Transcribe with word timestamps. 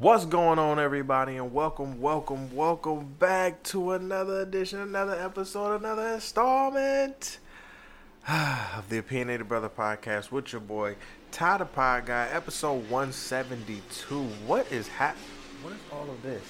What's 0.00 0.24
going 0.24 0.58
on, 0.58 0.78
everybody, 0.78 1.36
and 1.36 1.52
welcome, 1.52 2.00
welcome, 2.00 2.56
welcome 2.56 3.16
back 3.18 3.62
to 3.64 3.92
another 3.92 4.40
edition, 4.40 4.80
another 4.80 5.12
episode, 5.12 5.78
another 5.78 6.14
installment 6.14 7.38
of 8.26 8.88
the 8.88 8.96
Opinionated 8.96 9.46
Brother 9.46 9.68
Podcast 9.68 10.30
with 10.30 10.52
your 10.52 10.62
boy 10.62 10.96
Ty 11.32 11.58
the 11.58 11.66
Pod 11.66 12.06
Guy, 12.06 12.28
episode 12.32 12.88
172. 12.88 14.22
What 14.46 14.72
is 14.72 14.88
hap? 14.88 15.18
What 15.60 15.74
is 15.74 15.80
all 15.92 16.08
of 16.08 16.22
this? 16.22 16.44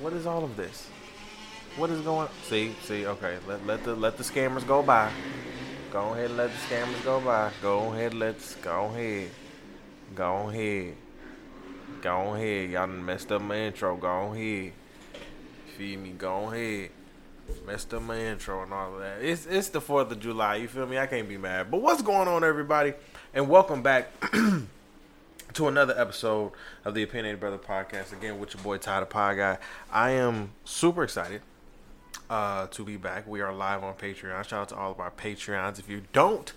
What 0.00 0.12
is 0.12 0.26
all 0.26 0.42
of 0.42 0.56
this? 0.56 0.88
What 1.76 1.88
is 1.90 2.00
going? 2.00 2.26
See, 2.48 2.74
see, 2.82 3.06
okay. 3.06 3.38
Let 3.46 3.64
let 3.64 3.84
the 3.84 3.94
let 3.94 4.16
the 4.16 4.24
scammers 4.24 4.66
go 4.66 4.82
by. 4.82 5.08
Go 5.92 6.14
ahead 6.14 6.30
and 6.30 6.36
let 6.36 6.50
the 6.50 6.74
scammers 6.74 7.04
go 7.04 7.20
by. 7.20 7.52
Go 7.62 7.92
ahead, 7.92 8.12
let's 8.12 8.56
go 8.56 8.86
ahead. 8.86 9.30
Go 10.16 10.48
ahead. 10.48 10.96
Go 12.02 12.34
ahead. 12.34 12.70
Y'all 12.70 12.88
done 12.88 13.04
messed 13.04 13.30
up 13.30 13.40
my 13.40 13.56
intro. 13.56 13.96
Go 13.96 14.08
on 14.08 14.36
ahead. 14.36 14.72
Feed 15.78 16.00
me. 16.00 16.10
Go 16.10 16.34
on 16.34 16.54
ahead. 16.54 16.90
Messed 17.64 17.94
up 17.94 18.02
my 18.02 18.18
intro 18.18 18.64
and 18.64 18.72
all 18.72 18.94
of 18.94 19.00
that. 19.00 19.22
It's 19.22 19.46
it's 19.46 19.68
the 19.68 19.80
Fourth 19.80 20.10
of 20.10 20.18
July. 20.18 20.56
You 20.56 20.66
feel 20.66 20.84
me? 20.84 20.98
I 20.98 21.06
can't 21.06 21.28
be 21.28 21.38
mad. 21.38 21.70
But 21.70 21.80
what's 21.80 22.02
going 22.02 22.26
on, 22.26 22.42
everybody? 22.42 22.94
And 23.32 23.48
welcome 23.48 23.82
back 23.82 24.08
to 24.32 25.68
another 25.68 25.94
episode 25.96 26.50
of 26.84 26.94
the 26.94 27.04
Opinionated 27.04 27.38
Brother 27.38 27.58
Podcast. 27.58 28.12
Again, 28.12 28.40
with 28.40 28.52
your 28.54 28.64
boy 28.64 28.78
Ty 28.78 28.98
the 28.98 29.06
Pod 29.06 29.36
Guy. 29.36 29.58
I 29.92 30.10
am 30.10 30.50
super 30.64 31.04
excited 31.04 31.40
uh, 32.28 32.66
to 32.66 32.84
be 32.84 32.96
back. 32.96 33.28
We 33.28 33.42
are 33.42 33.54
live 33.54 33.84
on 33.84 33.94
Patreon. 33.94 34.42
Shout 34.42 34.52
out 34.52 34.68
to 34.70 34.76
all 34.76 34.90
of 34.90 34.98
our 34.98 35.12
Patreons. 35.12 35.78
If 35.78 35.88
you 35.88 36.02
don't, 36.12 36.52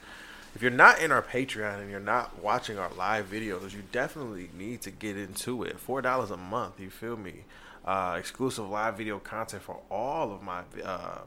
if 0.55 0.61
you're 0.61 0.71
not 0.71 1.01
in 1.01 1.11
our 1.11 1.21
Patreon 1.21 1.81
and 1.81 1.91
you're 1.91 1.99
not 1.99 2.41
watching 2.41 2.79
our 2.79 2.89
live 2.97 3.29
videos, 3.29 3.73
you 3.73 3.83
definitely 3.91 4.49
need 4.57 4.81
to 4.83 4.91
get 4.91 5.17
into 5.17 5.63
it. 5.63 5.77
Four 5.77 6.01
dollars 6.01 6.31
a 6.31 6.37
month. 6.37 6.79
You 6.79 6.89
feel 6.89 7.17
me? 7.17 7.43
Uh, 7.83 8.15
exclusive 8.17 8.67
live 8.67 8.97
video 8.97 9.19
content 9.19 9.61
for 9.61 9.79
all 9.91 10.31
of 10.31 10.41
my 10.41 10.61
uh, 10.83 11.19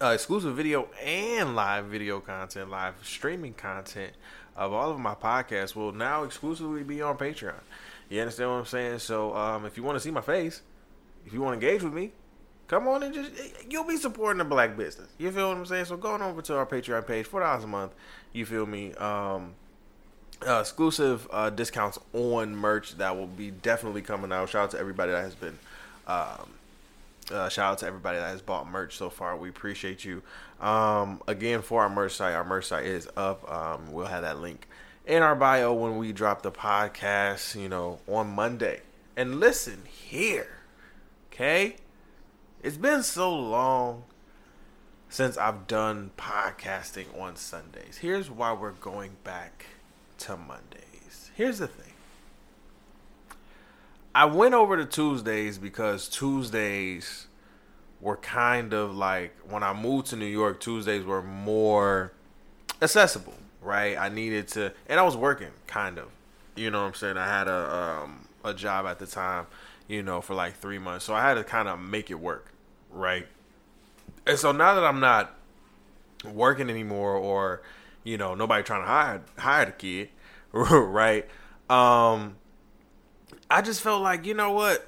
uh, 0.00 0.06
exclusive 0.06 0.56
video 0.56 0.88
and 1.04 1.54
live 1.56 1.86
video 1.86 2.20
content, 2.20 2.70
live 2.70 2.94
streaming 3.02 3.54
content 3.54 4.12
of 4.56 4.72
all 4.72 4.90
of 4.90 4.98
my 4.98 5.14
podcasts 5.14 5.74
will 5.74 5.92
now 5.92 6.22
exclusively 6.22 6.82
be 6.82 7.02
on 7.02 7.18
Patreon. 7.18 7.60
You 8.08 8.20
understand 8.20 8.50
what 8.50 8.56
I'm 8.56 8.66
saying? 8.66 9.00
So 9.00 9.36
um, 9.36 9.66
if 9.66 9.76
you 9.76 9.82
want 9.82 9.96
to 9.96 10.00
see 10.00 10.10
my 10.10 10.20
face, 10.20 10.62
if 11.26 11.32
you 11.32 11.42
want 11.42 11.60
to 11.60 11.66
engage 11.66 11.82
with 11.82 11.92
me, 11.92 12.12
come 12.68 12.88
on 12.88 13.02
and 13.02 13.14
just 13.14 13.30
you'll 13.70 13.84
be 13.84 13.96
supporting 13.96 14.38
the 14.38 14.44
black 14.44 14.76
business. 14.76 15.08
You 15.18 15.30
feel 15.30 15.48
what 15.48 15.56
I'm 15.56 15.66
saying? 15.66 15.86
So 15.86 15.96
going 15.96 16.22
over 16.22 16.42
to 16.42 16.56
our 16.56 16.66
Patreon 16.66 17.06
page, 17.06 17.26
four 17.26 17.40
dollars 17.40 17.64
a 17.64 17.66
month. 17.68 17.92
You 18.32 18.46
feel 18.46 18.66
me? 18.66 18.94
Um, 18.94 19.54
uh, 20.46 20.60
exclusive 20.60 21.26
uh, 21.30 21.50
discounts 21.50 21.98
on 22.12 22.54
merch 22.54 22.98
that 22.98 23.16
will 23.16 23.26
be 23.26 23.50
definitely 23.50 24.02
coming 24.02 24.32
out. 24.32 24.48
Shout 24.48 24.64
out 24.64 24.70
to 24.72 24.78
everybody 24.78 25.12
that 25.12 25.22
has 25.22 25.34
been. 25.34 25.58
Um, 26.06 26.50
uh, 27.30 27.48
shout 27.48 27.72
out 27.72 27.78
to 27.78 27.86
everybody 27.86 28.18
that 28.18 28.28
has 28.28 28.42
bought 28.42 28.68
merch 28.68 28.96
so 28.96 29.10
far. 29.10 29.36
We 29.36 29.48
appreciate 29.48 30.04
you. 30.04 30.22
Um, 30.60 31.20
again, 31.26 31.62
for 31.62 31.82
our 31.82 31.88
merch 31.88 32.12
site, 32.12 32.34
our 32.34 32.44
merch 32.44 32.66
site 32.66 32.84
is 32.84 33.08
up. 33.16 33.50
Um, 33.50 33.92
we'll 33.92 34.06
have 34.06 34.22
that 34.22 34.38
link 34.38 34.68
in 35.06 35.22
our 35.22 35.34
bio 35.34 35.72
when 35.72 35.96
we 35.96 36.12
drop 36.12 36.42
the 36.42 36.52
podcast, 36.52 37.60
you 37.60 37.68
know, 37.68 37.98
on 38.06 38.28
Monday. 38.28 38.80
And 39.16 39.40
listen 39.40 39.82
here, 39.86 40.48
okay? 41.32 41.76
It's 42.66 42.76
been 42.76 43.04
so 43.04 43.32
long 43.32 44.02
since 45.08 45.38
I've 45.38 45.68
done 45.68 46.10
podcasting 46.18 47.06
on 47.16 47.36
Sundays. 47.36 47.98
Here's 47.98 48.28
why 48.28 48.54
we're 48.54 48.72
going 48.72 49.12
back 49.22 49.66
to 50.18 50.36
Mondays. 50.36 51.30
Here's 51.36 51.58
the 51.58 51.68
thing. 51.68 51.92
I 54.16 54.24
went 54.24 54.54
over 54.54 54.76
to 54.76 54.84
Tuesdays 54.84 55.58
because 55.58 56.08
Tuesdays 56.08 57.28
were 58.00 58.16
kind 58.16 58.72
of 58.72 58.96
like 58.96 59.36
when 59.48 59.62
I 59.62 59.72
moved 59.72 60.08
to 60.08 60.16
New 60.16 60.26
York, 60.26 60.58
Tuesdays 60.58 61.04
were 61.04 61.22
more 61.22 62.14
accessible, 62.82 63.34
right? 63.62 63.96
I 63.96 64.08
needed 64.08 64.48
to 64.48 64.72
and 64.88 64.98
I 64.98 65.04
was 65.04 65.16
working 65.16 65.52
kind 65.68 65.98
of. 65.98 66.08
You 66.56 66.72
know 66.72 66.80
what 66.80 66.88
I'm 66.88 66.94
saying? 66.94 67.16
I 67.16 67.28
had 67.28 67.46
a 67.46 68.02
um 68.02 68.26
a 68.44 68.52
job 68.52 68.86
at 68.86 68.98
the 68.98 69.06
time, 69.06 69.46
you 69.86 70.02
know, 70.02 70.20
for 70.20 70.34
like 70.34 70.56
3 70.56 70.78
months. 70.78 71.04
So 71.04 71.14
I 71.14 71.22
had 71.22 71.34
to 71.34 71.44
kind 71.44 71.68
of 71.68 71.78
make 71.78 72.10
it 72.10 72.18
work, 72.18 72.52
right? 72.96 73.26
And 74.26 74.38
so 74.38 74.52
now 74.52 74.74
that 74.74 74.84
I'm 74.84 75.00
not 75.00 75.34
working 76.24 76.70
anymore 76.70 77.14
or 77.14 77.62
you 78.04 78.16
know, 78.16 78.34
nobody 78.34 78.62
trying 78.62 78.82
to 78.82 78.86
hire 78.86 79.22
hire 79.36 79.66
the 79.66 79.72
kid, 79.72 80.08
right? 80.52 81.26
Um 81.68 82.36
I 83.50 83.62
just 83.62 83.80
felt 83.80 84.02
like, 84.02 84.26
you 84.26 84.34
know 84.34 84.52
what? 84.52 84.86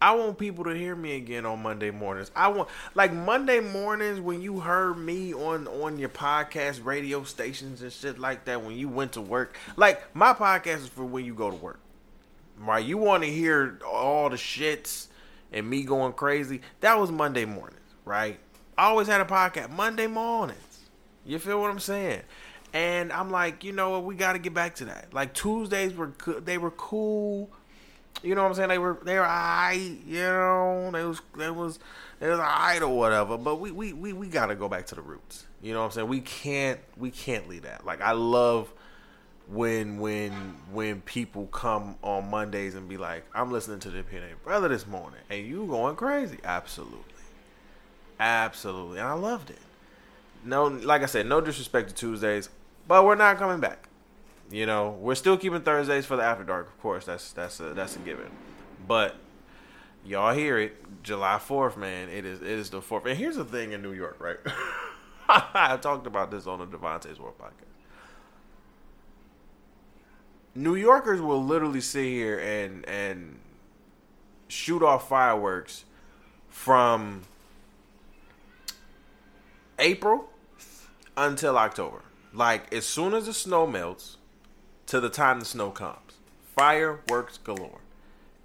I 0.00 0.12
want 0.12 0.38
people 0.38 0.64
to 0.64 0.74
hear 0.74 0.94
me 0.94 1.16
again 1.16 1.46
on 1.46 1.62
Monday 1.62 1.90
mornings. 1.90 2.30
I 2.36 2.48
want 2.48 2.68
like 2.94 3.12
Monday 3.12 3.60
mornings 3.60 4.20
when 4.20 4.42
you 4.42 4.60
heard 4.60 4.98
me 4.98 5.32
on 5.32 5.66
on 5.66 5.98
your 5.98 6.10
podcast 6.10 6.84
radio 6.84 7.24
stations 7.24 7.80
and 7.80 7.90
shit 7.92 8.18
like 8.18 8.44
that 8.44 8.62
when 8.62 8.76
you 8.76 8.88
went 8.88 9.12
to 9.12 9.22
work. 9.22 9.56
Like 9.76 10.14
my 10.14 10.34
podcast 10.34 10.78
is 10.78 10.88
for 10.88 11.04
when 11.04 11.24
you 11.24 11.34
go 11.34 11.50
to 11.50 11.56
work. 11.56 11.80
Right? 12.58 12.84
You 12.84 12.98
want 12.98 13.24
to 13.24 13.30
hear 13.30 13.78
all 13.86 14.28
the 14.30 14.36
shits 14.36 15.08
and 15.54 15.70
me 15.70 15.84
going 15.84 16.12
crazy. 16.12 16.60
That 16.80 16.98
was 16.98 17.10
Monday 17.10 17.46
mornings, 17.46 17.80
right? 18.04 18.38
I 18.76 18.86
always 18.86 19.06
had 19.06 19.20
a 19.20 19.24
podcast 19.24 19.70
Monday 19.70 20.08
mornings. 20.08 20.58
You 21.24 21.38
feel 21.38 21.60
what 21.60 21.70
I'm 21.70 21.78
saying? 21.78 22.22
And 22.74 23.12
I'm 23.12 23.30
like, 23.30 23.62
you 23.62 23.72
know 23.72 23.90
what? 23.90 24.04
We 24.04 24.16
got 24.16 24.32
to 24.32 24.40
get 24.40 24.52
back 24.52 24.74
to 24.76 24.86
that. 24.86 25.14
Like 25.14 25.32
Tuesdays 25.32 25.94
were. 25.94 26.12
They 26.44 26.58
were 26.58 26.72
cool. 26.72 27.48
You 28.22 28.34
know 28.34 28.42
what 28.42 28.48
I'm 28.48 28.54
saying? 28.54 28.68
They 28.68 28.78
were 28.78 28.98
they 29.04 29.14
were 29.14 29.24
I. 29.24 29.98
You 30.06 30.18
know, 30.18 30.90
they 30.92 31.04
was 31.04 31.22
they 31.38 31.50
was 31.50 31.78
they 32.18 32.28
was 32.28 32.40
alright 32.40 32.82
or 32.82 32.94
whatever. 32.94 33.38
But 33.38 33.60
we 33.60 33.70
we 33.70 33.92
we 33.92 34.12
we 34.12 34.26
got 34.26 34.46
to 34.46 34.56
go 34.56 34.68
back 34.68 34.86
to 34.86 34.96
the 34.96 35.02
roots. 35.02 35.46
You 35.62 35.72
know 35.72 35.80
what 35.80 35.86
I'm 35.86 35.90
saying? 35.92 36.08
We 36.08 36.20
can't 36.20 36.80
we 36.96 37.12
can't 37.12 37.48
leave 37.48 37.62
that. 37.62 37.86
Like 37.86 38.00
I 38.00 38.12
love 38.12 38.72
when 39.48 39.98
when 39.98 40.32
when 40.72 41.00
people 41.02 41.46
come 41.46 41.96
on 42.02 42.30
Mondays 42.30 42.74
and 42.74 42.88
be 42.88 42.96
like, 42.96 43.24
I'm 43.34 43.52
listening 43.52 43.80
to 43.80 43.90
the 43.90 44.00
opinion 44.00 44.36
brother 44.42 44.68
this 44.68 44.86
morning, 44.86 45.20
and 45.30 45.46
you 45.46 45.66
going 45.66 45.96
crazy. 45.96 46.38
Absolutely, 46.44 47.04
absolutely, 48.18 48.98
and 48.98 49.08
I 49.08 49.12
loved 49.12 49.50
it. 49.50 49.58
No, 50.44 50.66
like 50.66 51.02
I 51.02 51.06
said, 51.06 51.26
no 51.26 51.40
disrespect 51.40 51.88
to 51.90 51.94
Tuesdays. 51.94 52.48
But 52.86 53.04
we're 53.04 53.14
not 53.14 53.38
coming 53.38 53.60
back. 53.60 53.88
You 54.50 54.66
know, 54.66 54.90
we're 55.00 55.14
still 55.14 55.36
keeping 55.38 55.62
Thursdays 55.62 56.04
for 56.04 56.16
the 56.16 56.22
after 56.22 56.44
dark. 56.44 56.68
Of 56.68 56.78
course, 56.80 57.06
that's 57.06 57.32
that's 57.32 57.60
a, 57.60 57.74
that's 57.74 57.96
a 57.96 57.98
given. 58.00 58.30
But 58.86 59.16
y'all 60.04 60.34
hear 60.34 60.58
it, 60.58 61.02
July 61.02 61.38
Fourth, 61.38 61.76
man. 61.76 62.08
It 62.10 62.26
is 62.26 62.42
it 62.42 62.48
is 62.48 62.70
the 62.70 62.82
fourth. 62.82 63.06
And 63.06 63.16
here's 63.16 63.36
the 63.36 63.44
thing 63.44 63.72
in 63.72 63.82
New 63.82 63.92
York, 63.92 64.16
right? 64.20 64.36
I 65.28 65.78
talked 65.80 66.06
about 66.06 66.30
this 66.30 66.46
on 66.46 66.58
the 66.58 66.66
Devontae's 66.66 67.18
World 67.18 67.38
podcast. 67.38 67.73
New 70.54 70.76
Yorkers 70.76 71.20
will 71.20 71.42
literally 71.42 71.80
sit 71.80 72.04
here 72.04 72.38
and 72.38 72.88
and 72.88 73.38
shoot 74.48 74.82
off 74.82 75.08
fireworks 75.08 75.84
from 76.48 77.22
April 79.78 80.30
until 81.16 81.58
October. 81.58 82.02
Like 82.32 82.72
as 82.72 82.86
soon 82.86 83.14
as 83.14 83.26
the 83.26 83.34
snow 83.34 83.66
melts 83.66 84.16
to 84.86 85.00
the 85.00 85.10
time 85.10 85.40
the 85.40 85.44
snow 85.44 85.70
comes, 85.70 86.18
fireworks 86.54 87.38
galore. 87.38 87.80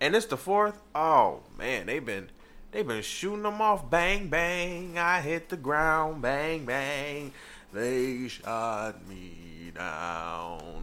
And 0.02 0.16
it's 0.16 0.25
the 0.25 0.38
fourth. 0.38 0.80
Oh 0.96 1.42
man, 1.58 1.86
they've 1.86 2.06
been 2.06 2.30
they've 2.72 2.88
been 2.88 3.03
shooting 3.03 3.44
them 3.44 3.62
off. 3.62 3.90
Bang 3.90 4.30
bang, 4.30 4.98
I 4.98 5.22
hit 5.22 5.50
the 5.50 5.58
ground. 5.58 6.22
Bang 6.24 6.66
bang, 6.66 7.34
they 7.72 8.28
shot 8.30 9.08
me 9.08 9.72
down. 9.75 10.79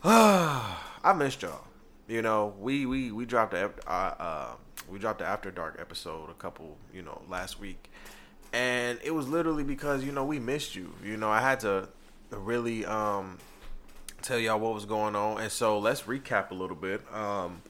I 0.04 1.12
missed 1.14 1.42
y'all. 1.42 1.64
You 2.08 2.22
know, 2.22 2.54
we 2.58 2.86
we 2.86 3.12
we 3.12 3.26
dropped 3.26 3.52
the 3.52 3.70
uh, 3.86 3.90
uh, 3.90 4.52
we 4.88 4.98
dropped 4.98 5.18
the 5.18 5.26
after 5.26 5.50
dark 5.50 5.76
episode 5.78 6.30
a 6.30 6.34
couple 6.34 6.78
you 6.90 7.02
know 7.02 7.20
last 7.28 7.60
week, 7.60 7.90
and 8.54 8.98
it 9.04 9.10
was 9.10 9.28
literally 9.28 9.62
because 9.62 10.02
you 10.02 10.10
know 10.10 10.24
we 10.24 10.38
missed 10.38 10.74
you. 10.74 10.90
You 11.04 11.18
know, 11.18 11.28
I 11.28 11.42
had 11.42 11.60
to 11.60 11.86
really 12.30 12.86
um, 12.86 13.36
tell 14.22 14.38
y'all 14.38 14.58
what 14.58 14.72
was 14.72 14.86
going 14.86 15.14
on. 15.14 15.42
And 15.42 15.52
so 15.52 15.78
let's 15.78 16.02
recap 16.02 16.50
a 16.50 16.54
little 16.54 16.76
bit. 16.76 17.02
Um, 17.12 17.60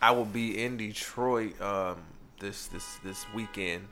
I 0.00 0.12
will 0.12 0.24
be 0.24 0.64
in 0.64 0.78
Detroit 0.78 1.60
um, 1.60 1.98
this 2.40 2.68
this 2.68 2.96
this 3.04 3.26
weekend. 3.34 3.88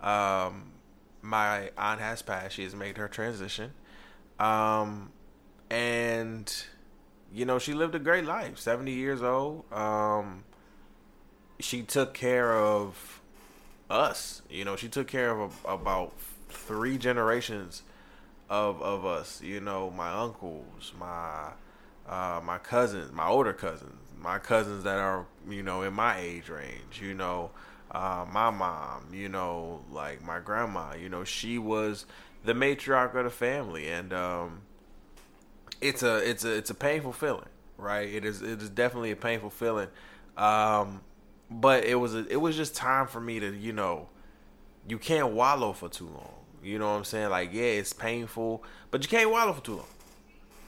Um, 0.00 0.72
my 1.20 1.72
aunt 1.76 2.00
has 2.00 2.22
passed; 2.22 2.54
she 2.54 2.64
has 2.64 2.74
made 2.74 2.96
her 2.96 3.06
transition, 3.06 3.72
um, 4.40 5.10
and 5.68 6.50
you 7.32 7.44
know 7.44 7.58
she 7.58 7.74
lived 7.74 7.94
a 7.94 7.98
great 7.98 8.24
life. 8.24 8.58
Seventy 8.58 8.92
years 8.92 9.22
old. 9.22 9.70
Um, 9.72 10.44
she 11.60 11.82
took 11.82 12.14
care 12.14 12.56
of 12.56 13.20
us. 13.90 14.42
You 14.48 14.64
know, 14.64 14.76
she 14.76 14.88
took 14.88 15.06
care 15.06 15.30
of 15.30 15.52
a, 15.64 15.72
about 15.72 16.12
three 16.48 16.98
generations 16.98 17.82
of 18.48 18.80
of 18.82 19.04
us. 19.04 19.42
You 19.42 19.60
know, 19.60 19.90
my 19.90 20.10
uncles, 20.12 20.92
my 20.98 21.52
uh, 22.08 22.40
my 22.42 22.58
cousins, 22.58 23.12
my 23.12 23.26
older 23.26 23.52
cousins, 23.52 24.00
my 24.18 24.38
cousins 24.38 24.84
that 24.84 24.98
are 24.98 25.26
you 25.48 25.62
know 25.62 25.82
in 25.82 25.94
my 25.94 26.18
age 26.18 26.48
range. 26.48 27.00
You 27.00 27.14
know, 27.14 27.50
uh, 27.90 28.24
my 28.30 28.50
mom. 28.50 29.08
You 29.12 29.28
know, 29.28 29.82
like 29.90 30.22
my 30.22 30.38
grandma. 30.38 30.94
You 30.94 31.08
know, 31.08 31.24
she 31.24 31.58
was 31.58 32.06
the 32.44 32.52
matriarch 32.54 33.14
of 33.14 33.24
the 33.24 33.30
family, 33.30 33.88
and 33.88 34.12
um, 34.12 34.62
it's 35.80 36.02
a 36.02 36.16
it's 36.28 36.44
a 36.44 36.54
it's 36.54 36.70
a 36.70 36.74
painful 36.74 37.12
feeling, 37.12 37.48
right? 37.76 38.08
It 38.08 38.24
is 38.24 38.42
it 38.42 38.62
is 38.62 38.70
definitely 38.70 39.10
a 39.10 39.16
painful 39.16 39.50
feeling. 39.50 39.88
Um, 40.36 41.00
but 41.50 41.84
it 41.84 41.96
was 41.96 42.14
a, 42.14 42.26
it 42.26 42.36
was 42.36 42.56
just 42.56 42.74
time 42.76 43.06
for 43.06 43.20
me 43.20 43.40
to 43.40 43.54
you 43.54 43.72
know, 43.72 44.08
you 44.86 44.98
can't 44.98 45.30
wallow 45.30 45.72
for 45.72 45.88
too 45.88 46.06
long. 46.06 46.34
You 46.62 46.78
know 46.78 46.90
what 46.90 46.98
I'm 46.98 47.04
saying? 47.04 47.30
Like 47.30 47.52
yeah, 47.52 47.62
it's 47.62 47.92
painful, 47.92 48.62
but 48.90 49.02
you 49.02 49.08
can't 49.08 49.30
wallow 49.30 49.52
for 49.52 49.62
too 49.62 49.76
long. 49.76 49.86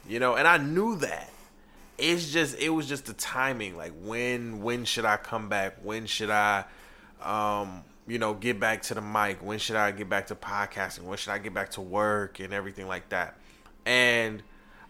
You 0.08 0.18
know, 0.18 0.36
and 0.36 0.46
I 0.46 0.56
knew 0.56 0.96
that. 0.96 1.30
It's 1.98 2.32
just 2.32 2.58
it 2.58 2.70
was 2.70 2.88
just 2.88 3.06
the 3.06 3.12
timing. 3.12 3.76
Like 3.76 3.92
when 4.02 4.62
when 4.62 4.84
should 4.84 5.04
I 5.04 5.16
come 5.16 5.48
back? 5.48 5.78
When 5.82 6.06
should 6.06 6.30
I 6.30 6.64
um 7.22 7.84
you 8.06 8.18
know 8.18 8.34
get 8.34 8.58
back 8.58 8.82
to 8.82 8.94
the 8.94 9.02
mic? 9.02 9.42
When 9.42 9.58
should 9.58 9.76
I 9.76 9.90
get 9.90 10.08
back 10.08 10.28
to 10.28 10.34
podcasting? 10.34 11.02
When 11.02 11.18
should 11.18 11.32
I 11.32 11.38
get 11.38 11.52
back 11.52 11.70
to 11.72 11.80
work 11.80 12.40
and 12.40 12.54
everything 12.54 12.88
like 12.88 13.10
that? 13.10 13.36
And 13.84 14.42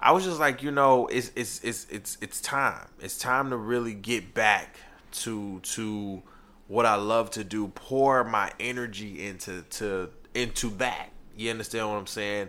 I 0.02 0.12
was 0.12 0.24
just 0.24 0.40
like, 0.40 0.62
you 0.62 0.70
know, 0.70 1.06
it's 1.08 1.30
it's 1.36 1.62
it's 1.62 1.86
it's 1.90 2.16
it's 2.20 2.40
time. 2.40 2.88
It's 3.00 3.18
time 3.18 3.50
to 3.50 3.56
really 3.56 3.94
get 3.94 4.32
back 4.32 4.76
to 5.12 5.60
to 5.60 6.22
what 6.68 6.86
I 6.86 6.94
love 6.94 7.30
to 7.32 7.44
do. 7.44 7.68
Pour 7.68 8.24
my 8.24 8.50
energy 8.58 9.26
into 9.26 9.62
to 9.62 10.10
into 10.34 10.70
that. 10.78 11.10
You 11.36 11.50
understand 11.50 11.88
what 11.88 11.96
I'm 11.96 12.06
saying? 12.06 12.48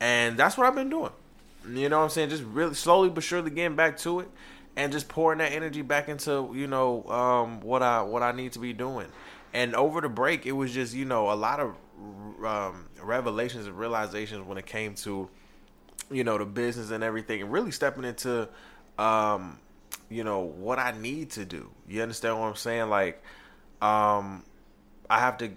And 0.00 0.36
that's 0.36 0.56
what 0.56 0.66
I've 0.66 0.74
been 0.74 0.90
doing. 0.90 1.12
You 1.68 1.88
know 1.88 1.98
what 1.98 2.04
I'm 2.04 2.10
saying? 2.10 2.30
Just 2.30 2.44
really 2.44 2.74
slowly 2.74 3.08
but 3.08 3.22
surely 3.22 3.50
getting 3.50 3.76
back 3.76 3.98
to 3.98 4.20
it 4.20 4.28
and 4.76 4.92
just 4.92 5.08
pouring 5.08 5.38
that 5.38 5.52
energy 5.52 5.82
back 5.82 6.08
into, 6.08 6.50
you 6.54 6.66
know, 6.66 7.04
um, 7.08 7.60
what 7.60 7.82
I 7.82 8.02
what 8.02 8.22
I 8.22 8.32
need 8.32 8.52
to 8.52 8.58
be 8.58 8.72
doing. 8.72 9.06
And 9.52 9.74
over 9.74 10.00
the 10.00 10.08
break, 10.08 10.46
it 10.46 10.52
was 10.52 10.72
just, 10.72 10.94
you 10.94 11.04
know, 11.04 11.30
a 11.30 11.34
lot 11.34 11.60
of 11.60 11.74
um, 12.44 12.86
revelations 13.02 13.66
and 13.66 13.78
realizations 13.78 14.46
when 14.46 14.56
it 14.56 14.66
came 14.66 14.94
to 14.96 15.28
you 16.12 16.24
know 16.24 16.38
the 16.38 16.46
business 16.46 16.90
and 16.90 17.02
everything, 17.02 17.42
and 17.42 17.52
really 17.52 17.70
stepping 17.70 18.04
into, 18.04 18.48
um, 18.98 19.58
you 20.08 20.24
know 20.24 20.40
what 20.40 20.78
I 20.78 20.92
need 20.92 21.30
to 21.32 21.44
do. 21.44 21.70
You 21.88 22.02
understand 22.02 22.38
what 22.38 22.46
I'm 22.46 22.56
saying? 22.56 22.88
Like, 22.88 23.22
um, 23.80 24.44
I 25.08 25.18
have 25.18 25.38
to 25.38 25.50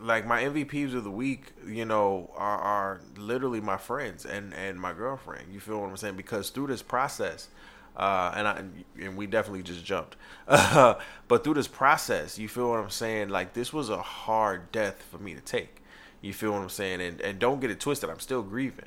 like 0.00 0.26
my 0.26 0.42
MVPs 0.42 0.94
of 0.94 1.04
the 1.04 1.10
week, 1.10 1.52
you 1.66 1.84
know, 1.84 2.30
are, 2.36 2.58
are 2.58 3.00
literally 3.16 3.60
my 3.60 3.76
friends 3.76 4.26
and 4.26 4.52
and 4.54 4.80
my 4.80 4.92
girlfriend. 4.92 5.52
You 5.52 5.60
feel 5.60 5.80
what 5.80 5.88
I'm 5.88 5.96
saying? 5.96 6.16
Because 6.16 6.50
through 6.50 6.66
this 6.68 6.82
process, 6.82 7.48
uh, 7.96 8.32
and 8.34 8.48
I 8.48 8.64
and 9.00 9.16
we 9.16 9.26
definitely 9.26 9.62
just 9.62 9.84
jumped, 9.84 10.16
but 10.46 11.44
through 11.44 11.54
this 11.54 11.68
process, 11.68 12.38
you 12.38 12.48
feel 12.48 12.70
what 12.70 12.80
I'm 12.80 12.90
saying? 12.90 13.28
Like 13.28 13.54
this 13.54 13.72
was 13.72 13.88
a 13.88 14.02
hard 14.02 14.72
death 14.72 15.02
for 15.10 15.18
me 15.18 15.34
to 15.34 15.40
take. 15.40 15.76
You 16.20 16.32
feel 16.32 16.52
what 16.52 16.62
I'm 16.62 16.68
saying? 16.68 17.00
And 17.00 17.20
and 17.20 17.38
don't 17.38 17.60
get 17.60 17.70
it 17.70 17.80
twisted. 17.80 18.10
I'm 18.10 18.20
still 18.20 18.42
grieving 18.42 18.86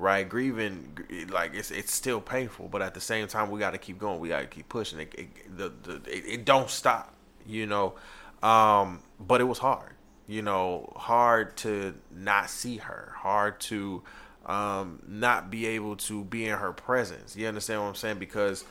right? 0.00 0.26
Grieving, 0.26 0.98
like 1.28 1.54
it's 1.54 1.70
it's 1.70 1.92
still 1.92 2.20
painful, 2.20 2.68
but 2.68 2.82
at 2.82 2.94
the 2.94 3.00
same 3.00 3.28
time, 3.28 3.50
we 3.50 3.60
got 3.60 3.72
to 3.72 3.78
keep 3.78 3.98
going. 3.98 4.18
We 4.18 4.28
got 4.28 4.40
to 4.40 4.46
keep 4.46 4.68
pushing. 4.68 4.98
It, 4.98 5.14
it 5.16 5.56
the, 5.56 5.72
the 5.82 5.96
it, 6.10 6.24
it, 6.26 6.44
don't 6.44 6.70
stop, 6.70 7.14
you 7.46 7.66
know. 7.66 7.94
Um, 8.42 9.00
but 9.20 9.40
it 9.40 9.44
was 9.44 9.58
hard, 9.58 9.92
you 10.26 10.40
know, 10.40 10.92
hard 10.96 11.56
to 11.58 11.94
not 12.10 12.48
see 12.48 12.78
her, 12.78 13.12
hard 13.18 13.60
to 13.60 14.02
um, 14.46 15.02
not 15.06 15.50
be 15.50 15.66
able 15.66 15.96
to 15.96 16.24
be 16.24 16.46
in 16.46 16.56
her 16.56 16.72
presence. 16.72 17.36
You 17.36 17.46
understand 17.46 17.82
what 17.82 17.88
I'm 17.88 17.94
saying? 17.94 18.18
Because 18.18 18.64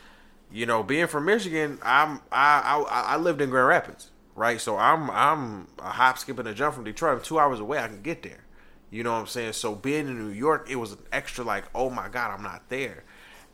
you 0.52 0.66
know, 0.66 0.82
being 0.82 1.06
from 1.06 1.26
Michigan, 1.26 1.78
I'm 1.84 2.22
I 2.32 2.84
I, 2.90 3.02
I 3.14 3.18
lived 3.18 3.40
in 3.40 3.52
Grand 3.52 3.68
Rapids, 3.68 4.10
right? 4.36 4.60
So 4.60 4.78
I'm 4.78 5.12
I'm 5.12 5.68
a 5.78 5.90
hop, 5.90 6.18
skip, 6.18 6.40
and 6.40 6.48
a 6.48 6.56
jump 6.56 6.74
from 6.74 6.86
Detroit. 6.86 7.18
I'm 7.18 7.24
two 7.24 7.38
hours 7.38 7.60
away. 7.60 7.78
I 7.78 7.88
can 7.88 8.02
get 8.02 8.24
there. 8.24 8.46
You 8.92 9.04
know 9.04 9.14
what 9.14 9.20
I'm 9.20 9.28
saying? 9.28 9.54
So 9.54 9.76
being 9.76 10.08
in 10.08 10.18
New 10.18 10.34
York, 10.34 10.68
it 10.70 10.76
was 10.76 10.94
an 10.94 11.00
extra 11.12 11.44
like, 11.44 11.66
oh 11.76 11.90
my 11.90 12.10
God, 12.10 12.32
I'm 12.32 12.44
not 12.44 12.70
there. 12.70 13.04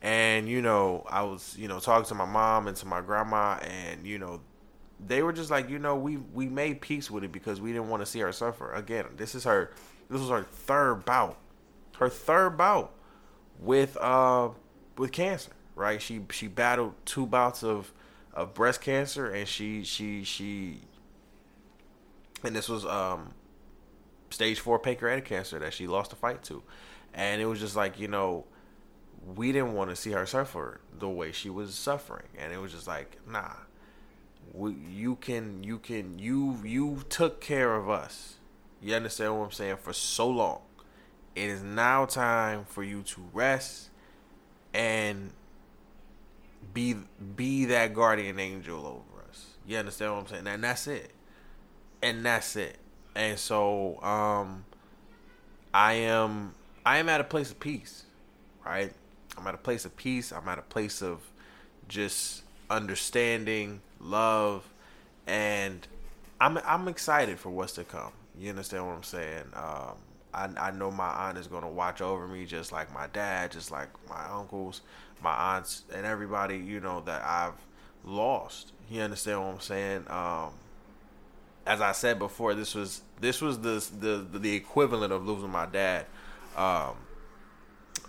And, 0.02 0.48
you 0.48 0.62
know, 0.62 1.06
I 1.10 1.24
was, 1.24 1.56
you 1.58 1.68
know, 1.68 1.80
talking 1.80 2.06
to 2.08 2.16
my 2.16 2.26
mom 2.26 2.68
and 2.68 2.78
to 2.78 2.86
my 2.86 3.02
grandma 3.02 3.58
and, 3.62 4.06
you 4.06 4.20
know, 4.20 4.42
they 5.06 5.22
were 5.24 5.34
just 5.34 5.52
like, 5.52 5.70
you 5.70 5.78
know, 5.80 5.96
we 5.96 6.18
we 6.18 6.48
made 6.48 6.80
peace 6.80 7.12
with 7.12 7.24
it 7.24 7.32
because 7.32 7.60
we 7.60 7.72
didn't 7.74 7.90
want 7.90 8.02
to 8.02 8.06
see 8.06 8.20
her 8.20 8.32
suffer. 8.32 8.72
Again, 8.72 9.06
this 9.18 9.36
is 9.36 9.44
her 9.44 9.72
this 10.10 10.22
was 10.22 10.30
her 10.30 10.44
third 10.44 11.06
bout. 11.06 11.38
Her 11.98 12.10
third 12.10 12.58
bout 12.58 12.94
with 13.60 13.98
uh 13.98 14.50
with 14.98 15.12
cancer, 15.12 15.52
right? 15.76 16.02
She 16.02 16.22
she 16.32 16.48
battled 16.48 16.94
two 17.06 17.26
bouts 17.26 17.64
of 17.64 17.92
of 18.34 18.54
breast 18.54 18.82
cancer 18.82 19.30
and 19.30 19.48
she 19.48 19.84
she 19.84 20.24
she 20.24 20.80
and 22.44 22.56
this 22.56 22.70
was 22.70 22.86
um 22.86 23.34
stage 24.30 24.60
four 24.60 24.80
pancreatic 24.80 25.26
cancer 25.26 25.60
that 25.60 25.74
she 25.74 25.88
lost 25.88 26.10
the 26.10 26.16
fight 26.16 26.44
to, 26.44 26.64
and 27.14 27.42
it 27.42 27.46
was 27.46 27.60
just 27.60 27.76
like 27.76 28.00
you 28.00 28.08
know, 28.08 28.46
we 29.36 29.52
didn't 29.52 29.74
want 29.74 29.90
to 29.90 29.96
see 29.96 30.12
her 30.12 30.26
suffer 30.26 30.82
the 30.98 31.10
way 31.10 31.32
she 31.32 31.50
was 31.50 31.76
suffering, 31.76 32.28
and 32.38 32.54
it 32.54 32.58
was 32.58 32.72
just 32.72 32.88
like 32.88 33.18
nah, 33.28 33.54
we, 34.54 34.74
you 34.74 35.16
can 35.16 35.64
you 35.64 35.80
can 35.80 36.20
you 36.20 36.60
you 36.64 37.04
took 37.10 37.42
care 37.42 37.76
of 37.76 37.90
us. 37.90 38.36
You 38.82 38.94
understand 38.94 39.38
what 39.38 39.46
I'm 39.46 39.52
saying 39.52 39.78
for 39.78 39.94
so 39.94 40.30
long. 40.30 40.62
It 41.36 41.50
is 41.50 41.64
now 41.64 42.06
time 42.06 42.66
for 42.66 42.84
you 42.84 43.02
to 43.04 43.22
rest 43.34 43.90
and 44.74 45.32
be 46.74 46.96
be 47.36 47.66
that 47.66 47.94
guardian 47.94 48.40
angel 48.40 48.86
over 48.86 49.28
us. 49.30 49.48
You 49.66 49.78
understand 49.78 50.14
what 50.14 50.20
I'm 50.22 50.28
saying? 50.28 50.48
And 50.48 50.64
that's 50.64 50.88
it. 50.88 51.12
And 52.02 52.24
that's 52.26 52.56
it 52.56 52.78
and 53.16 53.40
so 53.40 54.02
um, 54.04 54.66
I 55.74 55.94
am 55.94 56.54
I 56.86 56.98
am 56.98 57.10
at 57.10 57.22
a 57.22 57.24
place 57.24 57.52
of 57.52 57.60
peace, 57.60 58.04
right? 58.66 58.94
I'm 59.38 59.48
at 59.48 59.56
a 59.56 59.60
place 59.60 59.86
of 59.86 59.96
peace. 59.96 60.32
I'm 60.32 60.48
at 60.48 60.60
a 60.60 60.64
place 60.64 61.02
of 61.02 61.22
just 61.88 62.44
understanding, 62.70 63.82
love, 64.00 64.68
and 65.28 65.88
I'm 66.40 66.58
I'm 66.66 66.88
excited 66.88 67.40
for 67.40 67.50
what's 67.50 67.74
to 67.74 67.84
come. 67.84 68.12
You 68.38 68.50
understand 68.50 68.86
what 68.86 68.96
I'm 68.96 69.04
saying? 69.04 69.46
Um, 69.54 69.96
I 70.34 70.50
I 70.58 70.72
know 70.72 70.92
my 70.92 71.08
aunt 71.08 71.38
is 71.38 71.48
gonna 71.48 71.70
watch 71.70 72.02
over 72.02 72.28
me, 72.28 72.46
just 72.46 72.72
like 72.72 72.94
my 72.94 73.08
dad, 73.08 73.52
just 73.52 73.72
like 73.72 73.90
my 74.10 74.26
uncles, 74.30 74.82
my 75.22 75.56
aunts, 75.56 75.84
and 75.94 76.06
everybody 76.06 76.58
you 76.58 76.80
know 76.82 77.02
that 77.02 77.24
I've 77.24 77.54
lost. 78.04 78.74
You 78.90 79.02
understand 79.02 79.42
what 79.42 79.54
I'm 79.54 79.60
saying? 79.62 80.06
Um, 80.10 80.52
as 81.66 81.82
I 81.82 81.92
said 81.94 82.20
before, 82.20 82.54
this 82.54 82.76
was 82.76 83.02
this 83.20 83.42
was 83.42 83.60
the 83.60 83.84
the 84.00 84.40
the 84.40 84.56
equivalent 84.56 85.12
of 85.12 85.26
losing 85.26 85.50
my 85.50 85.66
dad, 85.66 86.06
um, 86.56 86.96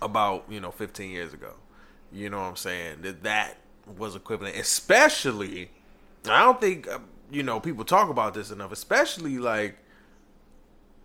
about 0.01 0.45
you 0.49 0.59
know 0.59 0.71
15 0.71 1.09
years 1.09 1.33
ago. 1.33 1.53
You 2.11 2.29
know 2.29 2.37
what 2.37 2.45
I'm 2.45 2.55
saying? 2.55 3.01
That 3.01 3.23
that 3.23 3.57
was 3.97 4.15
equivalent, 4.15 4.55
especially. 4.57 5.71
I 6.25 6.39
don't 6.39 6.61
think 6.61 6.87
uh, 6.87 6.99
you 7.31 7.43
know 7.43 7.59
people 7.59 7.83
talk 7.83 8.09
about 8.09 8.33
this 8.33 8.51
enough, 8.51 8.71
especially 8.71 9.39
like 9.39 9.77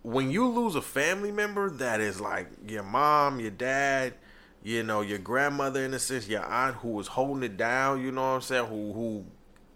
when 0.03 0.29
you 0.29 0.47
lose 0.47 0.75
a 0.75 0.81
family 0.81 1.31
member 1.31 1.69
that 1.69 2.01
is 2.01 2.21
like 2.21 2.47
your 2.67 2.83
mom, 2.83 3.39
your 3.39 3.51
dad, 3.51 4.13
you 4.61 4.83
know, 4.83 5.01
your 5.01 5.17
grandmother 5.17 5.83
in 5.83 5.93
a 5.93 5.99
sense, 5.99 6.27
your 6.27 6.43
aunt 6.43 6.75
who 6.75 6.89
was 6.89 7.07
holding 7.07 7.43
it 7.43 7.57
down, 7.57 8.01
you 8.01 8.11
know 8.11 8.21
what 8.21 8.35
I'm 8.35 8.41
saying, 8.41 8.65
who 8.65 8.93
who 8.93 9.25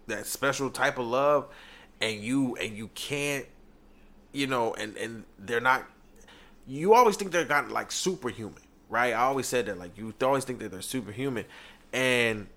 that 0.06 0.26
special 0.26 0.70
type 0.70 0.98
of 0.98 1.06
love 1.06 1.48
and 2.00 2.20
you 2.20 2.56
and 2.56 2.76
you 2.76 2.88
can't 2.94 3.46
you 4.32 4.46
know 4.46 4.74
and 4.74 4.96
and 4.96 5.24
they're 5.38 5.60
not 5.60 5.84
you 6.66 6.94
always 6.94 7.16
think 7.16 7.32
they're 7.32 7.44
got 7.44 7.70
like 7.70 7.90
superhuman 7.90 8.62
right? 8.88 9.12
I 9.12 9.22
always 9.22 9.46
said 9.46 9.66
that 9.66 9.78
like 9.78 9.96
you 9.96 10.14
always 10.22 10.44
think 10.44 10.58
that 10.60 10.70
they're 10.70 10.82
superhuman. 10.82 11.44
And 11.92 12.48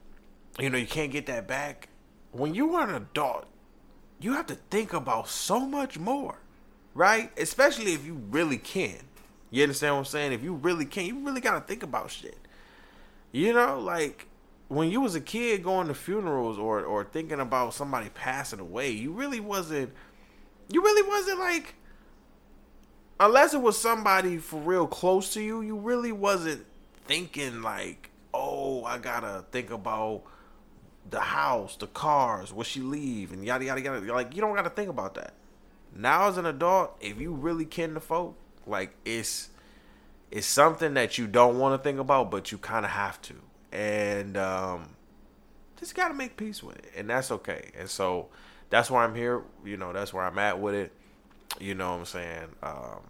you 0.60 0.70
know 0.70 0.78
you 0.78 0.88
can't 0.88 1.12
get 1.12 1.26
that 1.28 1.48
back. 1.48 1.90
When 2.32 2.54
you 2.54 2.76
are 2.76 2.88
an 2.88 2.96
adult 2.96 3.48
you 4.20 4.34
have 4.34 4.46
to 4.48 4.56
think 4.70 4.94
about 4.94 5.28
so 5.28 5.60
much 5.60 5.98
more 5.98 6.38
right? 6.94 7.32
Especially 7.38 7.94
if 7.94 8.06
you 8.06 8.22
really 8.30 8.58
can. 8.58 8.98
You 9.50 9.64
understand 9.64 9.96
what 9.96 10.00
i'm 10.00 10.06
saying? 10.06 10.34
If 10.34 10.44
you 10.44 10.54
really 10.54 10.86
can 10.86 11.06
you 11.06 11.20
really 11.20 11.42
got 11.42 11.54
to 11.54 11.62
think 11.62 11.84
about 11.84 12.12
shit. 12.12 12.38
You 13.32 13.54
know 13.54 13.80
like 13.80 14.28
when 14.72 14.90
you 14.90 15.02
was 15.02 15.16
a 15.16 15.22
kid 15.22 15.64
going 15.64 15.90
to 15.90 15.94
funerals 15.94 16.58
or 16.58 16.86
or 16.86 17.04
thinking 17.04 17.42
about 17.42 17.74
somebody 17.74 18.08
passing 18.08 18.62
away, 18.62 18.90
you 18.90 19.12
really 19.12 19.42
wasn't 19.42 19.92
you 20.70 20.82
really 20.82 21.06
wasn't 21.10 21.40
like 21.40 21.76
unless 23.20 23.54
it 23.54 23.62
was 23.62 23.78
somebody 23.78 24.38
for 24.38 24.62
real 24.62 24.88
close 24.88 25.34
to 25.34 25.42
you, 25.42 25.62
you 25.62 25.76
really 25.76 26.14
wasn't 26.14 26.66
thinking 27.04 27.62
like, 27.62 28.12
"Oh, 28.34 28.86
I 28.86 28.98
got 28.98 29.20
to 29.20 29.44
think 29.52 29.72
about 29.72 30.24
the 31.10 31.20
house, 31.20 31.76
the 31.76 31.88
cars, 31.88 32.54
what 32.54 32.66
she 32.66 32.80
leave 32.80 33.34
and 33.34 33.44
yada 33.44 33.66
yada 33.66 33.82
yada." 33.82 34.14
Like 34.14 34.34
you 34.34 34.40
don't 34.40 34.56
got 34.56 34.64
to 34.64 34.70
think 34.70 34.90
about 34.90 35.16
that. 35.16 35.34
Now 35.94 36.30
as 36.30 36.38
an 36.38 36.46
adult, 36.46 36.96
if 37.02 37.20
you 37.20 37.34
really 37.34 37.66
kin 37.66 37.94
to 37.96 38.00
folk, 38.00 38.38
like 38.66 38.96
it's 39.04 39.50
it's 40.32 40.48
something 40.48 40.94
that 40.94 41.18
you 41.18 41.28
don't 41.28 41.60
want 41.60 41.78
to 41.78 41.84
think 41.84 42.00
about, 42.00 42.32
but 42.32 42.54
you 42.54 42.58
kind 42.58 42.86
of 42.86 42.92
have 42.92 43.22
to 43.24 43.36
and 43.72 44.38
um, 44.38 44.90
just 45.78 45.96
got 45.96 46.10
to 46.10 46.14
make 46.14 46.38
peace 46.38 46.62
with 46.62 46.78
it, 46.78 46.92
and 46.96 47.10
that's 47.10 47.32
okay. 47.32 47.72
And 47.78 47.90
so 47.90 48.28
that's 48.70 48.90
why 48.92 49.04
I'm 49.04 49.16
here. 49.16 49.44
You 49.66 49.78
know, 49.78 49.94
that's 49.94 50.14
where 50.14 50.24
I'm 50.24 50.38
at 50.40 50.60
with 50.60 50.76
it. 50.76 50.92
You 51.60 51.76
know 51.76 51.92
what 51.92 52.00
I'm 52.00 52.06
saying? 52.06 52.48
Um, 52.64 53.02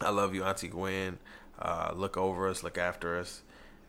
I 0.00 0.10
love 0.10 0.34
you, 0.34 0.44
Auntie 0.44 0.68
Gwen. 0.68 1.18
Uh, 1.58 1.92
look 1.94 2.16
over 2.16 2.48
us, 2.48 2.62
look 2.62 2.78
after 2.78 3.18
us, 3.18 3.42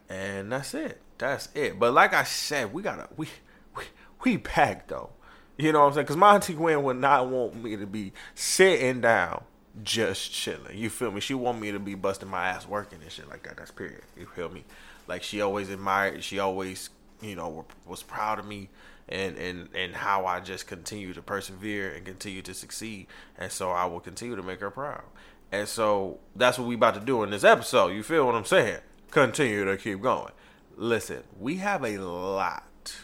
and 0.10 0.52
that's 0.52 0.74
it. 0.74 1.02
That's 1.18 1.50
it. 1.56 1.80
But 1.80 1.94
like 1.94 2.14
I 2.14 2.24
said, 2.24 2.74
we 2.74 2.82
gotta 2.82 3.08
we 3.16 3.28
we 3.76 3.84
we 4.24 4.38
back 4.38 4.88
though. 4.88 5.12
You 5.58 5.72
know 5.72 5.82
what 5.82 5.88
I'm 5.88 5.94
saying? 5.94 6.06
Because 6.06 6.18
my 6.18 6.36
Auntie 6.36 6.54
Gwen 6.54 6.84
would 6.84 6.98
not 6.98 7.30
want 7.30 7.62
me 7.62 7.76
to 7.78 7.86
be 7.86 8.14
sitting 8.34 9.02
down 9.02 9.44
just 9.84 10.32
chilling. 10.32 10.78
You 10.78 10.90
feel 10.90 11.12
me? 11.12 11.22
She 11.22 11.34
want 11.34 11.60
me 11.62 11.72
to 11.72 11.80
be 11.80 11.96
busting 11.96 12.30
my 12.30 12.48
ass 12.48 12.68
working 12.68 13.00
and 13.02 13.12
shit 13.12 13.30
like 13.30 13.44
that. 13.44 13.58
That's 13.58 13.72
period. 13.72 14.02
You 14.18 14.26
feel 14.26 14.50
me? 14.50 14.64
Like 15.12 15.24
she 15.24 15.42
always 15.42 15.70
admired. 15.70 16.24
She 16.24 16.40
always 16.40 16.90
you 17.22 17.36
know 17.36 17.66
was 17.86 18.02
proud 18.02 18.40
of 18.40 18.46
me 18.46 18.70
and 19.10 19.38
and 19.38 19.68
and 19.76 19.94
how 19.94 20.26
I 20.26 20.40
just 20.40 20.68
continue 20.68 21.14
to 21.14 21.22
persevere 21.22 21.92
and 21.92 22.06
continue 22.06 22.42
to 22.44 22.54
succeed. 22.54 23.08
And 23.38 23.52
so 23.52 23.72
I 23.72 23.84
will 23.88 24.00
continue 24.00 24.38
to 24.38 24.42
make 24.42 24.62
her 24.62 24.72
proud. 24.72 25.04
And 25.52 25.68
so 25.68 26.20
that's 26.34 26.58
what 26.58 26.66
we 26.66 26.76
about 26.76 26.94
to 26.94 27.02
do 27.02 27.24
in 27.24 27.30
this 27.30 27.44
episode. 27.44 27.90
You 27.90 28.04
feel 28.04 28.26
what 28.26 28.36
I'm 28.36 28.46
saying? 28.46 28.80
Continue 29.12 29.66
to 29.66 29.76
keep 29.76 30.02
going. 30.02 30.32
Listen, 30.78 31.24
we 31.38 31.58
have 31.58 31.84
a 31.84 31.98
lot 31.98 32.96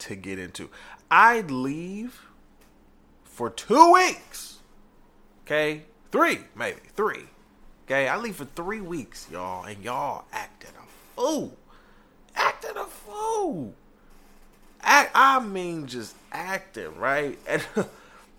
to 0.00 0.14
get 0.14 0.38
into. 0.38 0.68
I'd 1.10 1.50
leave 1.50 2.26
for 3.24 3.48
two 3.48 3.94
weeks. 3.94 4.58
Okay? 5.46 5.84
Three, 6.12 6.40
maybe. 6.54 6.80
Three. 6.94 7.24
Okay? 7.86 8.06
I 8.06 8.18
leave 8.18 8.36
for 8.36 8.44
three 8.44 8.82
weeks, 8.82 9.26
y'all, 9.32 9.64
and 9.64 9.82
y'all 9.82 10.26
acting 10.30 10.74
fool. 11.20 11.56
Acting 12.34 12.76
a 12.76 12.84
fool. 12.84 13.74
Act, 14.82 15.10
I 15.14 15.40
mean, 15.40 15.86
just 15.86 16.14
acting, 16.32 16.96
right? 16.96 17.38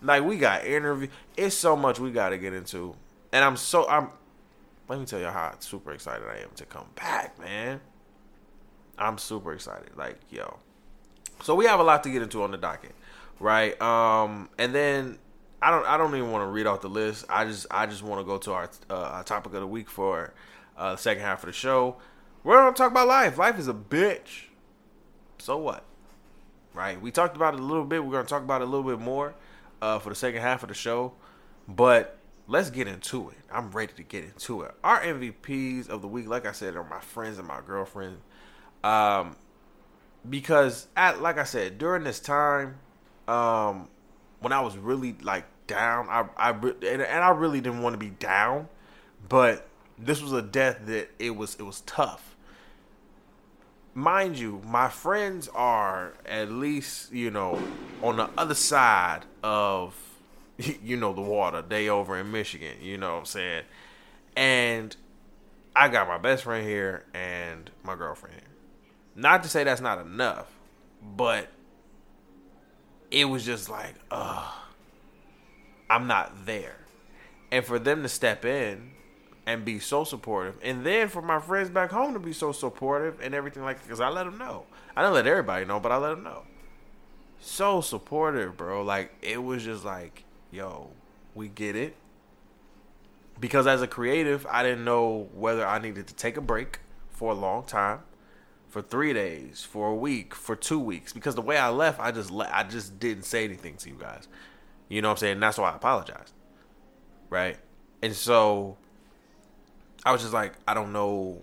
And 0.02 0.10
like 0.10 0.24
we 0.24 0.38
got 0.38 0.66
interview. 0.66 1.08
It's 1.38 1.56
so 1.56 1.76
much 1.76 2.00
we 2.00 2.10
got 2.10 2.30
to 2.30 2.40
get 2.40 2.54
into, 2.54 2.96
and 3.32 3.46
I'm 3.46 3.56
so 3.56 3.88
I'm. 3.88 4.08
Let 4.88 5.00
me 5.00 5.06
tell 5.06 5.20
you 5.20 5.28
how 5.28 5.54
super 5.60 5.92
excited 5.94 6.28
I 6.28 6.38
am 6.38 6.50
to 6.56 6.66
come 6.66 6.88
back, 6.96 7.40
man. 7.40 7.80
I'm 8.98 9.20
super 9.20 9.54
excited. 9.54 9.96
Like 9.96 10.18
yo, 10.32 10.58
so 11.44 11.54
we 11.54 11.66
have 11.66 11.80
a 11.80 11.84
lot 11.84 12.02
to 12.06 12.10
get 12.10 12.24
into 12.24 12.42
on 12.42 12.50
the 12.50 12.58
docket, 12.58 12.96
right? 13.40 13.80
Um, 13.80 14.50
and 14.58 14.74
then 14.74 15.20
I 15.62 15.70
don't 15.70 15.86
I 15.86 15.98
don't 15.98 16.16
even 16.16 16.32
want 16.32 16.42
to 16.42 16.48
read 16.48 16.66
off 16.66 16.82
the 16.82 16.90
list. 16.90 17.26
I 17.30 17.46
just 17.46 17.68
I 17.70 17.86
just 17.86 18.02
want 18.02 18.22
to 18.22 18.26
go 18.26 18.40
to 18.40 18.54
our, 18.54 18.72
uh, 18.90 18.96
our 18.96 19.24
topic 19.24 19.54
of 19.54 19.60
the 19.60 19.68
week 19.68 19.88
for 19.88 20.34
uh, 20.76 20.94
the 20.94 20.98
second 20.98 21.22
half 21.22 21.44
of 21.44 21.48
the 21.48 21.54
show. 21.54 21.98
We're 22.44 22.58
gonna 22.58 22.76
talk 22.76 22.92
about 22.92 23.08
life. 23.08 23.38
Life 23.38 23.60
is 23.60 23.68
a 23.68 23.74
bitch. 23.74 24.48
So 25.38 25.58
what? 25.58 25.84
Right? 26.74 27.00
We 27.00 27.12
talked 27.12 27.36
about 27.36 27.54
it 27.54 27.60
a 27.60 27.64
little 27.64 27.86
bit. 27.86 28.04
We're 28.04 28.14
gonna 28.14 28.28
talk 28.28 28.44
about 28.44 28.62
it 28.62 28.68
a 28.68 28.72
little 28.72 28.90
bit 28.90 29.00
more 29.00 29.36
uh, 29.82 30.00
for 30.00 30.10
the 30.10 30.16
second 30.16 30.42
half 30.42 30.64
of 30.64 30.70
the 30.70 30.76
show. 30.76 31.14
But 31.68 32.18
let's 32.48 32.72
get 32.72 32.88
into 32.88 33.30
it. 33.30 33.38
I'm 33.52 33.70
ready 33.72 33.94
to 33.94 34.04
get 34.04 34.24
into 34.24 34.62
it. 34.64 34.74
Our 34.84 35.02
MVPs 35.02 35.90
of 35.90 36.02
the 36.02 36.08
week, 36.08 36.28
like 36.28 36.48
I 36.48 36.52
said, 36.52 36.76
are 36.76 36.84
my 36.84 37.00
friends 37.00 37.38
and 37.38 37.48
my 37.48 37.62
girlfriend. 37.66 38.18
Um, 38.84 39.36
because 40.28 40.88
at 40.98 41.22
like 41.22 41.38
I 41.38 41.44
said, 41.44 41.78
during 41.78 42.04
this 42.04 42.20
time, 42.20 42.80
um, 43.28 43.88
when 44.40 44.52
I 44.52 44.62
was 44.62 44.78
really 44.78 45.16
like 45.22 45.46
down, 45.68 46.08
I 46.10 46.26
I 46.38 46.50
and, 46.50 46.84
and 46.84 47.24
I 47.24 47.30
really 47.30 47.62
didn't 47.62 47.84
want 47.84 47.94
to 47.94 48.00
be 48.00 48.10
down, 48.10 48.68
but 49.30 49.68
this 50.00 50.24
was 50.24 50.34
a 50.34 50.42
death 50.42 50.80
that 50.86 51.10
it 51.20 51.36
was 51.36 51.56
it 51.56 51.64
was 51.64 51.82
tough 51.82 52.31
mind 53.94 54.40
you, 54.40 54.62
my 54.66 54.90
friends 54.90 55.48
are 55.50 56.14
at 56.26 56.52
least, 56.52 57.12
you 57.12 57.32
know, 57.32 57.62
on 58.02 58.18
the 58.18 58.30
other 58.38 58.56
side 58.56 59.22
of, 59.44 59.96
you 60.84 60.98
know, 60.98 61.14
the 61.14 61.22
water. 61.22 61.62
They 61.62 61.90
over 61.90 62.18
in 62.18 62.32
Michigan, 62.32 62.78
you 62.82 62.98
know 62.98 63.14
what 63.14 63.20
I'm 63.20 63.26
saying? 63.26 63.64
And 64.36 64.96
I 65.76 65.88
got 65.88 66.08
my 66.08 66.18
best 66.18 66.44
friend 66.44 66.68
here 66.68 67.06
and 67.14 67.70
my 67.84 67.96
girlfriend 67.96 68.36
here. 68.36 68.50
Not 69.16 69.44
to 69.44 69.50
say 69.50 69.64
that's 69.64 69.82
not 69.82 70.00
enough, 70.00 70.48
but 71.02 71.50
it 73.10 73.26
was 73.26 73.46
just 73.46 73.70
like, 73.70 73.96
uh, 74.10 74.50
I'm 75.90 76.08
not 76.08 76.46
there. 76.46 76.78
And 77.52 77.66
for 77.66 77.78
them 77.78 78.04
to 78.04 78.10
step 78.10 78.46
in 78.46 78.92
and 79.46 79.66
be 79.66 79.80
so 79.80 80.04
supportive. 80.04 80.58
And 80.62 80.86
then 80.86 81.08
for 81.08 81.22
my 81.22 81.40
friends 81.40 81.70
back 81.70 81.92
home 81.92 82.14
to 82.14 82.20
be 82.20 82.34
so 82.34 82.52
supportive 82.52 83.20
and 83.22 83.34
everything 83.34 83.64
like 83.64 83.78
that. 83.78 83.84
because 83.84 84.00
I 84.00 84.10
let 84.10 84.26
them 84.26 84.38
know. 84.38 84.66
I 84.96 85.02
didn't 85.02 85.16
let 85.16 85.28
everybody 85.28 85.66
know, 85.66 85.80
but 85.80 85.92
I 85.92 85.98
let 85.98 86.10
them 86.10 86.24
know. 86.24 86.44
So 87.40 87.82
supportive, 87.82 88.56
bro. 88.58 88.84
Like 88.84 89.14
it 89.22 89.44
was 89.44 89.64
just 89.64 89.84
like, 89.84 90.24
yo, 90.52 90.92
we 91.34 91.48
get 91.48 91.76
it. 91.76 91.96
Because 93.40 93.66
as 93.66 93.82
a 93.82 93.88
creative, 93.88 94.46
I 94.50 94.62
didn't 94.62 94.86
know 94.86 95.30
whether 95.34 95.66
I 95.66 95.80
needed 95.80 96.08
to 96.08 96.14
take 96.14 96.38
a 96.38 96.42
break 96.42 96.80
for 97.10 97.32
a 97.32 97.36
long 97.36 97.64
time, 97.64 98.02
for 98.68 98.84
three 98.84 99.14
days, 99.14 99.64
for 99.64 99.88
a 99.88 99.96
week, 99.96 100.36
for 100.36 100.56
two 100.56 100.80
weeks. 100.80 101.12
Because 101.12 101.34
the 101.34 101.42
way 101.42 101.58
I 101.58 101.70
left, 101.70 102.00
I 102.00 102.12
just 102.12 102.30
le- 102.30 102.50
I 102.52 102.64
just 102.64 103.00
didn't 103.00 103.24
say 103.24 103.44
anything 103.44 103.78
to 103.78 103.90
you 103.90 103.96
guys. 104.00 104.28
You 104.90 105.02
know 105.02 105.08
what 105.08 105.14
I'm 105.14 105.18
saying? 105.18 105.40
That's 105.40 105.58
why 105.58 105.72
I 105.72 105.76
apologized. 105.76 106.34
Right? 107.32 107.58
And 108.04 108.16
so 108.16 108.78
I 110.06 110.12
was 110.12 110.22
just 110.22 110.34
like, 110.34 110.54
I 110.68 110.74
don't 110.74 110.94
know 110.94 111.42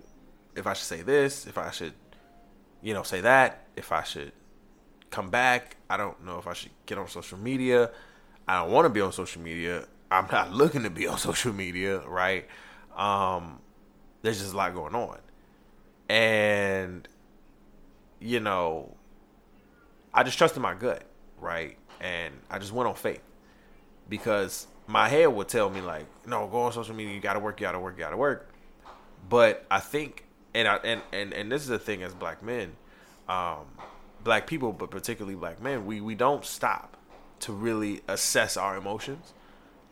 if 0.57 0.67
I 0.67 0.73
should 0.73 0.87
say 0.87 1.03
this, 1.03 1.47
if 1.47 1.59
I 1.59 1.71
should, 1.71 1.93
you 2.83 2.95
know, 2.95 3.03
say 3.03 3.21
that, 3.21 3.67
if 3.77 3.93
I 3.93 4.03
should 4.03 4.33
come 5.11 5.31
back. 5.31 5.77
I 5.88 5.97
don't 5.97 6.25
know 6.25 6.38
if 6.38 6.47
I 6.47 6.53
should 6.53 6.71
get 6.87 6.99
on 6.99 7.09
social 7.09 7.38
media. 7.38 7.91
I 8.47 8.62
don't 8.62 8.73
want 8.73 8.87
to 8.87 8.91
be 8.91 9.00
on 9.00 9.12
social 9.12 9.43
media. 9.43 9.87
I'm 10.11 10.27
not 10.31 10.53
looking 10.62 10.83
to 10.83 10.91
be 10.91 11.07
on 11.07 11.19
social 11.19 11.53
media, 11.53 12.00
right? 12.00 12.47
Um, 12.97 13.61
there's 14.23 14.41
just 14.41 14.55
a 14.55 14.57
lot 14.57 14.75
going 14.75 14.95
on. 14.95 15.19
And, 16.09 17.07
you 18.19 18.41
know, 18.41 18.97
I 20.12 20.23
just 20.25 20.38
trusted 20.38 20.62
my 20.62 20.75
gut, 20.75 21.05
right? 21.41 21.77
And 22.00 22.35
I 22.50 22.59
just 22.59 22.73
went 22.73 22.88
on 22.88 22.95
faith 22.95 23.23
because 24.09 24.67
my 24.88 25.07
head 25.07 25.26
would 25.26 25.49
tell 25.49 25.68
me 25.68 25.83
like, 25.83 26.07
no, 26.26 26.47
go 26.49 26.62
on 26.62 26.73
social 26.73 26.95
media. 26.95 27.14
You 27.14 27.21
gotta 27.21 27.38
work. 27.38 27.61
You 27.61 27.66
gotta 27.66 27.78
work. 27.78 27.97
You 27.97 28.00
gotta 28.00 28.16
work. 28.16 28.49
But 29.28 29.66
I 29.71 29.80
think, 29.80 30.25
and 30.54 30.66
I 30.66 30.76
and 30.76 31.02
and 31.12 31.33
and 31.35 31.52
this 31.52 31.62
is 31.62 31.68
the 31.68 31.78
thing 31.78 32.02
as 32.02 32.14
black 32.14 32.42
men, 32.42 32.73
um, 33.28 33.66
black 34.25 34.47
people, 34.47 34.73
but 34.73 34.90
particularly 34.90 35.37
black 35.37 35.62
men, 35.62 35.85
we 35.85 36.00
we 36.00 36.14
don't 36.14 36.45
stop 36.45 36.97
to 37.40 37.52
really 37.52 38.00
assess 38.09 38.57
our 38.57 38.76
emotions, 38.76 39.35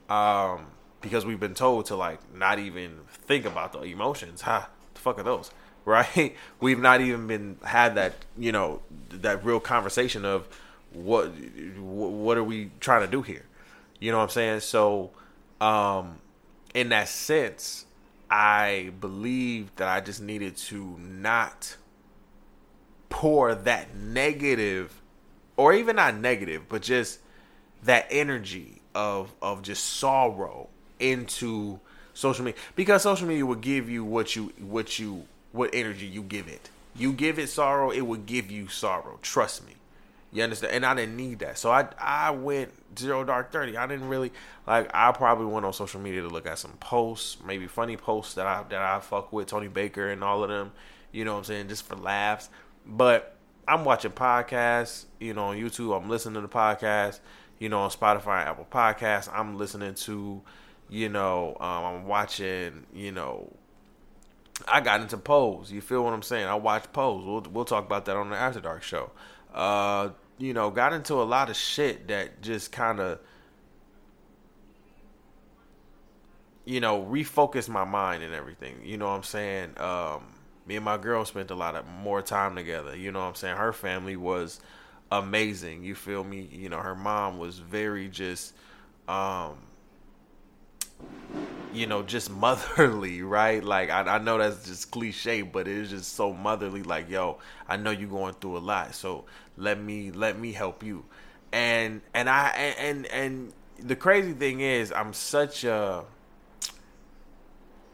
um, 0.09 0.67
because 1.03 1.27
we've 1.27 1.39
been 1.39 1.55
told 1.55 1.87
to 1.87 1.97
like 1.97 2.19
not 2.35 2.59
even 2.59 3.01
think 3.11 3.45
about 3.45 3.75
the 3.75 3.83
emotions. 3.83 4.41
Ha, 4.41 4.71
the 4.95 5.01
fuck 5.01 5.19
are 5.19 5.23
those? 5.23 5.51
Right? 5.87 6.35
We've 6.59 6.81
not 6.81 7.01
even 7.01 7.29
been 7.29 7.59
had 7.65 7.95
that 7.95 8.15
you 8.37 8.51
know 8.51 8.83
that 9.11 9.45
real 9.45 9.61
conversation 9.61 10.25
of 10.25 10.49
what 10.93 11.29
what 11.79 12.37
are 12.37 12.43
we 12.43 12.73
trying 12.81 13.03
to 13.03 13.07
do 13.07 13.23
here 13.23 13.45
you 14.01 14.11
know 14.11 14.19
what 14.19 14.25
I'm 14.25 14.31
saying? 14.31 14.61
So, 14.61 15.11
um, 15.61 16.19
in 16.75 16.91
that 16.91 17.09
sense, 17.09 17.87
I 18.31 18.93
believe 19.01 19.75
that 19.77 19.89
I 19.89 20.01
just 20.01 20.21
needed 20.21 20.57
to 20.57 20.97
not 20.99 21.77
pour 23.09 23.55
that 23.55 23.95
negative, 23.95 25.01
or 25.57 25.73
even 25.73 25.97
not 25.97 26.17
negative, 26.17 26.69
but 26.69 26.83
just 26.83 27.21
that 27.85 28.07
energy 28.11 28.81
of 28.95 29.33
of 29.41 29.63
just 29.63 29.85
sorrow 29.85 30.69
into 30.99 31.79
social 32.15 32.45
media 32.45 32.59
because 32.75 33.03
social 33.03 33.29
media 33.29 33.45
will 33.45 33.55
give 33.55 33.89
you 33.89 34.05
what 34.05 34.35
you 34.35 34.53
what 34.59 34.99
you 34.99 35.27
what 35.53 35.71
energy 35.73 36.07
you 36.07 36.23
give 36.23 36.49
it. 36.49 36.71
You 36.95 37.13
give 37.13 37.39
it 37.39 37.49
sorrow, 37.49 37.91
it 37.91 38.01
will 38.03 38.17
give 38.17 38.51
you 38.51 38.69
sorrow. 38.69 39.19
Trust 39.23 39.67
me. 39.67 39.75
You 40.33 40.43
understand? 40.43 40.75
And 40.75 40.85
I 40.85 40.95
didn't 40.95 41.17
need 41.17 41.39
that. 41.39 41.59
So 41.59 41.71
I 41.71 41.89
I 41.99 42.31
went 42.31 42.73
zero 42.99 43.25
dark 43.25 43.53
thirty. 43.53 43.77
I 43.77 43.87
didn't 43.87 44.09
really 44.09 44.33
like 44.67 44.91
I 44.93 45.13
probably 45.13 45.47
went 45.47 45.65
on 45.65 45.73
social 45.73 46.01
media 46.01 46.23
to 46.23 46.29
look 46.29 46.47
at 46.47 46.59
some 46.59 46.73
posts, 46.73 47.39
maybe 47.45 47.67
funny 47.67 47.97
posts 47.97 48.35
that 48.35 48.47
I 48.47 48.65
that 48.71 48.83
I 48.83 49.01
fuck 49.01 49.33
with, 49.33 49.47
Tony 49.47 49.69
Baker 49.69 50.11
and 50.11 50.23
all 50.23 50.43
of 50.43 50.51
them, 50.51 50.73
you 51.13 51.25
know 51.25 51.33
what 51.33 51.39
I'm 51.39 51.45
saying, 51.45 51.69
just 51.69 51.87
for 51.87 51.97
laughs. 51.97 52.51
But 52.85 53.37
I'm 53.69 53.85
watching 53.85 54.13
podcasts, 54.13 55.07
you 55.21 55.35
know, 55.35 55.47
on 55.47 55.57
YouTube, 55.57 55.97
I'm 55.97 56.09
listening 56.09 56.35
to 56.35 56.41
the 56.43 56.49
podcast, 56.49 57.21
you 57.59 57.69
know, 57.69 57.81
on 57.81 57.91
Spotify 57.91 58.45
Apple 58.47 58.67
Podcasts. 58.71 59.29
I'm 59.33 59.57
listening 59.57 59.95
to, 59.95 60.43
you 60.89 61.09
know, 61.09 61.57
um, 61.61 61.85
I'm 61.85 62.07
watching, 62.07 62.87
you 62.95 63.11
know, 63.13 63.53
I 64.69 64.81
got 64.81 65.01
into 65.01 65.17
Pose. 65.17 65.73
You 65.73 65.81
feel 65.81 66.05
what 66.05 66.13
I'm 66.13 66.23
saying? 66.23 66.47
I 66.47 66.55
watch 66.55 66.93
Pose. 66.93 67.25
We'll 67.25 67.47
we'll 67.53 67.65
talk 67.65 67.85
about 67.87 68.05
that 68.07 68.17
on 68.17 68.31
the 68.31 68.37
After 68.37 68.61
Dark 68.61 68.83
show. 68.83 69.11
Uh, 69.57 70.11
you 70.39 70.55
know, 70.55 70.71
got 70.71 70.95
into 70.95 71.15
a 71.15 71.25
lot 71.25 71.51
of 71.51 71.57
shit 71.57 72.09
that 72.09 72.43
just 72.43 72.73
kind 72.73 73.01
of, 73.01 73.21
you 76.65 76.81
know, 76.81 77.03
refocused 77.05 77.69
my 77.69 77.85
mind 77.85 78.23
and 78.23 78.35
everything. 78.35 78.77
You 78.85 78.97
know 78.97 79.07
what 79.07 79.17
I'm 79.17 79.23
saying? 79.23 79.79
Um, 79.79 80.25
Me 80.67 80.77
and 80.77 80.85
my 80.85 80.97
girl 80.97 81.25
spent 81.25 81.51
a 81.51 81.55
lot 81.55 81.77
of 81.77 81.87
more 81.87 82.23
time 82.23 82.57
together. 82.57 82.97
You 82.97 83.13
know 83.13 83.21
what 83.21 83.27
I'm 83.27 83.35
saying? 83.37 83.57
Her 83.57 83.73
family 83.73 84.17
was 84.17 84.61
amazing. 85.13 85.85
You 85.85 85.95
feel 85.95 86.25
me? 86.25 86.49
You 86.53 86.69
know, 86.69 86.79
her 86.79 86.97
mom 86.97 87.39
was 87.39 87.59
very 87.59 88.09
just 88.09 88.55
um 89.09 89.59
you 91.73 91.87
know, 91.87 92.03
just 92.03 92.31
motherly, 92.43 93.23
right? 93.23 93.63
Like 93.63 93.91
I, 93.91 94.03
I 94.03 94.19
know 94.19 94.39
that's 94.39 94.67
just 94.67 94.91
cliche, 94.91 95.43
but 95.43 95.69
it 95.69 95.77
is 95.77 95.91
just 95.91 96.15
so 96.15 96.33
motherly. 96.33 96.83
Like, 96.83 97.11
yo, 97.11 97.39
I 97.69 97.77
know 97.77 97.91
you're 97.91 98.09
going 98.09 98.35
through 98.35 98.59
a 98.59 98.59
lot, 98.59 98.95
so 98.95 99.25
let 99.57 99.81
me 99.81 100.11
let 100.11 100.39
me 100.39 100.53
help 100.53 100.83
you. 100.83 101.05
And 101.53 102.03
and 102.15 102.29
I 102.29 102.49
and 102.51 103.07
and 103.07 103.53
the 103.79 103.97
crazy 103.97 104.33
thing 104.33 104.61
is, 104.61 104.93
I'm 104.93 105.13
such 105.13 105.65
a 105.65 106.05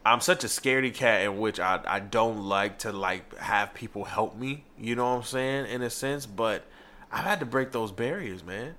I'm 0.04 0.21
such 0.21 0.42
a 0.45 0.49
scaredy 0.49 0.92
cat 0.92 1.23
in 1.23 1.38
which 1.38 1.61
I 1.61 1.81
I 1.87 2.00
don't 2.00 2.45
like 2.45 2.81
to 2.81 2.92
like 2.92 3.37
have 3.38 3.75
people 3.75 4.04
help 4.04 4.37
me. 4.37 4.64
You 4.78 4.97
know 4.97 5.11
what 5.11 5.16
I'm 5.19 5.23
saying? 5.23 5.66
In 5.66 5.83
a 5.83 5.90
sense, 5.90 6.26
but 6.26 6.64
I've 7.11 7.25
had 7.25 7.40
to 7.40 7.47
break 7.47 7.73
those 7.73 7.92
barriers, 7.92 8.45
man. 8.45 8.75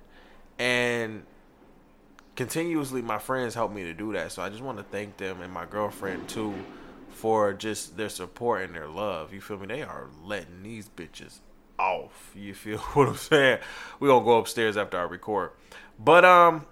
And 0.58 1.24
continuously 2.36 3.00
my 3.00 3.18
friends 3.18 3.54
help 3.54 3.72
me 3.72 3.84
to 3.84 3.94
do 3.94 4.12
that. 4.12 4.32
So 4.32 4.42
I 4.42 4.50
just 4.50 4.62
want 4.62 4.78
to 4.78 4.84
thank 4.84 5.16
them 5.16 5.40
and 5.40 5.52
my 5.52 5.66
girlfriend 5.66 6.28
too 6.28 6.54
for 7.10 7.52
just 7.52 7.96
their 7.96 8.08
support 8.08 8.64
and 8.64 8.74
their 8.74 8.88
love. 8.88 9.32
You 9.32 9.40
feel 9.40 9.56
me? 9.58 9.66
They 9.66 9.82
are 9.82 10.08
letting 10.24 10.62
these 10.62 10.88
bitches 10.88 11.38
off. 11.78 12.32
You 12.34 12.54
feel 12.54 12.78
what 12.94 13.08
I'm 13.08 13.16
saying? 13.16 13.58
We're 14.00 14.08
gonna 14.08 14.24
go 14.24 14.38
upstairs 14.38 14.76
after 14.76 14.98
I 14.98 15.02
record. 15.02 15.50
But 15.98 16.24
um 16.24 16.66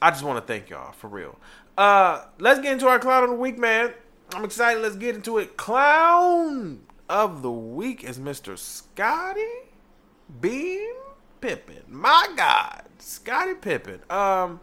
I 0.00 0.10
just 0.10 0.22
want 0.22 0.38
to 0.44 0.52
thank 0.52 0.70
y'all 0.70 0.92
for 0.92 1.08
real. 1.08 1.38
Uh 1.76 2.24
let's 2.38 2.60
get 2.60 2.72
into 2.72 2.86
our 2.86 2.98
clown 2.98 3.24
of 3.24 3.30
the 3.30 3.36
week, 3.36 3.58
man. 3.58 3.92
I'm 4.34 4.44
excited. 4.44 4.82
Let's 4.82 4.96
get 4.96 5.14
into 5.14 5.38
it. 5.38 5.56
Clown 5.56 6.80
of 7.08 7.42
the 7.42 7.50
week 7.50 8.04
is 8.04 8.18
Mr. 8.18 8.58
Scotty 8.58 9.40
Bean 10.40 10.92
Pippen. 11.40 11.82
My 11.88 12.28
God, 12.36 12.82
Scottie 12.98 13.54
Pippen. 13.54 14.00
Um, 14.10 14.60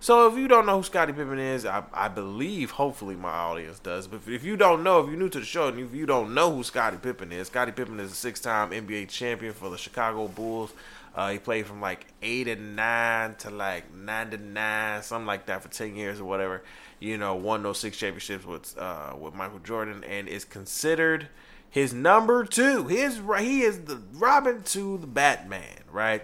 so 0.00 0.28
if 0.30 0.38
you 0.38 0.46
don't 0.46 0.64
know 0.64 0.76
who 0.76 0.82
Scottie 0.84 1.12
Pippen 1.12 1.40
is, 1.40 1.66
I, 1.66 1.82
I 1.92 2.08
believe, 2.08 2.70
hopefully 2.70 3.16
my 3.16 3.30
audience 3.30 3.80
does. 3.80 4.06
But 4.06 4.20
if 4.28 4.44
you 4.44 4.56
don't 4.56 4.84
know, 4.84 5.00
if 5.00 5.08
you're 5.08 5.18
new 5.18 5.28
to 5.28 5.40
the 5.40 5.44
show 5.44 5.68
and 5.68 5.78
if 5.80 5.92
you 5.94 6.06
don't 6.06 6.34
know 6.34 6.54
who 6.54 6.62
Scottie 6.62 6.98
Pippen 6.98 7.32
is, 7.32 7.48
Scottie 7.48 7.72
Pippen 7.72 7.98
is 7.98 8.12
a 8.12 8.14
six-time 8.14 8.70
NBA 8.70 9.08
champion 9.08 9.52
for 9.52 9.70
the 9.70 9.78
Chicago 9.78 10.28
Bulls. 10.28 10.72
Uh, 11.16 11.30
he 11.30 11.38
played 11.38 11.66
from 11.66 11.80
like 11.80 12.06
eight 12.22 12.46
and 12.46 12.76
nine 12.76 13.34
to 13.36 13.50
like 13.50 13.92
nine 13.92 14.30
to 14.30 14.36
nine, 14.38 15.02
something 15.02 15.26
like 15.26 15.46
that, 15.46 15.62
for 15.62 15.68
ten 15.68 15.96
years 15.96 16.20
or 16.20 16.24
whatever. 16.24 16.62
You 17.00 17.18
know, 17.18 17.34
won 17.34 17.64
those 17.64 17.80
six 17.80 17.96
championships 17.96 18.44
with 18.44 18.78
uh, 18.78 19.14
with 19.18 19.34
Michael 19.34 19.58
Jordan, 19.58 20.04
and 20.04 20.28
is 20.28 20.44
considered 20.44 21.28
his 21.68 21.92
number 21.92 22.44
two. 22.44 22.86
His 22.86 23.20
he 23.40 23.62
is 23.62 23.80
the 23.80 24.00
Robin 24.14 24.62
to 24.64 24.98
the 24.98 25.08
Batman, 25.08 25.82
right? 25.90 26.22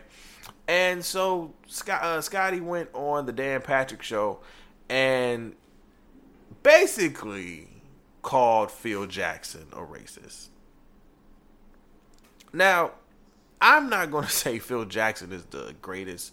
And 0.68 1.04
so 1.04 1.54
Scott, 1.74 2.02
uh, 2.04 2.20
Scottie 2.20 2.60
went 2.60 2.88
on 2.94 3.26
the 3.26 3.32
Dan 3.32 3.60
Patrick 3.60 4.02
show 4.02 4.38
and 4.88 5.54
basically 6.62 7.68
called 8.22 8.70
Phil 8.70 9.06
Jackson 9.06 9.66
a 9.72 9.78
racist. 9.80 10.50
Now, 12.52 12.92
I'm 13.60 13.90
not 13.90 14.12
going 14.12 14.24
to 14.26 14.30
say 14.30 14.60
Phil 14.60 14.84
Jackson 14.84 15.32
is 15.32 15.44
the 15.46 15.74
greatest 15.82 16.32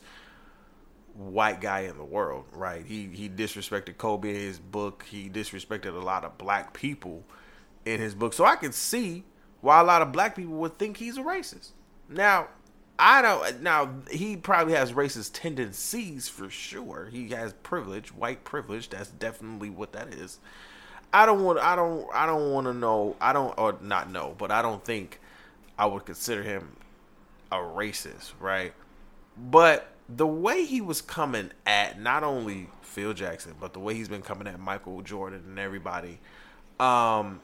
white 1.15 1.59
guy 1.59 1.81
in 1.81 1.97
the 1.97 2.05
world, 2.05 2.45
right? 2.53 2.85
He 2.85 3.07
he 3.07 3.27
disrespected 3.27 3.97
Kobe 3.97 4.29
in 4.29 4.35
his 4.35 4.59
book. 4.59 5.05
He 5.09 5.27
disrespected 5.27 5.95
a 5.95 6.05
lot 6.05 6.23
of 6.23 6.37
black 6.37 6.71
people 6.71 7.23
in 7.83 7.99
his 7.99 8.13
book. 8.13 8.33
So 8.33 8.45
I 8.45 8.57
can 8.57 8.73
see 8.73 9.23
why 9.61 9.79
a 9.79 9.83
lot 9.83 10.03
of 10.03 10.11
black 10.11 10.35
people 10.35 10.53
would 10.53 10.77
think 10.77 10.97
he's 10.97 11.17
a 11.17 11.23
racist. 11.23 11.71
Now, 12.07 12.49
I 12.99 13.21
don't. 13.21 13.61
Now 13.61 13.89
he 14.11 14.35
probably 14.37 14.73
has 14.73 14.91
racist 14.91 15.31
tendencies 15.33 16.29
for 16.29 16.49
sure. 16.49 17.09
He 17.11 17.29
has 17.29 17.53
privilege, 17.63 18.13
white 18.13 18.43
privilege. 18.43 18.89
That's 18.89 19.09
definitely 19.09 19.69
what 19.69 19.93
that 19.93 20.13
is. 20.13 20.39
I 21.13 21.25
don't 21.25 21.43
want. 21.43 21.59
I 21.59 21.75
don't. 21.75 22.07
I 22.13 22.25
don't 22.25 22.51
want 22.51 22.67
to 22.67 22.73
know. 22.73 23.15
I 23.19 23.33
don't 23.33 23.57
or 23.57 23.77
not 23.81 24.11
know, 24.11 24.35
but 24.37 24.51
I 24.51 24.61
don't 24.61 24.83
think 24.83 25.19
I 25.77 25.85
would 25.87 26.05
consider 26.05 26.43
him 26.43 26.75
a 27.51 27.57
racist, 27.57 28.33
right? 28.39 28.73
But 29.37 29.87
the 30.07 30.27
way 30.27 30.65
he 30.65 30.81
was 30.81 31.01
coming 31.01 31.51
at 31.65 31.99
not 31.99 32.23
only 32.23 32.69
Phil 32.81 33.13
Jackson, 33.13 33.55
but 33.59 33.73
the 33.73 33.79
way 33.79 33.93
he's 33.93 34.09
been 34.09 34.21
coming 34.21 34.47
at 34.47 34.59
Michael 34.59 35.01
Jordan 35.01 35.43
and 35.47 35.59
everybody, 35.59 36.19
um, 36.79 37.41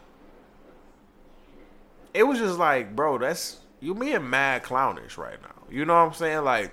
it 2.14 2.24
was 2.24 2.40
just 2.40 2.58
like, 2.58 2.96
bro, 2.96 3.18
that's 3.18 3.58
you 3.80 3.94
being 3.94 4.30
mad 4.30 4.64
clownish 4.64 5.18
right 5.18 5.42
now. 5.42 5.64
You 5.70 5.86
know 5.86 5.94
what 5.94 6.08
I'm 6.08 6.14
saying? 6.14 6.44
Like 6.44 6.72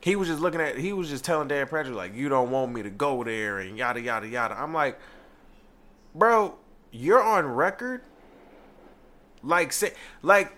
he 0.00 0.16
was 0.16 0.28
just 0.28 0.40
looking 0.40 0.60
at 0.60 0.78
he 0.78 0.92
was 0.92 1.08
just 1.08 1.24
telling 1.24 1.48
Dan 1.48 1.66
Patrick 1.66 1.94
like 1.94 2.14
you 2.14 2.28
don't 2.28 2.50
want 2.50 2.72
me 2.72 2.82
to 2.82 2.90
go 2.90 3.22
there 3.24 3.58
and 3.58 3.76
yada 3.76 4.00
yada 4.00 4.26
yada. 4.28 4.58
I'm 4.58 4.72
like, 4.74 4.98
bro, 6.14 6.56
you're 6.90 7.22
on 7.22 7.46
record. 7.46 8.02
Like 9.42 9.72
say 9.72 9.92
like 10.22 10.52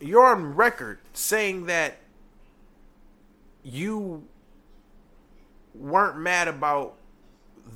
you're 0.00 0.26
on 0.26 0.54
record 0.54 0.98
saying 1.12 1.66
that 1.66 1.98
you 3.62 4.26
weren't 5.74 6.18
mad 6.18 6.48
about 6.48 6.94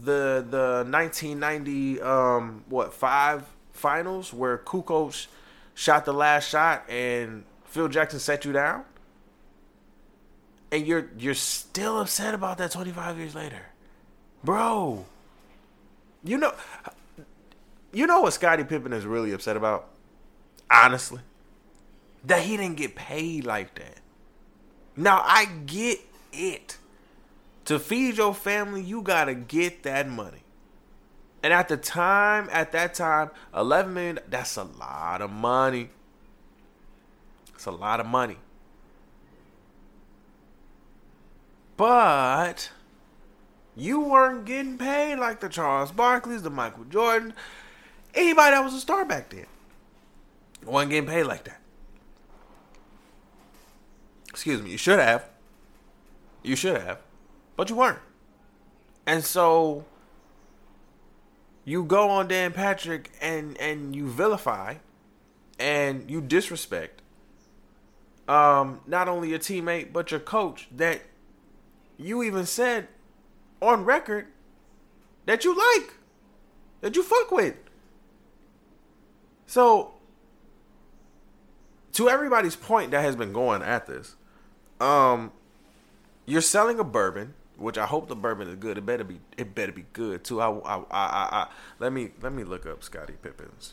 the 0.03 0.45
the 0.49 0.85
1990 0.91 2.01
um 2.03 2.65
what 2.69 2.93
five 2.93 3.45
finals 3.73 4.33
where 4.33 4.59
Kukoc 4.59 5.27
shot 5.77 6.07
the 6.07 6.13
last 6.13 6.49
shot 6.49 6.89
and 6.89 7.45
Phil 7.67 7.87
Jackson 7.87 8.19
set 8.19 8.45
you 8.45 8.53
down, 8.53 8.85
and 10.73 10.85
you're 10.85 11.11
you're 11.17 11.35
still 11.35 12.01
upset 12.01 12.35
about 12.35 12.59
that 12.59 12.73
25 12.73 13.19
years 13.19 13.35
later, 13.37 13.61
bro. 14.43 15.05
You 16.25 16.39
know, 16.39 16.55
you 17.93 18.07
know 18.07 18.23
what 18.23 18.33
Scottie 18.33 18.65
Pippen 18.65 18.93
is 18.93 19.07
really 19.07 19.31
upset 19.31 19.57
about, 19.57 19.91
honestly, 20.69 21.21
that 22.25 22.43
he 22.43 22.57
didn't 22.57 22.79
get 22.79 22.97
paid 22.97 23.45
like 23.45 23.75
that. 23.77 24.01
Now 24.97 25.23
I 25.25 25.45
get 25.45 26.01
it. 26.33 26.79
To 27.67 27.79
feed 27.79 28.17
your 28.17 28.33
family, 28.33 28.81
you 28.81 29.03
gotta 29.03 29.35
get 29.35 29.83
that 29.83 30.09
money. 30.09 30.46
And 31.47 31.53
at 31.53 31.69
the 31.69 31.77
time, 31.77 32.49
at 32.51 32.73
that 32.73 32.95
time, 32.95 33.31
11 33.55 33.95
million, 33.95 34.19
that's 34.29 34.57
a 34.57 34.65
lot 34.65 35.23
of 35.23 35.31
money. 35.31 35.91
It's 37.55 37.67
a 37.67 37.71
lot 37.71 38.01
of 38.01 38.07
money. 38.07 38.39
But 41.77 42.73
you 43.77 44.01
weren't 44.01 44.45
getting 44.45 44.77
paid 44.77 45.21
like 45.21 45.39
the 45.39 45.49
Charles 45.49 45.93
Barkleys, 45.93 46.43
the 46.43 46.51
Michael 46.51 46.83
Jordan, 46.83 47.33
anybody 48.13 48.51
that 48.51 48.65
was 48.65 48.75
a 48.75 48.81
star 48.81 49.05
back 49.05 49.31
then. 49.31 49.47
wasn't 50.65 50.91
getting 50.91 51.09
paid 51.09 51.27
like 51.27 51.45
that. 51.45 51.61
Excuse 54.31 54.61
me, 54.63 54.73
you 54.73 54.79
should 54.79 54.99
have. 54.99 55.29
You 56.43 56.57
should 56.57 56.81
have. 56.81 56.99
But 57.55 57.71
you 57.71 57.77
weren't. 57.77 58.01
And 59.07 59.23
so 59.23 59.85
you 61.67 61.83
go 61.83 62.09
on 62.09 62.29
Dan 62.29 62.53
Patrick 62.53 63.11
and 63.21 63.59
and 63.61 63.95
you 63.95 64.09
vilify 64.09 64.77
and 65.59 66.11
you 66.11 66.23
disrespect 66.23 67.03
um 68.29 68.81
not 68.87 69.09
only 69.09 69.31
your 69.31 69.39
teammate 69.39 69.93
but 69.93 70.11
your 70.11 70.21
coach 70.21 70.69
that 70.75 71.03
you 71.99 72.23
even 72.23 72.47
said 72.47 72.89
on 73.61 73.85
record 73.85 74.29
that 75.27 75.45
you 75.45 75.55
like 75.55 75.95
that 76.81 76.95
you 76.95 77.03
fuck 77.03 77.31
with. 77.31 77.57
So 79.47 79.95
to 81.93 82.09
everybody's 82.09 82.57
point 82.57 82.93
that 82.93 83.03
has 83.03 83.17
been 83.17 83.33
going 83.33 83.63
at 83.63 83.87
this 83.87 84.15
um 84.81 85.33
you're 86.27 86.41
selling 86.41 86.79
a 86.79 86.85
bourbon 86.85 87.35
which 87.57 87.79
I 87.79 87.87
hope 87.87 88.09
the 88.09 88.17
bourbon 88.17 88.49
is 88.49 88.57
good. 88.57 88.79
It 88.79 88.87
better 88.87 89.05
be. 89.05 89.21
It 89.37 89.55
better 89.55 89.73
be 89.73 89.85
good 89.93 90.25
too. 90.25 90.41
I, 90.41 90.51
I, 90.51 90.77
I, 90.77 90.85
I, 90.91 91.49
let 91.79 91.93
me 91.93 92.11
let 92.23 92.33
me 92.33 92.45
look 92.45 92.67
up 92.67 92.83
Scottie 92.83 93.15
Pippen's 93.23 93.73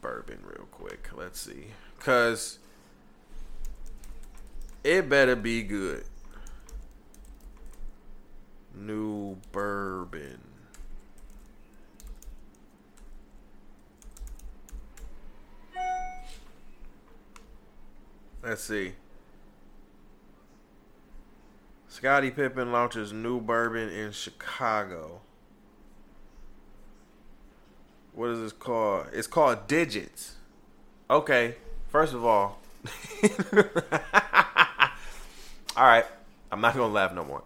bourbon 0.00 0.38
real 0.44 0.66
quick. 0.70 1.08
Let's 1.14 1.40
see, 1.40 1.66
cause 1.98 2.58
it 4.84 5.08
better 5.08 5.36
be 5.36 5.62
good. 5.62 6.04
New 8.74 9.36
bourbon. 9.52 10.40
Let's 18.42 18.64
see. 18.64 18.94
Scottie 21.92 22.30
Pippen 22.30 22.72
launches 22.72 23.12
new 23.12 23.38
bourbon 23.38 23.90
in 23.90 24.12
Chicago. 24.12 25.20
what 28.14 28.30
is 28.30 28.40
this 28.40 28.52
called? 28.52 29.08
It's 29.12 29.26
called 29.26 29.66
digits. 29.66 30.36
Okay, 31.10 31.56
first 31.88 32.14
of 32.14 32.24
all, 32.24 32.60
all 35.76 35.84
right, 35.84 36.06
I'm 36.50 36.62
not 36.62 36.74
gonna 36.74 36.90
laugh 36.90 37.12
no 37.12 37.24
more. 37.24 37.42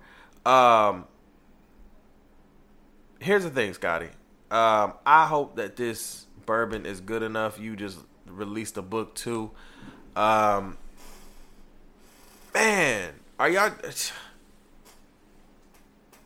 Um, 0.47 1.07
here's 3.19 3.43
the 3.43 3.51
thing, 3.51 3.75
Scottie. 3.75 4.11
Um, 4.53 4.93
I 5.05 5.27
hope 5.27 5.57
that 5.57 5.75
this 5.75 6.27
bourbon 6.47 6.87
is 6.87 7.01
good 7.01 7.25
enough. 7.25 7.59
You 7.59 7.75
just 7.75 7.99
released 8.27 8.77
a 8.77 8.83
book 8.83 9.17
too. 9.17 9.51
Um, 10.15 10.79
man, 12.55 13.13
are 13.41 13.49
y'all? 13.49 13.73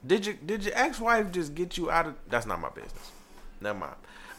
Did 0.06 0.26
you 0.26 0.34
did 0.34 0.64
your 0.64 0.74
ex 0.76 0.98
wife 1.00 1.30
just 1.30 1.54
get 1.54 1.76
you 1.76 1.90
out 1.90 2.06
of? 2.06 2.14
That's 2.28 2.46
not 2.46 2.60
my 2.60 2.70
business. 2.70 3.10
Never 3.60 3.78
mind. 3.78 3.96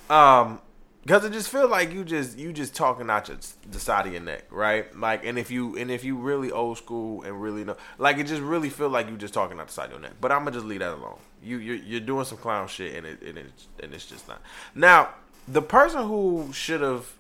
Um, 0.10 0.62
because 1.04 1.26
it 1.26 1.34
just 1.34 1.50
feel 1.50 1.68
like 1.68 1.92
you 1.92 2.04
just 2.04 2.38
you 2.38 2.54
just 2.54 2.76
talking 2.76 3.10
out 3.10 3.28
your, 3.28 3.38
the 3.70 3.80
side 3.80 4.06
of 4.06 4.14
your 4.14 4.22
neck, 4.22 4.46
right? 4.52 4.96
Like, 4.96 5.26
and 5.26 5.40
if 5.40 5.50
you 5.50 5.76
and 5.78 5.90
if 5.90 6.04
you 6.04 6.16
really 6.16 6.52
old 6.52 6.78
school 6.78 7.24
and 7.24 7.42
really 7.42 7.64
know, 7.64 7.76
like, 7.98 8.18
it 8.18 8.28
just 8.28 8.42
really 8.42 8.70
feel 8.70 8.90
like 8.90 9.10
you 9.10 9.18
just 9.18 9.34
talking 9.34 9.60
out 9.60 9.68
the 9.68 9.74
side 9.74 9.86
of 9.86 9.92
your 9.92 10.00
neck. 10.00 10.14
But 10.22 10.32
I'm 10.32 10.40
gonna 10.40 10.52
just 10.52 10.66
leave 10.66 10.80
that 10.80 10.94
alone. 10.94 11.18
You 11.44 11.58
you're, 11.58 11.78
you're 11.78 12.00
doing 12.02 12.26
some 12.26 12.38
clown 12.38 12.68
shit, 12.68 12.96
and 12.96 13.08
it 13.08 13.22
and 13.24 13.38
it's 13.38 13.68
and 13.82 13.94
it's 13.94 14.06
just 14.06 14.28
not. 14.28 14.42
Now, 14.76 15.10
the 15.48 15.62
person 15.62 16.08
who 16.08 16.50
should 16.54 16.82
have 16.82 17.12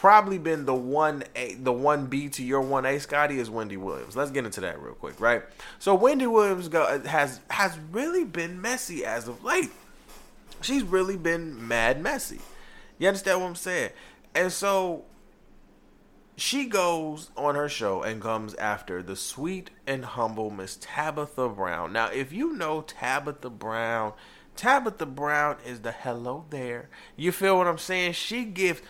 probably 0.00 0.38
been 0.38 0.64
the 0.64 0.74
one 0.74 1.22
A, 1.36 1.52
the 1.56 1.70
one 1.70 2.06
B 2.06 2.30
to 2.30 2.42
your 2.42 2.62
one 2.62 2.86
A, 2.86 2.98
Scottie, 2.98 3.38
is 3.38 3.50
Wendy 3.50 3.76
Williams. 3.76 4.16
Let's 4.16 4.30
get 4.30 4.46
into 4.46 4.62
that 4.62 4.80
real 4.80 4.94
quick, 4.94 5.20
right? 5.20 5.42
So 5.78 5.94
Wendy 5.94 6.26
Williams 6.26 6.68
go, 6.68 7.02
has 7.04 7.40
has 7.50 7.78
really 7.92 8.24
been 8.24 8.62
messy 8.62 9.04
as 9.04 9.28
of 9.28 9.44
late. 9.44 9.70
She's 10.62 10.84
really 10.84 11.18
been 11.18 11.68
mad 11.68 12.02
messy. 12.02 12.40
You 12.98 13.08
understand 13.08 13.42
what 13.42 13.48
I'm 13.48 13.54
saying? 13.56 13.90
And 14.34 14.50
so 14.50 15.04
she 16.34 16.64
goes 16.64 17.30
on 17.36 17.54
her 17.54 17.68
show 17.68 18.02
and 18.02 18.22
comes 18.22 18.54
after 18.54 19.02
the 19.02 19.16
sweet 19.16 19.68
and 19.86 20.06
humble 20.06 20.48
Miss 20.48 20.78
Tabitha 20.80 21.50
Brown. 21.50 21.92
Now, 21.92 22.06
if 22.06 22.32
you 22.32 22.54
know 22.54 22.80
Tabitha 22.80 23.50
Brown, 23.50 24.14
Tabitha 24.56 25.04
Brown 25.04 25.58
is 25.66 25.80
the 25.80 25.92
hello 25.92 26.46
there. 26.48 26.88
You 27.16 27.32
feel 27.32 27.58
what 27.58 27.66
I'm 27.66 27.76
saying? 27.76 28.14
She 28.14 28.46
gives 28.46 28.80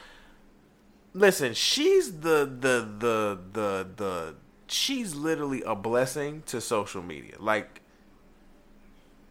Listen, 1.13 1.55
she's 1.55 2.21
the 2.21 2.45
the 2.47 2.89
the 2.99 3.39
the 3.53 3.87
the 3.97 4.35
she's 4.69 5.15
literally 5.15 5.63
a 5.63 5.75
blessing 5.75 6.43
to 6.47 6.61
social 6.61 7.03
media. 7.03 7.35
Like 7.39 7.81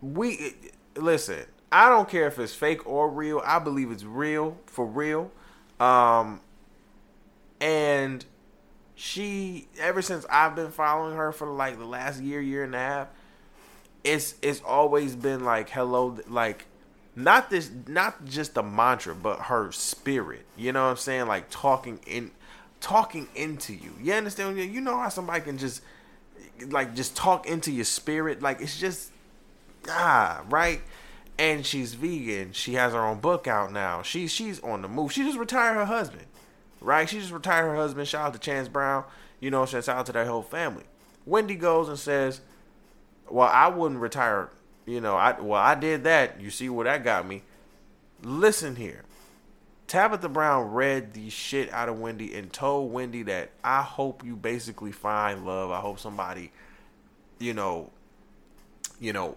we 0.02 0.56
listen, 0.96 1.46
I 1.72 1.90
don't 1.90 2.10
care 2.10 2.28
if 2.28 2.38
it's 2.40 2.54
fake 2.54 2.86
or 2.88 3.10
real. 3.10 3.42
I 3.46 3.60
believe 3.60 3.92
it's 3.92 4.04
real 4.04 4.58
for 4.66 4.86
real. 4.86 5.32
Um, 5.80 6.42
and 7.62 8.26
she, 8.96 9.68
ever 9.80 10.02
since 10.02 10.26
I've 10.30 10.56
been 10.56 10.72
following 10.72 11.16
her 11.16 11.32
for 11.32 11.48
like 11.48 11.78
the 11.78 11.86
last 11.86 12.22
year, 12.22 12.42
year 12.42 12.64
and 12.64 12.76
a 12.76 12.80
half, 12.80 13.08
it's 14.04 14.36
it's 14.42 14.62
always 14.62 15.16
been 15.16 15.44
like 15.46 15.70
hello, 15.70 16.18
like 16.28 16.66
not 17.20 17.50
this, 17.50 17.70
not 17.88 18.26
just 18.26 18.54
the 18.54 18.64
mantra, 18.64 19.14
but 19.14 19.42
her 19.42 19.72
spirit. 19.72 20.46
You 20.56 20.72
know 20.72 20.84
what 20.84 20.92
I'm 20.92 20.98
saying? 20.98 21.28
Like 21.28 21.50
talking 21.50 22.00
in, 22.08 22.32
talking 22.82 23.28
into 23.36 23.74
you. 23.74 23.94
You 24.02 24.14
understand? 24.14 24.58
You 24.58 24.82
know 24.82 24.98
how 24.98 25.10
somebody 25.10 25.42
can 25.42 25.58
just 25.58 25.82
like 26.70 26.96
just 26.96 27.16
talk 27.16 27.46
into 27.46 27.72
your 27.72 27.86
spirit. 27.86 28.42
Like 28.42 28.62
it's 28.62 28.80
just 28.80 29.12
ah 29.88 30.44
right 30.50 30.82
and 31.40 31.66
she's 31.66 31.94
vegan. 31.94 32.52
She 32.52 32.74
has 32.74 32.94
her 32.94 33.00
own 33.00 33.20
book 33.20 33.48
out 33.48 33.72
now. 33.72 34.02
She 34.02 34.28
she's 34.28 34.60
on 34.60 34.82
the 34.82 34.88
move. 34.88 35.12
She 35.12 35.24
just 35.24 35.38
retired 35.38 35.76
her 35.76 35.86
husband, 35.86 36.26
right? 36.82 37.08
She 37.10 37.20
just 37.20 37.32
retired 37.32 37.70
her 37.70 37.76
husband. 37.76 38.08
Shout 38.08 38.28
out 38.28 38.34
to 38.34 38.40
Chance 38.40 38.68
Brown. 38.68 39.06
You 39.40 39.50
know, 39.50 39.66
shout 39.66 39.88
out 39.88 40.06
to 40.08 40.12
their 40.12 40.26
whole 40.26 40.44
family. 40.44 40.84
Wendy 41.26 41.56
goes 41.56 41.88
and 41.88 41.98
says, 41.98 42.42
"Well, 43.30 43.48
I 43.48 43.70
wouldn't 43.70 44.02
retire. 44.02 44.50
You 44.90 45.02
know, 45.02 45.16
I 45.16 45.40
well 45.40 45.62
I 45.62 45.76
did 45.76 46.04
that. 46.06 46.42
You 46.42 46.50
see 46.50 46.68
where 46.68 46.86
that 46.86 47.04
got 47.04 47.28
me. 47.28 47.44
Listen 48.24 48.76
here." 48.76 49.04
Tabitha 49.86 50.30
Brown 50.30 50.72
read 50.72 51.14
the 51.14 51.30
shit 51.30 51.72
out 51.72 51.90
of 51.90 52.00
Wendy 52.00 52.36
and 52.36 52.52
told 52.52 52.92
Wendy 52.92 53.24
that 53.24 53.52
I 53.64 53.82
hope 53.82 54.24
you 54.24 54.36
basically 54.36 54.92
find 54.92 55.46
love. 55.46 55.72
I 55.72 55.80
hope 55.80 56.00
somebody, 56.00 56.52
you 57.40 57.54
know, 57.56 57.90
you 59.00 59.14
know, 59.14 59.36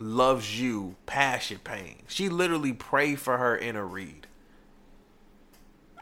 loves 0.00 0.60
you 0.60 0.96
past 1.06 1.50
your 1.50 1.60
pain. 1.60 2.02
She 2.08 2.28
literally 2.28 2.72
prayed 2.72 3.20
for 3.20 3.38
her 3.38 3.56
in 3.56 3.76
a 3.76 3.84
read. 3.84 4.26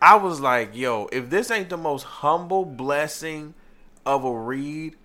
I 0.01 0.17
was 0.17 0.41
like, 0.41 0.75
yo, 0.75 1.09
if 1.13 1.29
this 1.29 1.51
ain't 1.51 1.69
the 1.69 1.77
most 1.77 2.05
humble 2.05 2.65
blessing 2.65 3.53
of 4.07 4.25
a 4.25 4.33
read, 4.33 4.97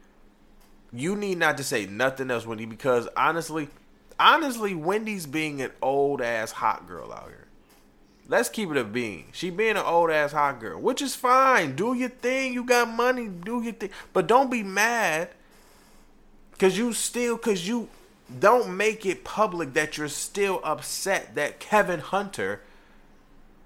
you 0.94 1.18
need 1.18 1.38
not 1.38 1.58
to 1.58 1.66
say 1.66 1.86
nothing 1.86 2.32
else, 2.32 2.46
Wendy, 2.46 2.66
because 2.66 3.10
honestly, 3.18 3.68
honestly, 4.20 4.76
Wendy's 4.76 5.26
being 5.26 5.62
an 5.62 5.72
old 5.82 6.22
ass 6.22 6.52
hot 6.52 6.88
girl 6.88 7.12
out 7.12 7.28
here. 7.28 7.48
Let's 8.28 8.50
keep 8.50 8.72
it 8.72 8.78
a 8.78 8.84
being. 8.84 9.28
She 9.34 9.52
being 9.52 9.78
an 9.78 9.86
old 9.86 10.10
ass 10.10 10.32
hot 10.32 10.60
girl, 10.60 10.82
which 10.82 11.02
is 11.02 11.16
fine. 11.16 11.76
Do 11.76 11.94
your 11.94 12.10
thing. 12.10 12.54
You 12.54 12.64
got 12.64 12.90
money. 12.90 13.28
Do 13.28 13.62
your 13.62 13.74
thing. 13.74 13.92
But 14.14 14.28
don't 14.28 14.50
be 14.50 14.64
mad. 14.64 15.30
Cause 16.58 16.78
you 16.78 16.94
still, 16.94 17.38
cause 17.38 17.68
you 17.68 17.90
don't 18.40 18.76
make 18.76 19.06
it 19.06 19.24
public 19.24 19.74
that 19.74 19.98
you're 19.98 20.08
still 20.08 20.62
upset 20.64 21.36
that 21.36 21.60
Kevin 21.60 22.00
Hunter, 22.00 22.62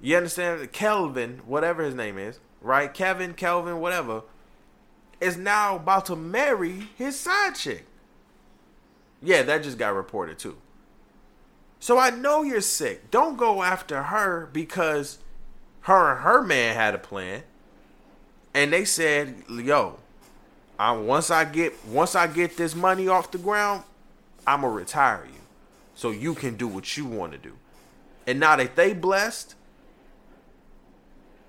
you 0.02 0.18
understand, 0.18 0.72
Kelvin, 0.72 1.42
whatever 1.46 1.84
his 1.84 1.96
name 1.96 2.18
is, 2.18 2.40
right? 2.62 2.94
Kevin, 2.94 3.36
Kelvin, 3.36 3.80
whatever, 3.80 4.24
is 5.22 5.38
now 5.38 5.76
about 5.76 6.08
to 6.08 6.16
marry 6.16 6.90
his 6.98 7.18
side 7.18 7.56
chick. 7.56 7.86
Yeah, 9.22 9.44
that 9.44 9.64
just 9.64 9.78
got 9.78 9.94
reported 9.94 10.40
too. 10.40 10.58
So 11.80 11.98
I 11.98 12.10
know 12.10 12.44
you're 12.44 12.62
sick. 12.62 13.10
Don't 13.12 13.38
go 13.38 13.64
after 13.64 14.04
her 14.04 14.50
because 14.52 15.20
her 15.82 16.12
and 16.12 16.22
her 16.22 16.42
man 16.42 16.76
had 16.76 16.94
a 16.94 17.00
plan. 17.00 17.44
And 18.54 18.74
they 18.74 18.84
said, 18.84 19.44
"Yo, 19.50 20.00
I 20.78 20.92
once 20.92 21.30
I 21.30 21.46
get 21.46 21.74
once 21.86 22.16
I 22.16 22.28
get 22.28 22.58
this 22.58 22.76
money 22.76 23.08
off 23.08 23.32
the 23.32 23.38
ground, 23.38 23.84
I'm 24.48 24.62
gonna 24.62 24.74
retire 24.74 25.26
you, 25.26 25.40
so 25.96 26.12
you 26.12 26.34
can 26.34 26.56
do 26.56 26.68
what 26.68 26.98
you 26.98 27.06
want 27.06 27.32
to 27.34 27.38
do. 27.38 27.54
And 28.26 28.40
now 28.40 28.56
that 28.56 28.76
they 28.76 28.94
blessed, 28.94 29.56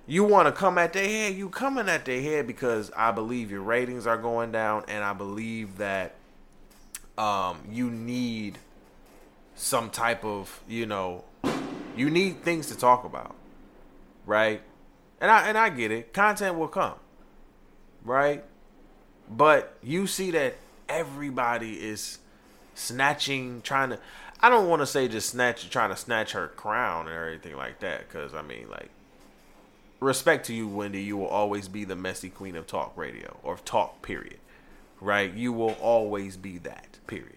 you 0.06 0.24
want 0.24 0.46
to 0.46 0.52
come 0.52 0.78
at 0.78 0.92
their 0.92 1.06
head. 1.06 1.35
You 1.35 1.48
coming 1.48 1.88
at 1.88 2.04
their 2.04 2.20
head 2.20 2.46
because 2.46 2.90
I 2.96 3.12
believe 3.12 3.50
your 3.50 3.62
ratings 3.62 4.06
are 4.06 4.18
going 4.18 4.52
down, 4.52 4.85
and 4.88 5.02
I 5.02 5.12
believe 5.12 5.78
that 5.78 6.14
um, 7.20 7.59
you 7.70 7.90
need 7.90 8.59
some 9.54 9.90
type 9.90 10.24
of 10.24 10.62
you 10.66 10.87
know 10.87 11.24
you 11.94 12.09
need 12.09 12.42
things 12.42 12.68
to 12.68 12.78
talk 12.78 13.04
about, 13.04 13.35
right? 14.24 14.62
And 15.20 15.30
I 15.30 15.48
and 15.48 15.59
I 15.59 15.68
get 15.68 15.90
it. 15.90 16.14
Content 16.14 16.56
will 16.56 16.68
come, 16.68 16.94
right? 18.04 18.42
But 19.28 19.76
you 19.83 20.06
see 20.06 20.30
that 20.30 20.56
everybody 20.88 21.74
is 21.74 22.18
snatching, 22.74 23.61
trying 23.61 23.90
to. 23.90 23.98
I 24.40 24.48
don't 24.48 24.68
want 24.68 24.80
to 24.80 24.87
say 24.87 25.06
just 25.06 25.28
snatch, 25.28 25.68
trying 25.68 25.90
to 25.90 25.96
snatch 25.96 26.33
her 26.33 26.48
crown 26.48 27.06
or 27.06 27.28
anything 27.28 27.54
like 27.54 27.80
that, 27.80 28.09
because 28.09 28.33
I 28.33 28.40
mean, 28.40 28.70
like, 28.70 28.88
respect 30.00 30.46
to 30.46 30.54
you, 30.54 30.66
Wendy. 30.66 31.02
You 31.02 31.18
will 31.18 31.26
always 31.26 31.68
be 31.68 31.85
the 31.85 31.96
messy 31.96 32.30
queen 32.30 32.56
of 32.56 32.66
talk 32.66 32.96
radio 32.96 33.37
or 33.42 33.59
talk. 33.59 34.00
Period. 34.00 34.38
Right? 35.00 35.32
You 35.32 35.52
will 35.52 35.76
always 35.80 36.36
be 36.36 36.58
that. 36.58 36.98
Period. 37.06 37.36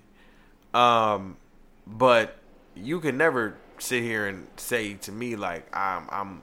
Um, 0.74 1.38
but 1.86 2.38
you 2.76 3.00
can 3.00 3.18
never 3.18 3.58
sit 3.78 4.04
here 4.04 4.28
and 4.28 4.48
say 4.58 4.94
to 4.96 5.12
me 5.12 5.36
like 5.36 5.68
I'm 5.76 6.08
I'm 6.10 6.42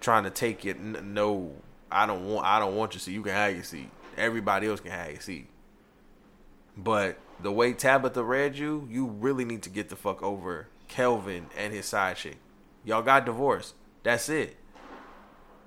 trying 0.00 0.24
to 0.24 0.30
take 0.30 0.64
it. 0.64 0.80
No, 0.80 1.52
I 1.90 2.06
don't 2.06 2.26
want 2.26 2.46
I 2.46 2.58
don't 2.58 2.76
want 2.76 2.94
your 2.94 3.00
seat. 3.00 3.12
You 3.12 3.22
can 3.22 3.32
have 3.32 3.54
your 3.54 3.64
seat. 3.64 3.90
Everybody 4.16 4.66
else 4.66 4.80
can 4.80 4.90
have 4.90 5.10
your 5.10 5.20
seat. 5.20 5.48
But 6.76 7.18
the 7.42 7.52
way 7.52 7.72
Tabitha 7.72 8.22
read 8.22 8.56
you, 8.56 8.86
you 8.90 9.06
really 9.06 9.44
need 9.44 9.62
to 9.62 9.70
get 9.70 9.88
the 9.88 9.96
fuck 9.96 10.22
over 10.22 10.68
Kelvin 10.88 11.46
and 11.56 11.72
his 11.72 11.86
side 11.86 12.16
chick. 12.16 12.38
Y'all 12.84 13.02
got 13.02 13.26
divorced. 13.26 13.74
That's 14.02 14.28
it. 14.28 14.56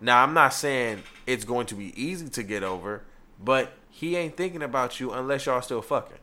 Now, 0.01 0.23
I'm 0.23 0.33
not 0.33 0.53
saying 0.53 1.03
it's 1.25 1.45
going 1.45 1.65
to 1.67 1.75
be 1.75 1.93
easy 2.01 2.27
to 2.29 2.43
get 2.43 2.63
over, 2.63 3.03
but 3.39 3.73
he 3.95 4.15
ain't 4.15 4.35
thinking 4.35 4.63
about 4.63 4.99
you 4.99 5.11
unless 5.13 5.45
y'all 5.45 5.61
still 5.61 5.83
fucking. 5.83 6.17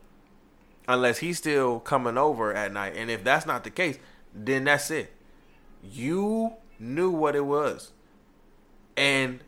Unless 0.89 1.19
he's 1.19 1.37
still 1.37 1.79
coming 1.79 2.17
over 2.17 2.53
at 2.53 2.73
night. 2.73 2.97
And 2.97 3.09
if 3.09 3.23
that's 3.23 3.45
not 3.45 3.63
the 3.63 3.69
case, 3.69 3.97
then 4.35 4.65
that's 4.65 4.91
it. 4.91 5.13
You 5.81 6.55
knew 6.77 7.09
what 7.09 7.33
it 7.33 7.45
was. 7.45 7.93
And 8.97 9.39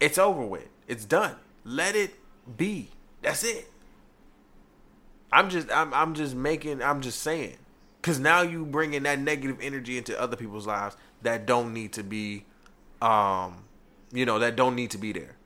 it's 0.00 0.18
over 0.18 0.44
with. 0.44 0.66
It's 0.88 1.04
done. 1.04 1.36
Let 1.64 1.94
it 1.94 2.14
be. 2.56 2.88
That's 3.22 3.44
it. 3.44 3.70
I'm 5.30 5.48
just 5.48 5.70
I'm 5.70 5.94
I'm 5.94 6.14
just 6.14 6.34
making 6.34 6.82
I'm 6.82 7.00
just 7.00 7.20
saying. 7.20 7.58
Cause 8.02 8.18
now 8.18 8.42
you 8.42 8.66
bringing 8.66 9.04
that 9.04 9.20
negative 9.20 9.58
energy 9.62 9.96
into 9.98 10.20
other 10.20 10.36
people's 10.36 10.66
lives 10.66 10.96
that 11.22 11.46
don't 11.46 11.72
need 11.72 11.92
to 11.92 12.02
be, 12.02 12.44
um, 13.00 13.62
you 14.12 14.26
know, 14.26 14.40
that 14.40 14.56
don't 14.56 14.74
need 14.74 14.90
to 14.90 14.98
be 14.98 15.12
there, 15.12 15.36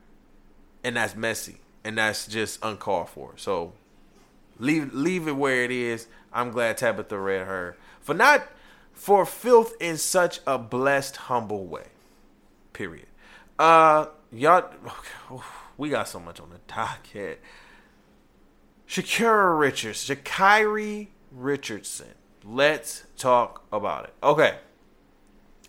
and 0.82 0.96
that's 0.96 1.14
messy 1.14 1.58
and 1.86 1.96
that's 1.96 2.26
just 2.26 2.58
uncalled 2.64 3.08
for. 3.08 3.34
So 3.36 3.72
leave 4.58 4.92
leave 4.92 5.28
it 5.28 5.36
where 5.36 5.62
it 5.62 5.70
is. 5.70 6.08
I'm 6.32 6.50
glad 6.50 6.76
Tabitha 6.76 7.16
read 7.16 7.46
her 7.46 7.76
for 8.00 8.12
not 8.12 8.48
for 8.92 9.24
filth 9.24 9.72
in 9.80 9.96
such 9.96 10.40
a 10.48 10.58
blessed, 10.58 11.16
humble 11.16 11.64
way. 11.64 11.86
Period. 12.72 13.06
Uh, 13.56 14.06
y'all, 14.32 14.68
we 15.76 15.88
got 15.88 16.08
so 16.08 16.18
much 16.18 16.40
on 16.40 16.50
the 16.50 16.58
docket. 16.66 17.40
Shakira 18.88 19.58
Richards, 19.58 20.08
Sha'Carri 20.08 21.08
Richardson. 21.30 22.14
Let's 22.44 23.04
talk 23.16 23.64
about 23.72 24.04
it. 24.04 24.14
Okay. 24.22 24.58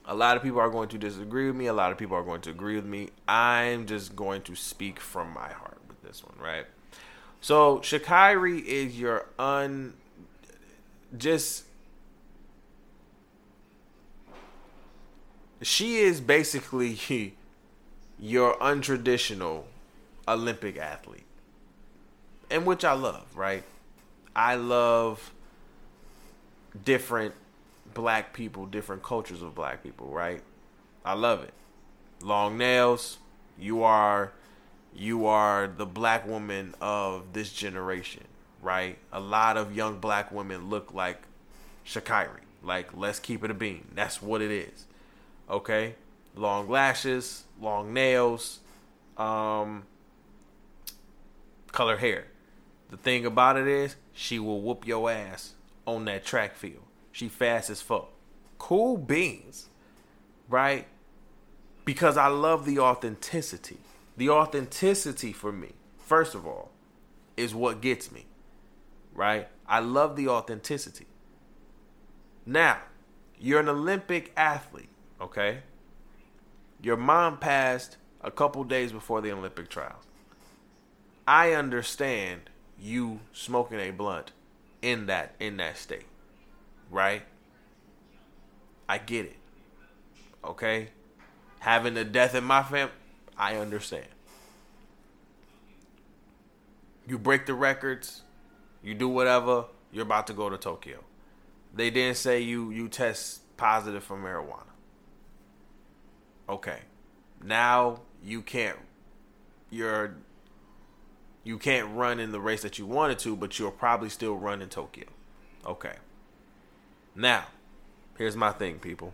A 0.06 0.16
lot 0.16 0.38
of 0.38 0.44
people 0.44 0.60
are 0.60 0.70
going 0.70 0.90
to 0.90 0.98
disagree 0.98 1.48
with 1.48 1.56
me. 1.56 1.66
A 1.68 1.74
lot 1.74 1.92
of 1.92 1.98
people 1.98 2.16
are 2.16 2.24
going 2.24 2.42
to 2.42 2.50
agree 2.50 2.76
with 2.76 2.86
me. 2.86 3.10
I'm 3.28 3.86
just 3.86 4.16
going 4.16 4.42
to 4.44 4.56
speak 4.56 5.00
from 5.00 5.34
my 5.34 5.50
heart 5.52 5.77
this 6.08 6.24
one, 6.24 6.36
right? 6.40 6.66
So 7.42 7.80
Sha'Carri 7.80 8.64
is 8.64 9.00
your 9.00 9.26
un 9.38 9.94
just 11.18 11.64
she 15.62 15.98
is 15.98 16.22
basically 16.22 16.98
your 18.20 18.56
untraditional 18.56 19.64
Olympic 20.28 20.78
athlete. 20.78 21.24
And 22.50 22.66
which 22.66 22.86
I 22.86 22.94
love, 22.94 23.26
right? 23.36 23.64
I 24.36 24.56
love 24.56 25.32
different 26.86 27.34
black 27.94 28.34
people, 28.34 28.66
different 28.66 29.04
cultures 29.04 29.42
of 29.42 29.56
black 29.56 29.84
people, 29.84 30.08
right? 30.08 30.42
I 31.04 31.14
love 31.14 31.44
it. 31.44 31.54
Long 32.22 32.58
nails, 32.58 33.18
you 33.58 33.84
are 33.84 34.32
you 34.98 35.28
are 35.28 35.68
the 35.68 35.86
black 35.86 36.28
woman 36.28 36.74
of 36.82 37.34
this 37.34 37.54
generation, 37.54 38.24
right? 38.62 38.98
A 39.14 39.20
lot 39.20 39.56
of 39.56 39.76
young 39.76 40.00
black 40.00 40.32
women 40.32 40.70
look 40.70 40.94
like 40.94 41.22
Sha'Carri. 41.86 42.42
Like, 42.64 42.98
let's 42.98 43.20
keep 43.20 43.44
it 43.44 43.52
a 43.52 43.54
bean. 43.54 43.88
That's 43.94 44.22
what 44.22 44.42
it 44.42 44.50
is. 44.50 44.86
Okay? 45.50 45.96
Long 46.36 46.68
lashes, 46.68 47.44
long 47.62 47.94
nails, 47.94 48.60
um, 49.18 49.84
color 51.72 51.98
hair. 51.98 52.26
The 52.90 52.98
thing 52.98 53.26
about 53.26 53.58
it 53.58 53.68
is, 53.68 53.96
she 54.14 54.40
will 54.40 54.62
whoop 54.62 54.88
your 54.88 55.12
ass 55.12 55.54
on 55.86 56.06
that 56.06 56.26
track 56.26 56.56
field. 56.56 56.84
She 57.12 57.28
fast 57.30 57.70
as 57.70 57.82
fuck. 57.82 58.10
Cool 58.58 58.98
beans, 58.98 59.70
right? 60.50 60.88
Because 61.86 62.18
I 62.18 62.28
love 62.28 62.66
the 62.66 62.80
authenticity. 62.80 63.78
The 64.18 64.30
authenticity 64.30 65.32
for 65.32 65.52
me, 65.52 65.74
first 65.98 66.36
of 66.36 66.46
all, 66.46 66.72
is 67.38 67.54
what 67.54 67.82
gets 67.82 68.12
me, 68.12 68.26
right? 69.14 69.48
I 69.68 69.80
love 69.80 70.16
the 70.16 70.28
authenticity. 70.28 71.06
Now, 72.46 72.80
you're 73.40 73.60
an 73.60 73.70
Olympic 73.70 74.34
athlete, 74.36 74.90
okay? 75.22 75.60
Your 76.82 76.98
mom 76.98 77.38
passed 77.38 77.98
a 78.22 78.32
couple 78.32 78.64
days 78.64 78.92
before 78.92 79.22
the 79.22 79.32
Olympic 79.32 79.70
trials. 79.70 80.04
I 81.28 81.54
understand 81.54 82.50
you 82.80 83.20
smoking 83.34 83.80
a 83.80 83.92
blunt 83.92 84.32
in 84.82 85.08
that 85.08 85.36
in 85.40 85.58
that 85.58 85.78
state. 85.78 86.06
Right? 86.90 87.24
I 88.88 88.98
get 88.98 89.26
it. 89.26 89.36
Okay? 90.44 90.90
Having 91.60 91.98
a 91.98 92.06
death 92.06 92.34
in 92.34 92.44
my 92.46 92.64
family, 92.64 92.94
I 93.38 93.58
understand. 93.58 94.08
You 97.08 97.18
break 97.18 97.46
the 97.46 97.54
records, 97.54 98.24
you 98.84 98.94
do 98.94 99.08
whatever, 99.08 99.66
you're 99.92 100.04
about 100.04 100.28
to 100.28 100.34
go 100.34 100.50
to 100.50 100.58
Tokyo. 100.58 101.04
They 101.74 101.90
didn't 101.90 102.18
say 102.18 102.42
you 102.42 102.72
you 102.72 102.88
test 102.90 103.42
positive 103.58 104.04
for 104.04 104.18
marijuana. 104.18 104.64
Okay. 106.50 106.80
Now 107.44 108.02
you 108.24 108.42
can't 108.42 108.78
you're 109.70 110.16
you 111.44 111.58
can't 111.58 111.96
run 111.96 112.20
in 112.20 112.32
the 112.32 112.42
race 112.42 112.62
that 112.64 112.78
you 112.78 112.86
wanted 112.86 113.20
to, 113.20 113.36
but 113.36 113.58
you'll 113.58 113.72
probably 113.72 114.10
still 114.10 114.36
run 114.36 114.62
in 114.62 114.68
Tokyo. 114.68 115.06
Okay. 115.66 115.96
Now, 117.16 117.46
here's 118.18 118.36
my 118.36 118.52
thing, 118.52 118.80
people. 118.80 119.14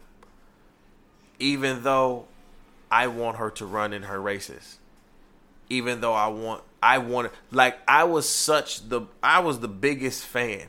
Even 1.38 1.84
though 1.84 2.26
I 2.94 3.08
want 3.08 3.38
her 3.38 3.50
to 3.50 3.66
run 3.66 3.92
in 3.92 4.04
her 4.04 4.22
races, 4.22 4.78
even 5.68 6.00
though 6.00 6.14
I 6.14 6.28
want 6.28 6.64
I 6.84 7.00
want 7.00 7.32
like 7.50 7.76
I 7.88 8.04
was 8.04 8.30
such 8.30 8.88
the 8.88 9.08
I 9.24 9.40
was 9.40 9.62
the 9.62 9.68
biggest 9.68 10.24
fan 10.24 10.68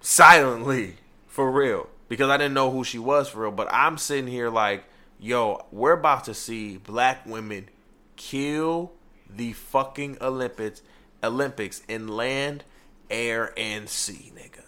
silently 0.00 0.96
for 1.28 1.48
real 1.48 1.88
because 2.08 2.30
I 2.30 2.36
didn't 2.36 2.54
know 2.54 2.72
who 2.72 2.82
she 2.82 2.98
was 2.98 3.28
for 3.28 3.42
real, 3.42 3.52
but 3.52 3.68
I'm 3.70 3.96
sitting 3.96 4.26
here 4.26 4.50
like, 4.50 4.86
yo, 5.20 5.64
we're 5.70 5.92
about 5.92 6.24
to 6.24 6.34
see 6.34 6.78
black 6.78 7.24
women 7.24 7.68
kill 8.16 8.90
the 9.30 9.52
fucking 9.52 10.18
Olympics 10.20 10.82
Olympics 11.22 11.80
in 11.86 12.08
land, 12.08 12.64
air, 13.08 13.54
and 13.56 13.88
sea, 13.88 14.32
nigga. 14.34 14.64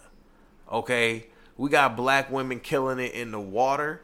Okay? 0.71 1.27
We 1.57 1.69
got 1.69 1.97
black 1.97 2.31
women 2.31 2.61
killing 2.61 2.99
it 2.99 3.11
in 3.11 3.31
the 3.31 3.39
water. 3.41 3.99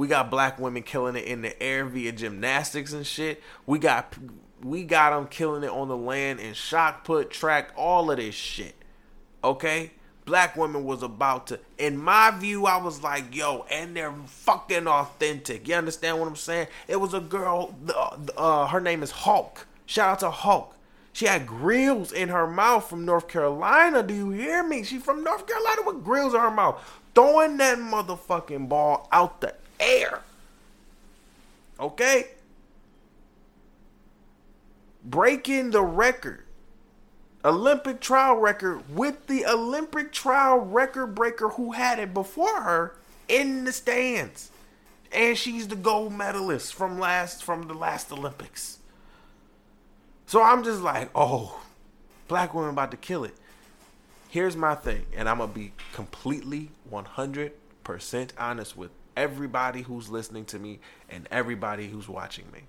We 0.00 0.08
got 0.08 0.30
black 0.30 0.58
women 0.58 0.82
killing 0.82 1.14
it 1.14 1.26
in 1.26 1.42
the 1.42 1.62
air 1.62 1.84
via 1.84 2.12
gymnastics 2.12 2.94
and 2.94 3.06
shit. 3.06 3.42
We 3.66 3.78
got 3.78 4.16
we 4.62 4.82
got 4.82 5.10
them 5.10 5.26
killing 5.26 5.62
it 5.62 5.68
on 5.68 5.88
the 5.88 5.96
land 5.96 6.40
and 6.40 6.56
shot 6.56 7.04
put, 7.04 7.30
track, 7.30 7.72
all 7.76 8.10
of 8.10 8.16
this 8.16 8.34
shit. 8.34 8.76
Okay? 9.44 9.90
Black 10.24 10.56
women 10.56 10.84
was 10.84 11.02
about 11.02 11.48
to 11.48 11.60
in 11.76 11.98
my 11.98 12.30
view, 12.30 12.64
I 12.64 12.78
was 12.78 13.02
like, 13.02 13.36
yo, 13.36 13.66
and 13.70 13.94
they're 13.94 14.14
fucking 14.24 14.86
authentic. 14.86 15.68
You 15.68 15.74
understand 15.74 16.18
what 16.18 16.28
I'm 16.28 16.36
saying? 16.36 16.68
It 16.88 16.96
was 16.98 17.12
a 17.12 17.20
girl, 17.20 17.74
uh, 18.38 18.68
her 18.68 18.80
name 18.80 19.02
is 19.02 19.10
Hulk. 19.10 19.66
Shout 19.84 20.12
out 20.12 20.20
to 20.20 20.30
Hulk. 20.30 20.76
She 21.12 21.26
had 21.26 21.46
grills 21.46 22.10
in 22.10 22.30
her 22.30 22.46
mouth 22.46 22.88
from 22.88 23.04
North 23.04 23.28
Carolina. 23.28 24.02
Do 24.02 24.14
you 24.14 24.30
hear 24.30 24.62
me? 24.62 24.82
She 24.82 24.96
from 24.98 25.22
North 25.22 25.46
Carolina 25.46 25.82
with 25.84 26.02
grills 26.02 26.32
in 26.32 26.40
her 26.40 26.50
mouth. 26.50 26.82
Throwing 27.14 27.58
that 27.58 27.76
motherfucking 27.76 28.68
ball 28.68 29.06
out 29.12 29.42
the 29.42 29.59
air. 29.80 30.20
Okay? 31.80 32.28
Breaking 35.04 35.70
the 35.70 35.82
record. 35.82 36.44
Olympic 37.44 38.00
trial 38.00 38.36
record 38.36 38.82
with 38.94 39.26
the 39.26 39.46
Olympic 39.46 40.12
trial 40.12 40.58
record 40.58 41.14
breaker 41.14 41.48
who 41.48 41.72
had 41.72 41.98
it 41.98 42.12
before 42.12 42.60
her 42.60 42.96
in 43.28 43.64
the 43.64 43.72
stands. 43.72 44.50
And 45.10 45.36
she's 45.38 45.66
the 45.66 45.76
gold 45.76 46.12
medalist 46.12 46.74
from 46.74 46.98
last 46.98 47.42
from 47.42 47.66
the 47.66 47.74
last 47.74 48.12
Olympics. 48.12 48.78
So 50.26 50.42
I'm 50.42 50.62
just 50.62 50.82
like, 50.82 51.10
oh, 51.14 51.62
black 52.28 52.54
women 52.54 52.70
about 52.70 52.90
to 52.92 52.96
kill 52.96 53.24
it. 53.24 53.34
Here's 54.28 54.56
my 54.56 54.76
thing, 54.76 55.06
and 55.16 55.28
I'm 55.28 55.38
gonna 55.38 55.52
be 55.52 55.72
completely 55.92 56.70
100% 56.92 57.50
honest 58.38 58.76
with 58.76 58.90
everybody 59.20 59.82
who's 59.82 60.08
listening 60.08 60.46
to 60.46 60.58
me 60.58 60.80
and 61.10 61.28
everybody 61.30 61.88
who's 61.88 62.08
watching 62.08 62.50
me. 62.50 62.60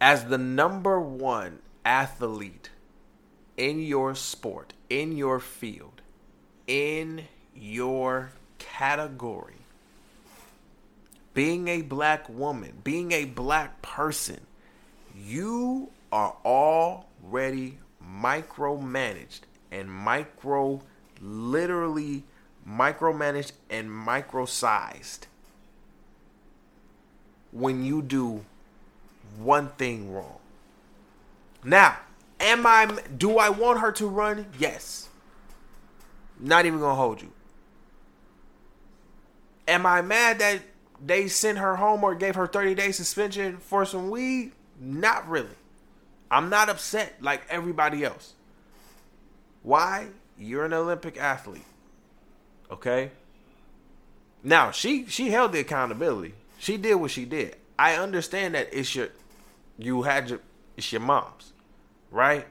As 0.00 0.26
the 0.26 0.38
number 0.38 1.00
one 1.00 1.58
athlete 1.84 2.70
in 3.56 3.82
your 3.82 4.14
sport, 4.14 4.74
in 4.88 5.16
your 5.16 5.40
field, 5.40 6.02
in 6.68 7.24
your 7.52 8.30
category, 8.58 9.54
being 11.34 11.66
a 11.66 11.82
black 11.82 12.28
woman, 12.28 12.78
being 12.84 13.10
a 13.10 13.24
black 13.24 13.82
person, 13.82 14.40
you 15.16 15.90
are 16.12 16.36
already 16.44 17.78
micromanaged 18.00 19.40
and 19.72 19.90
micro 19.90 20.80
literally 21.20 22.24
micromanaged 22.68 23.52
and 23.70 23.90
micro-sized 23.90 25.26
when 27.52 27.84
you 27.84 28.02
do 28.02 28.44
one 29.38 29.68
thing 29.70 30.12
wrong. 30.12 30.38
Now, 31.64 31.96
am 32.40 32.66
I 32.66 32.98
do 33.16 33.38
I 33.38 33.48
want 33.48 33.80
her 33.80 33.92
to 33.92 34.06
run? 34.06 34.46
Yes. 34.58 35.08
Not 36.38 36.66
even 36.66 36.78
going 36.78 36.92
to 36.92 36.96
hold 36.96 37.20
you. 37.20 37.32
Am 39.66 39.84
I 39.84 40.02
mad 40.02 40.38
that 40.38 40.62
they 41.04 41.28
sent 41.28 41.58
her 41.58 41.76
home 41.76 42.04
or 42.04 42.14
gave 42.14 42.36
her 42.36 42.46
30 42.46 42.74
day 42.74 42.92
suspension 42.92 43.58
for 43.58 43.84
some 43.84 44.10
weed? 44.10 44.52
Not 44.80 45.28
really. 45.28 45.48
I'm 46.30 46.48
not 46.48 46.68
upset 46.68 47.14
like 47.20 47.42
everybody 47.48 48.04
else. 48.04 48.34
Why? 49.62 50.08
You're 50.38 50.64
an 50.64 50.72
Olympic 50.72 51.18
athlete. 51.18 51.64
Okay? 52.70 53.10
Now, 54.42 54.70
she 54.70 55.06
she 55.06 55.30
held 55.30 55.52
the 55.52 55.60
accountability. 55.60 56.34
She 56.58 56.76
did 56.76 56.94
what 56.94 57.10
she 57.10 57.24
did. 57.24 57.56
I 57.78 57.94
understand 57.94 58.54
that 58.54 58.68
it's 58.72 58.94
your 58.94 59.08
you 59.76 60.02
had 60.02 60.30
your 60.30 60.40
it's 60.76 60.92
your 60.92 61.00
mom's, 61.00 61.52
right? 62.10 62.46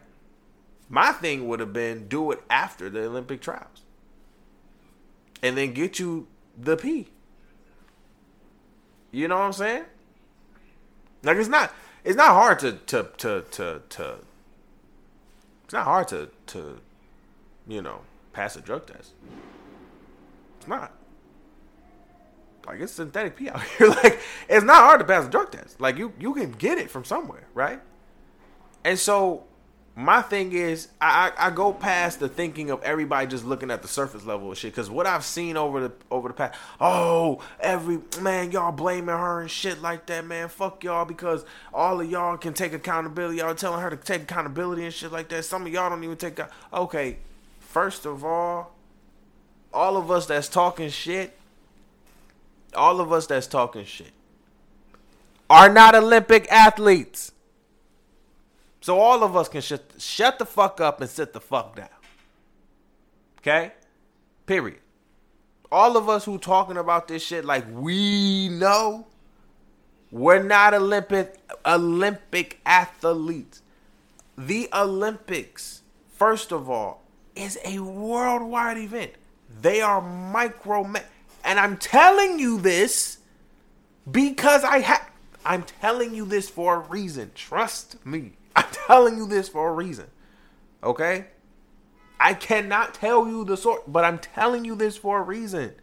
My 0.89 1.11
thing 1.11 1.47
would 1.47 1.59
have 1.59 1.73
been 1.73 2.07
do 2.07 2.31
it 2.31 2.41
after 2.49 2.89
the 2.89 3.05
Olympic 3.05 3.41
trials. 3.41 3.83
And 5.41 5.57
then 5.57 5.73
get 5.73 5.99
you 5.99 6.27
the 6.57 6.77
P. 6.77 7.07
You 9.11 9.27
know 9.27 9.37
what 9.37 9.45
I'm 9.45 9.53
saying? 9.53 9.85
Like 11.23 11.37
it's 11.37 11.49
not 11.49 11.73
it's 12.03 12.17
not 12.17 12.29
hard 12.29 12.59
to 12.59 12.73
to 12.73 13.09
to 13.17 13.41
to 13.51 13.81
to 13.89 14.15
it's 15.65 15.73
not 15.73 15.85
hard 15.85 16.07
to 16.09 16.29
to 16.47 16.79
you 17.67 17.81
know 17.81 18.01
pass 18.33 18.55
a 18.55 18.61
drug 18.61 18.85
test. 18.85 19.13
It's 20.57 20.67
not. 20.67 20.93
Like 22.65 22.81
it's 22.81 22.93
synthetic 22.93 23.35
pee 23.37 23.49
out 23.49 23.63
here. 23.77 23.87
like 23.87 24.19
it's 24.49 24.65
not 24.65 24.77
hard 24.77 24.99
to 24.99 25.05
pass 25.05 25.25
a 25.25 25.29
drug 25.29 25.51
test. 25.51 25.79
Like 25.79 25.97
you 25.97 26.13
you 26.19 26.33
can 26.33 26.51
get 26.51 26.77
it 26.77 26.91
from 26.91 27.05
somewhere, 27.05 27.47
right? 27.53 27.79
And 28.83 28.99
so 28.99 29.43
my 29.95 30.21
thing 30.21 30.51
is 30.51 30.89
I, 31.01 31.31
I 31.35 31.49
go 31.49 31.73
past 31.73 32.19
the 32.19 32.29
thinking 32.29 32.69
of 32.69 32.83
everybody 32.83 33.25
just 33.25 33.43
looking 33.43 33.71
at 33.71 33.81
the 33.81 33.87
surface 33.87 34.25
level 34.25 34.51
of 34.51 34.57
shit. 34.57 34.75
Cause 34.75 34.91
what 34.91 35.07
I've 35.07 35.23
seen 35.23 35.57
over 35.57 35.87
the 35.87 35.93
over 36.11 36.27
the 36.27 36.35
past, 36.35 36.59
oh, 36.79 37.41
every 37.59 37.99
man, 38.21 38.51
y'all 38.51 38.71
blaming 38.71 39.15
her 39.15 39.41
and 39.41 39.49
shit 39.49 39.81
like 39.81 40.05
that, 40.05 40.25
man. 40.25 40.49
Fuck 40.49 40.83
y'all 40.83 41.05
because 41.05 41.45
all 41.73 41.99
of 41.99 42.11
y'all 42.11 42.37
can 42.37 42.53
take 42.53 42.73
accountability. 42.73 43.37
Y'all 43.37 43.55
telling 43.55 43.81
her 43.81 43.89
to 43.89 43.97
take 43.97 44.21
accountability 44.23 44.83
and 44.83 44.93
shit 44.93 45.11
like 45.11 45.29
that. 45.29 45.45
Some 45.45 45.65
of 45.65 45.73
y'all 45.73 45.89
don't 45.89 46.03
even 46.03 46.17
take. 46.17 46.39
Okay, 46.71 47.17
first 47.77 48.07
of 48.07 48.25
all, 48.25 48.73
all 49.71 49.97
of 49.97 50.09
us 50.09 50.25
that's 50.25 50.49
talking 50.49 50.89
shit, 50.89 51.37
all 52.73 52.99
of 52.99 53.11
us 53.13 53.27
that's 53.27 53.45
talking 53.45 53.85
shit, 53.85 54.13
are 55.47 55.69
not 55.71 55.93
Olympic 55.93 56.51
athletes. 56.51 57.31
So 58.81 58.97
all 58.99 59.23
of 59.23 59.35
us 59.35 59.47
can 59.47 59.61
shut 59.61 59.83
shut 59.99 60.39
the 60.39 60.45
fuck 60.47 60.81
up 60.81 61.01
and 61.01 61.09
sit 61.09 61.33
the 61.33 61.39
fuck 61.39 61.75
down. 61.75 61.99
Okay? 63.41 63.73
Period. 64.47 64.79
All 65.71 65.97
of 65.97 66.09
us 66.09 66.25
who 66.25 66.39
talking 66.39 66.77
about 66.77 67.07
this 67.07 67.23
shit 67.23 67.45
like 67.45 67.65
we 67.71 68.49
know 68.49 69.05
we're 70.09 70.41
not 70.41 70.73
Olympic 70.73 71.35
Olympic 71.63 72.59
athletes. 72.65 73.61
The 74.35 74.67
Olympics, 74.73 75.83
first 76.15 76.51
of 76.51 76.71
all, 76.71 77.03
is 77.37 77.57
a 77.63 77.79
worldwide 77.79 78.77
event. 78.77 79.11
They 79.61 79.81
are 79.81 80.01
micro 80.01 80.83
and 81.43 81.59
I'm 81.59 81.77
telling 81.77 82.39
you 82.39 82.59
this 82.59 83.19
because 84.09 84.63
I 84.63 84.79
have 84.79 85.09
I'm 85.45 85.63
telling 85.63 86.13
you 86.13 86.25
this 86.25 86.49
for 86.49 86.75
a 86.75 86.79
reason. 86.79 87.31
Trust 87.33 88.05
me. 88.05 88.33
I'm 88.55 88.65
telling 88.71 89.17
you 89.17 89.27
this 89.27 89.47
for 89.47 89.69
a 89.69 89.73
reason. 89.73 90.07
Okay? 90.83 91.27
I 92.19 92.33
cannot 92.33 92.93
tell 92.93 93.27
you 93.27 93.45
the 93.45 93.55
sort, 93.55 93.91
but 93.91 94.03
I'm 94.03 94.19
telling 94.19 94.65
you 94.65 94.75
this 94.75 94.97
for 94.97 95.19
a 95.19 95.21
reason. 95.21 95.73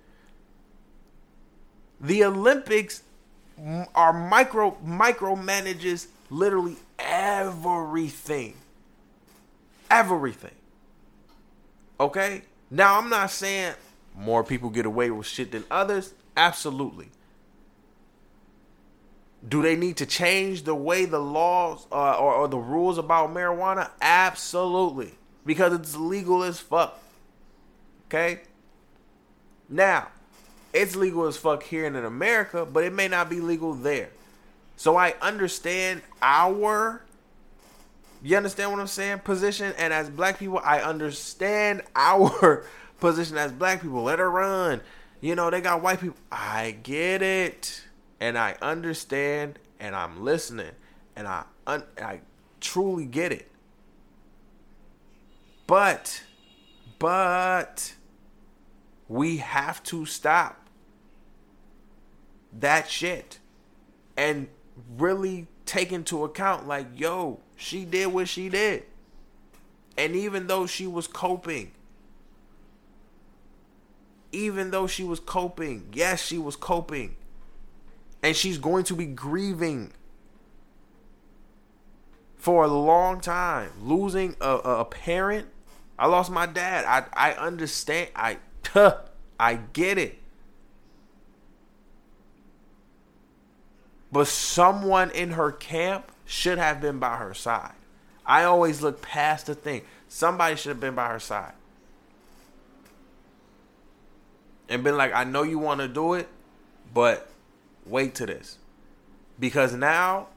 The 2.01 2.25
Olympics 2.25 3.03
are 3.95 4.13
micro 4.13 4.77
micromanages 4.85 6.09
literally 6.29 6.77
everything. 6.99 8.57
Everything. 9.91 10.55
Okay? 12.05 12.43
Now 12.71 12.99
I'm 12.99 13.09
not 13.09 13.31
saying 13.31 13.75
more 14.15 14.45
people 14.45 14.69
get 14.69 14.85
away 14.85 15.11
with 15.11 15.27
shit 15.27 15.53
than 15.53 15.65
others. 15.71 16.13
Absolutely. 16.37 17.09
Do 19.47 19.63
they 19.63 19.75
need 19.75 19.97
to 19.99 20.07
change 20.07 20.65
the 20.65 20.75
way 20.75 21.07
the 21.07 21.19
laws 21.19 21.87
uh, 21.91 22.19
or, 22.19 22.35
or 22.35 22.49
the 22.49 22.59
rules 22.59 22.99
about 22.99 23.33
marijuana? 23.33 23.91
Absolutely. 24.03 25.13
Because 25.47 25.73
it's 25.73 25.97
legal 25.97 26.43
as 26.43 26.61
fuck. 26.61 26.99
Okay? 28.09 28.43
Now, 29.69 30.09
it's 30.75 30.97
legal 30.97 31.27
as 31.27 31.39
fuck 31.39 31.63
here 31.63 31.87
in 31.87 31.97
America, 31.97 32.67
but 32.67 32.85
it 32.85 32.93
may 32.93 33.09
not 33.09 33.31
be 33.31 33.41
legal 33.41 33.73
there. 33.73 34.11
So 34.77 34.97
I 34.97 35.15
understand 35.23 36.03
our 36.21 37.04
you 38.31 38.37
understand 38.37 38.71
what 38.71 38.81
I'm 38.81 38.87
saying? 38.87 39.19
Position 39.21 39.75
and 39.77 39.93
as 39.93 40.09
black 40.09 40.39
people, 40.39 40.61
I 40.65 40.81
understand 40.81 41.83
our 41.97 42.65
position 42.99 43.37
as 43.37 43.53
black 43.53 43.83
people. 43.83 44.03
Let 44.03 44.19
her 44.19 44.31
run. 44.31 44.81
You 45.21 45.35
know, 45.35 45.51
they 45.51 45.61
got 45.61 45.83
white 45.83 46.01
people. 46.01 46.17
I 46.31 46.77
get 46.83 47.23
it 47.23 47.85
and 48.21 48.39
I 48.39 48.57
understand 48.63 49.59
and 49.79 49.95
I'm 49.95 50.25
listening 50.25 50.73
and 51.17 51.29
I 51.29 51.45
un- 51.67 51.85
I 52.01 52.21
truly 52.61 53.05
get 53.05 53.33
it. 53.33 53.51
But 55.67 56.23
but 56.99 57.95
we 59.09 59.39
have 59.39 59.83
to 59.85 60.07
stop 60.07 60.69
that 62.53 62.89
shit 62.89 63.39
and 64.17 64.49
really 64.97 65.47
take 65.67 65.93
into 65.93 66.25
account 66.25 66.67
like 66.67 66.87
yo, 66.99 67.41
she 67.57 67.85
did 67.85 68.07
what 68.07 68.29
she 68.29 68.49
did. 68.49 68.85
And 69.97 70.17
even 70.17 70.47
though 70.47 70.67
she 70.67 70.87
was 70.87 71.07
coping, 71.07 71.73
even 74.33 74.71
though 74.71 74.87
she 74.87 75.05
was 75.05 75.21
coping, 75.21 75.89
yes, 75.93 76.25
she 76.25 76.39
was 76.39 76.57
coping. 76.57 77.17
And 78.23 78.35
she's 78.35 78.59
going 78.59 78.85
to 78.85 78.95
be 78.95 79.07
grieving 79.07 79.93
for 82.37 82.65
a 82.65 82.69
long 82.69 83.21
time 83.21 83.71
losing 83.83 84.35
a, 84.41 84.51
a 84.57 84.85
parent. 84.85 85.47
I 85.99 86.07
lost 86.07 86.31
my 86.31 86.47
dad. 86.47 86.85
I 86.87 87.31
i 87.31 87.33
understand. 87.35 88.11
I 88.17 88.39
tuh, 88.63 88.93
i 89.39 89.55
get 89.55 89.99
it. 89.99 90.19
But 94.11 94.27
someone 94.27 95.11
in 95.11 95.33
her 95.33 95.53
camp 95.53 96.11
should 96.27 96.59
have 96.59 96.81
been 96.81 96.99
by 96.99 97.17
her 97.17 97.35
side. 97.35 97.75
I 98.27 98.45
always 98.45 98.83
look 98.83 99.03
past 99.03 99.47
the 99.47 99.55
thing. 99.55 99.83
Somebody 100.09 100.57
should 100.57 100.71
have 100.71 100.81
been 100.81 100.95
by 100.95 101.09
her 101.09 101.21
side. 101.21 101.53
And 104.69 104.83
been 104.83 104.97
like 104.97 105.13
i 105.13 105.25
know 105.25 105.43
you 105.43 105.59
want 105.59 105.81
to 105.81 105.89
do 105.89 106.15
it 106.15 106.27
but 106.95 107.29
wait 107.87 108.15
to 108.17 108.27
this. 108.27 108.59
Because 109.39 109.75
now 109.75 110.29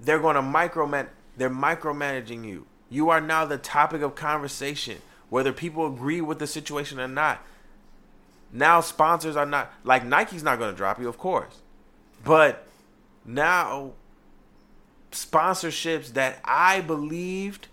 they're 0.00 0.18
going 0.18 0.36
to 0.36 0.42
microman 0.42 1.08
they're 1.36 1.50
micromanaging 1.50 2.44
you. 2.44 2.66
You 2.90 3.10
are 3.10 3.20
now 3.20 3.44
the 3.44 3.58
topic 3.58 4.02
of 4.02 4.14
conversation 4.14 4.98
whether 5.28 5.52
people 5.52 5.86
agree 5.86 6.20
with 6.20 6.38
the 6.38 6.46
situation 6.46 6.98
or 6.98 7.08
not. 7.08 7.40
Now 8.52 8.80
sponsors 8.80 9.36
are 9.36 9.46
not 9.46 9.72
like 9.84 10.04
nike's 10.04 10.42
not 10.42 10.58
going 10.58 10.72
to 10.72 10.76
drop 10.76 10.98
you 10.98 11.08
of 11.08 11.18
course. 11.18 11.60
But 12.24 12.66
now 13.24 13.92
sponsorships 15.12 16.12
that 16.12 16.40
i 16.44 16.80
believed 16.80 17.68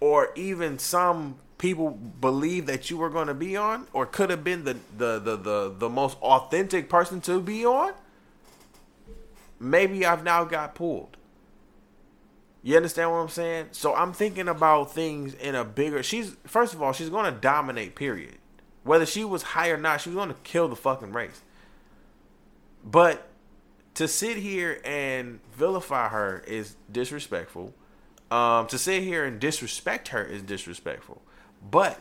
or 0.00 0.30
even 0.34 0.78
some 0.78 1.36
people 1.58 1.90
believe 1.90 2.66
that 2.66 2.90
you 2.90 2.96
were 2.96 3.08
going 3.08 3.28
to 3.28 3.34
be 3.34 3.56
on 3.56 3.86
or 3.92 4.04
could 4.04 4.30
have 4.30 4.42
been 4.42 4.64
the, 4.64 4.76
the 4.98 5.20
the 5.20 5.36
the 5.36 5.74
the 5.78 5.88
most 5.88 6.18
authentic 6.20 6.88
person 6.88 7.20
to 7.20 7.40
be 7.40 7.64
on 7.64 7.92
maybe 9.60 10.04
i've 10.04 10.24
now 10.24 10.44
got 10.44 10.74
pulled. 10.74 11.16
You 12.64 12.76
understand 12.76 13.12
what 13.12 13.18
i'm 13.18 13.28
saying? 13.28 13.68
So 13.70 13.94
i'm 13.94 14.12
thinking 14.12 14.48
about 14.48 14.92
things 14.92 15.34
in 15.34 15.54
a 15.54 15.64
bigger 15.64 16.02
she's 16.02 16.36
first 16.44 16.74
of 16.74 16.82
all 16.82 16.92
she's 16.92 17.10
going 17.10 17.32
to 17.32 17.40
dominate 17.40 17.94
period. 17.94 18.38
Whether 18.82 19.06
she 19.06 19.24
was 19.24 19.42
high 19.42 19.68
or 19.70 19.76
not 19.76 20.00
she 20.00 20.08
was 20.10 20.16
going 20.16 20.30
to 20.30 20.36
kill 20.42 20.66
the 20.66 20.74
fucking 20.74 21.12
race. 21.12 21.42
But 22.84 23.28
to 23.94 24.08
sit 24.08 24.38
here 24.38 24.80
and 24.84 25.40
vilify 25.54 26.08
her 26.08 26.42
is 26.46 26.76
disrespectful 26.90 27.74
um, 28.30 28.66
to 28.66 28.78
sit 28.78 29.02
here 29.02 29.24
and 29.24 29.38
disrespect 29.38 30.08
her 30.08 30.24
is 30.24 30.42
disrespectful 30.42 31.20
but 31.70 32.00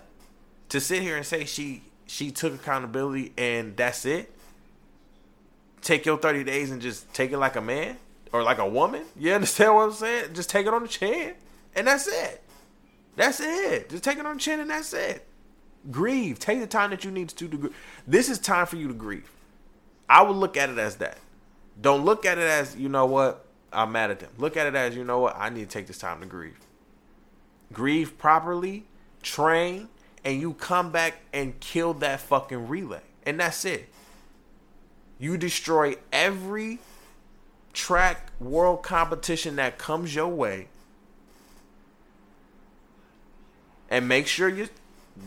to 0.70 0.80
sit 0.80 1.02
here 1.02 1.18
and 1.18 1.26
say 1.26 1.44
she 1.46 1.84
she 2.12 2.32
took 2.32 2.54
accountability 2.54 3.32
and 3.38 3.78
that's 3.78 4.06
it. 4.06 4.30
Take 5.82 6.06
your 6.06 6.18
30 6.18 6.44
days 6.44 6.70
and 6.70 6.82
just 6.82 7.12
take 7.14 7.32
it 7.32 7.38
like 7.38 7.56
a 7.56 7.62
man 7.62 7.98
or 8.34 8.44
like 8.44 8.58
a 8.58 8.68
woman. 8.68 9.04
You 9.18 9.34
understand 9.34 9.76
what 9.76 9.84
I'm 9.84 9.92
saying? 9.94 10.34
Just 10.34 10.50
take 10.50 10.68
it 10.68 10.74
on 10.74 10.82
the 10.82 10.90
chin 10.90 11.36
and 11.76 11.88
that's 11.88 12.08
it. 12.08 12.42
That's 13.16 13.40
it. 13.40 13.90
Just 13.90 14.04
take 14.04 14.18
it 14.18 14.26
on 14.26 14.36
the 14.36 14.42
chin 14.42 14.60
and 14.60 14.70
that's 14.70 14.94
it. 14.94 15.26
Grieve. 15.90 16.38
Take 16.38 16.60
the 16.60 16.68
time 16.68 16.90
that 16.90 17.06
you 17.06 17.12
need 17.12 17.30
to 17.30 17.48
to 17.48 17.58
grieve. 17.58 17.76
This 18.06 18.30
is 18.30 18.40
time 18.40 18.66
for 18.66 18.76
you 18.76 18.88
to 18.90 18.94
grieve. 18.94 19.32
I 20.10 20.22
would 20.22 20.36
look 20.36 20.58
at 20.58 20.70
it 20.70 20.78
as 20.78 20.98
that. 20.98 21.18
Don't 21.80 22.04
look 22.06 22.26
at 22.26 22.38
it 22.38 22.48
as, 22.48 22.76
you 22.76 22.90
know 22.90 23.06
what, 23.06 23.46
I'm 23.72 23.92
mad 23.92 24.12
at 24.12 24.20
them. 24.20 24.32
Look 24.38 24.58
at 24.58 24.68
it 24.68 24.76
as, 24.76 24.96
you 24.96 25.04
know 25.04 25.20
what, 25.20 25.36
I 25.38 25.50
need 25.50 25.70
to 25.70 25.74
take 25.74 25.88
this 25.88 25.98
time 25.98 26.20
to 26.22 26.26
grieve. 26.26 26.60
Grieve 27.72 28.18
properly 28.18 28.86
train, 29.22 29.88
and 30.24 30.40
you 30.40 30.54
come 30.54 30.92
back 30.92 31.22
and 31.34 31.60
kill 31.60 31.94
that 31.96 32.20
fucking 32.20 32.68
relay. 32.68 33.02
And 33.26 33.40
that's 33.40 33.66
it. 33.66 33.90
You 35.20 35.38
destroy 35.38 35.96
every 36.12 36.80
track 37.74 38.32
world 38.40 38.84
competition 38.84 39.56
that 39.56 39.78
comes 39.78 40.14
your 40.14 40.28
way. 40.28 40.68
And 43.90 44.08
make 44.08 44.28
sure 44.28 44.50
you 44.50 44.70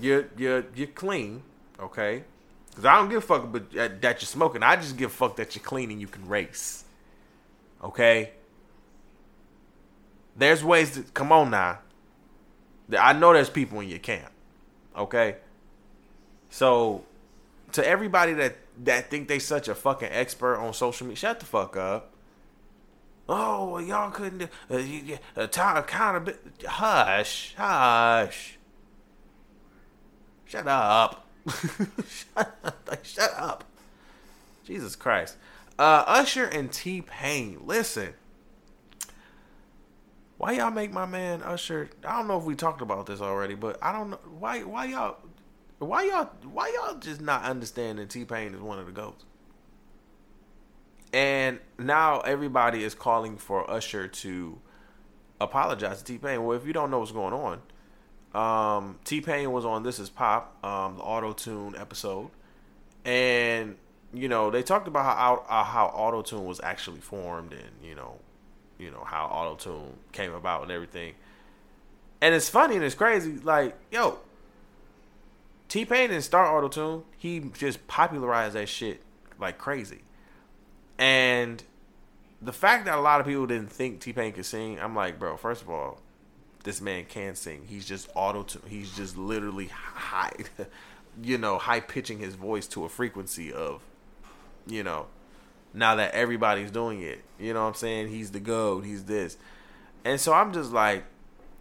you 0.01 0.29
you 0.37 0.65
you're 0.75 0.87
clean, 0.89 1.43
okay? 1.79 2.25
Cause 2.75 2.85
I 2.85 2.97
don't 2.97 3.09
give 3.09 3.19
a 3.19 3.21
fuck 3.21 3.53
but 3.53 3.71
that 3.73 4.03
you're 4.03 4.21
smoking. 4.21 4.63
I 4.63 4.77
just 4.77 4.97
give 4.97 5.11
a 5.11 5.15
fuck 5.15 5.37
that 5.37 5.55
you're 5.55 5.63
clean 5.63 5.91
and 5.91 6.01
you 6.01 6.09
can 6.09 6.27
race. 6.27 6.85
Okay? 7.83 8.33
There's 10.37 10.65
ways 10.65 10.93
to 10.95 11.03
come 11.03 11.31
on 11.31 11.51
now. 11.51 11.79
I 12.99 13.13
know 13.13 13.33
there's 13.33 13.51
people 13.51 13.81
in 13.81 13.89
your 13.89 14.01
camp. 14.01 14.33
Okay? 14.97 15.37
So 16.51 17.05
to 17.73 17.87
everybody 17.87 18.33
that 18.35 18.57
that 18.85 19.11
think 19.11 19.29
they 19.29 19.39
such 19.39 19.69
a 19.69 19.75
fucking 19.75 20.09
expert 20.11 20.57
on 20.57 20.75
social 20.75 21.07
media, 21.07 21.17
shut 21.17 21.41
the 21.41 21.47
fuck 21.47 21.77
up. 21.77 22.13
Oh, 23.29 23.79
y'all 23.79 24.11
couldn't 24.11 24.51
uh, 24.71 24.77
you, 24.77 25.19
uh, 25.37 25.47
kind 25.49 26.29
of 26.29 26.39
hush, 26.67 27.55
hush. 27.57 28.59
Shut 30.45 30.67
up. 30.67 31.24
shut 32.09 32.59
up. 32.65 33.05
Shut 33.05 33.35
up. 33.37 33.65
Jesus 34.65 34.97
Christ. 34.97 35.37
Uh, 35.79 36.05
Usher 36.07 36.45
and 36.45 36.73
T 36.73 37.03
Pain. 37.03 37.61
Listen. 37.65 38.15
Why 40.39 40.53
y'all 40.53 40.71
make 40.71 40.93
my 40.93 41.07
man 41.07 41.43
Usher? 41.43 41.91
I 42.05 42.17
don't 42.17 42.29
know 42.29 42.39
if 42.39 42.45
we 42.45 42.55
talked 42.55 42.81
about 42.81 43.07
this 43.07 43.21
already, 43.21 43.55
but 43.55 43.79
I 43.83 43.93
don't 43.93 44.11
know 44.11 44.19
why. 44.39 44.63
Why 44.63 44.87
y'all? 44.87 45.17
Why 45.79 46.05
y'all? 46.05 46.31
Why 46.43 46.73
y'all 46.75 46.99
just 46.99 47.21
not 47.21 47.45
understanding 47.45 48.09
T 48.09 48.25
Pain 48.25 48.55
is 48.55 48.61
one 48.61 48.79
of 48.79 48.87
the 48.87 48.93
goats? 48.93 49.25
And 51.13 51.61
now 51.79 52.21
everybody 52.21 52.83
is 52.83 52.95
calling 52.95 53.37
for 53.37 53.71
Usher 53.71 54.09
to 54.09 54.59
apologize 55.41 55.99
to 55.99 56.05
T 56.05 56.19
Pain. 56.19 56.45
Well, 56.45 56.57
if 56.57 56.67
you 56.67 56.73
don't 56.73 56.91
know 56.91 56.99
what's 56.99 57.13
going 57.13 57.33
on, 57.33 57.63
um, 58.35 58.99
T 59.05 59.21
Pain 59.21 59.53
was 59.53 59.65
on 59.65 59.83
This 59.83 59.99
Is 59.99 60.11
Pop, 60.11 60.65
um, 60.65 60.97
the 60.97 61.03
auto 61.03 61.33
tune 61.33 61.75
episode, 61.79 62.31
and 63.05 63.77
you 64.13 64.29
know 64.29 64.51
they 64.51 64.63
talked 64.63 64.89
about 64.89 65.05
how 65.05 65.45
uh, 65.49 65.65
how 65.65 65.87
auto 65.87 66.23
tune 66.23 66.45
was 66.45 66.61
actually 66.63 67.01
formed, 67.01 67.53
and 67.53 67.71
you 67.83 67.95
know, 67.95 68.19
you 68.79 68.91
know 68.91 69.05
how 69.05 69.27
auto 69.27 69.55
tune 69.55 69.93
came 70.13 70.33
about 70.33 70.63
and 70.63 70.73
everything. 70.73 71.15
And 72.21 72.35
it's 72.35 72.49
funny 72.49 72.77
and 72.77 72.85
it's 72.85 72.95
crazy. 72.95 73.39
Like, 73.43 73.77
yo, 73.93 74.19
T 75.69 75.85
Pain 75.85 76.11
didn't 76.11 76.25
start 76.25 76.49
auto 76.49 76.69
tune; 76.69 77.05
he 77.17 77.41
just 77.57 77.87
popularized 77.87 78.55
that 78.55 78.69
shit 78.69 79.01
like 79.39 79.59
crazy. 79.59 80.03
And 80.99 81.63
the 82.43 82.53
fact 82.53 82.85
that 82.87 82.99
a 82.99 83.01
lot 83.01 83.21
of 83.21 83.27
people 83.27 83.47
didn't 83.47 83.71
think 83.71 84.01
T 84.01 84.13
Pain 84.13 84.33
could 84.33 84.45
sing, 84.45 84.81
I'm 84.81 84.97
like, 84.97 85.19
bro, 85.21 85.37
first 85.37 85.63
of 85.63 85.71
all, 85.71 86.01
this 86.65 86.81
man 86.81 87.05
can 87.05 87.37
sing. 87.37 87.63
He's 87.67 87.87
just 87.87 88.09
auto 88.15 88.45
he's 88.69 88.95
just 88.97 89.17
literally 89.17 89.67
high 89.69 90.33
you 91.23 91.39
know, 91.39 91.59
high 91.59 91.81
pitching 91.81 92.19
his 92.19 92.35
voice 92.35 92.67
to 92.69 92.85
a 92.85 92.89
frequency 92.89 93.53
of, 93.53 93.83
you 94.67 94.83
know, 94.83 95.07
now 95.73 95.95
that 95.97 96.13
everybody's 96.13 96.71
doing 96.71 97.01
it. 97.03 97.23
You 97.39 97.55
know 97.55 97.63
what 97.63 97.69
I'm 97.69 97.75
saying? 97.75 98.09
He's 98.09 98.31
the 98.31 98.41
goat, 98.41 98.85
he's 98.85 99.05
this. 99.05 99.37
And 100.05 100.21
so 100.21 100.33
I'm 100.33 100.53
just 100.53 100.73
like 100.73 101.05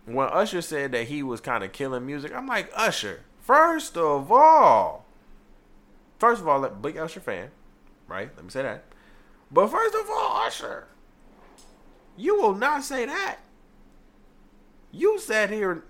when 0.06 0.28
Usher 0.28 0.62
said 0.62 0.92
that 0.92 1.08
he 1.08 1.24
was 1.24 1.40
kind 1.40 1.64
of 1.64 1.72
killing 1.72 2.06
music, 2.06 2.34
I'm 2.36 2.48
like, 2.48 2.72
Usher, 2.76 3.22
first 3.40 3.98
of 3.98 4.32
all, 4.32 5.06
first 6.20 6.42
of 6.42 6.48
all, 6.48 6.68
big 6.70 6.98
Usher 6.98 7.20
fan, 7.20 7.52
right? 8.08 8.30
Let 8.36 8.44
me 8.44 8.52
say 8.52 8.64
that. 8.64 8.86
But 9.52 9.68
first 9.68 9.96
of 9.96 10.10
all, 10.10 10.46
Usher, 10.46 10.88
you 12.18 12.36
will 12.36 12.56
not 12.56 12.84
say 12.84 13.06
that. 13.06 13.38
You 14.96 15.20
sat 15.20 15.50
here 15.50 15.84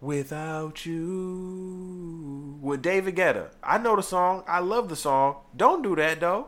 without 0.00 0.86
you 0.86 2.58
with 2.62 2.80
David 2.80 3.16
Guetta. 3.16 3.48
I 3.60 3.78
know 3.78 3.96
the 3.96 4.02
song. 4.02 4.44
I 4.46 4.60
love 4.60 4.88
the 4.88 4.94
song. 4.94 5.38
Don't 5.56 5.82
do 5.82 5.96
that 5.96 6.20
though. 6.20 6.46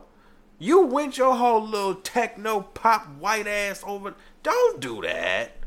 You 0.59 0.85
went 0.85 1.17
your 1.17 1.35
whole 1.35 1.61
little 1.61 1.95
techno 1.95 2.61
pop 2.61 3.05
white 3.19 3.47
ass 3.47 3.83
over. 3.85 4.15
Don't 4.43 4.79
do 4.79 5.01
that. 5.01 5.57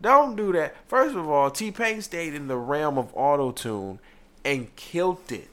Don't 0.00 0.34
do 0.34 0.50
that. 0.52 0.74
First 0.88 1.14
of 1.14 1.28
all, 1.28 1.50
T 1.50 1.70
Pain 1.70 2.00
stayed 2.00 2.32
in 2.32 2.48
the 2.48 2.56
realm 2.56 2.96
of 2.96 3.14
auto 3.14 3.52
tune 3.52 4.00
and 4.46 4.74
killed 4.76 5.30
it. 5.30 5.50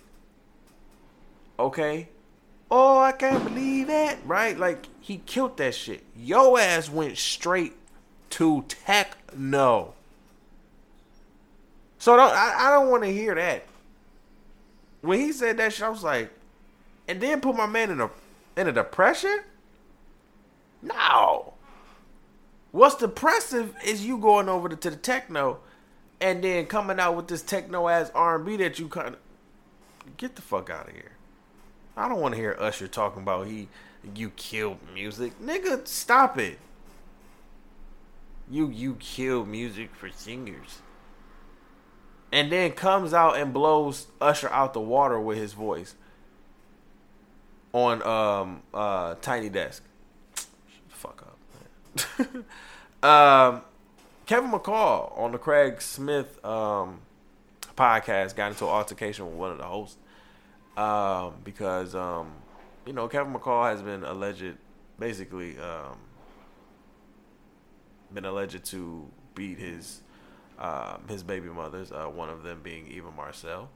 Okay? 1.60 2.08
oh, 2.72 3.00
I 3.00 3.12
can't 3.12 3.44
believe 3.44 3.88
that, 3.88 4.18
right? 4.26 4.58
Like 4.58 4.88
he 5.00 5.18
killed 5.18 5.58
that 5.58 5.76
shit. 5.76 6.04
Yo 6.16 6.58
ass 6.58 6.90
went 6.90 7.18
straight 7.18 7.74
to 8.36 8.66
techno. 8.68 9.94
So 12.00 12.18
don't, 12.18 12.34
I, 12.34 12.68
I 12.68 12.70
don't 12.72 12.90
want 12.90 13.04
to 13.04 13.10
hear 13.10 13.34
that. 13.34 13.66
When 15.00 15.22
he 15.22 15.32
said 15.32 15.56
that 15.56 15.72
shit, 15.72 15.86
I 15.86 15.90
was 15.90 16.04
like, 16.04 16.32
and 17.08 17.22
then 17.22 17.40
put 17.40 17.56
my 17.56 17.66
man 17.66 17.92
in 17.92 18.02
a 18.02 18.10
in 18.58 18.68
a 18.68 18.74
depression. 18.74 19.40
No. 20.82 21.54
What's 22.74 22.96
depressive 22.96 23.74
is 23.86 24.06
you 24.06 24.18
going 24.18 24.50
over 24.50 24.68
to, 24.68 24.76
to 24.76 24.90
the 24.90 24.98
techno, 24.98 25.60
and 26.20 26.44
then 26.44 26.66
coming 26.66 27.00
out 27.00 27.16
with 27.16 27.30
this 27.30 27.42
techno 27.42 27.88
ass 27.88 28.12
R 28.14 28.36
and 28.36 28.46
B 28.46 28.58
that 28.58 28.80
you 28.80 28.90
kind 28.90 29.16
of 29.16 30.18
get 30.18 30.36
the 30.36 30.42
fuck 30.42 30.70
out 30.70 30.90
of 30.90 30.94
here. 30.94 31.14
I 31.96 32.10
don't 32.10 32.20
want 32.20 32.34
to 32.34 32.42
hear 32.42 32.58
Usher 32.60 32.90
talking 32.90 33.22
about 33.22 33.48
he 33.48 33.70
you 34.14 34.32
killed 34.32 34.80
music. 34.94 35.40
Nigga, 35.42 35.88
stop 35.88 36.38
it. 36.38 36.60
You 38.50 38.70
you 38.70 38.96
kill 39.00 39.46
music 39.46 39.96
for 39.96 40.10
singers. 40.10 40.82
And 42.32 42.52
then 42.52 42.72
comes 42.72 43.14
out 43.14 43.38
and 43.38 43.54
blows 43.54 44.08
Usher 44.20 44.50
out 44.50 44.74
the 44.74 44.82
water 44.82 45.20
with 45.20 45.38
his 45.38 45.54
voice 45.54 45.96
on 47.74 48.02
um 48.04 48.62
uh 48.74 49.16
Tiny 49.22 49.50
Desk. 49.50 49.84
fuck 50.90 51.26
up. 51.28 52.20
um 53.04 53.62
Kevin 54.26 54.52
McCall 54.52 55.18
on 55.18 55.32
the 55.32 55.38
Craig 55.38 55.82
Smith 55.82 56.44
um 56.44 57.00
podcast 57.78 58.36
got 58.36 58.52
into 58.52 58.66
an 58.66 58.72
altercation 58.72 59.26
with 59.26 59.36
one 59.36 59.52
of 59.52 59.58
the 59.58 59.66
hosts 59.66 59.98
um, 60.78 61.34
because 61.44 61.96
um, 61.96 62.32
you 62.86 62.94
know 62.94 63.08
Kevin 63.08 63.34
McCall 63.34 63.70
has 63.70 63.82
been 63.82 64.04
alleged, 64.04 64.56
basically, 65.00 65.58
um, 65.58 65.98
been 68.16 68.26
alleged 68.26 68.66
to 68.66 69.08
beat 69.36 69.60
his 69.60 70.02
uh, 70.58 70.98
his 71.08 71.22
baby 71.22 71.50
mothers. 71.50 71.92
Uh, 71.92 72.06
one 72.06 72.30
of 72.30 72.42
them 72.42 72.62
being 72.64 72.88
Eva 72.88 73.12
Marcille, 73.12 73.70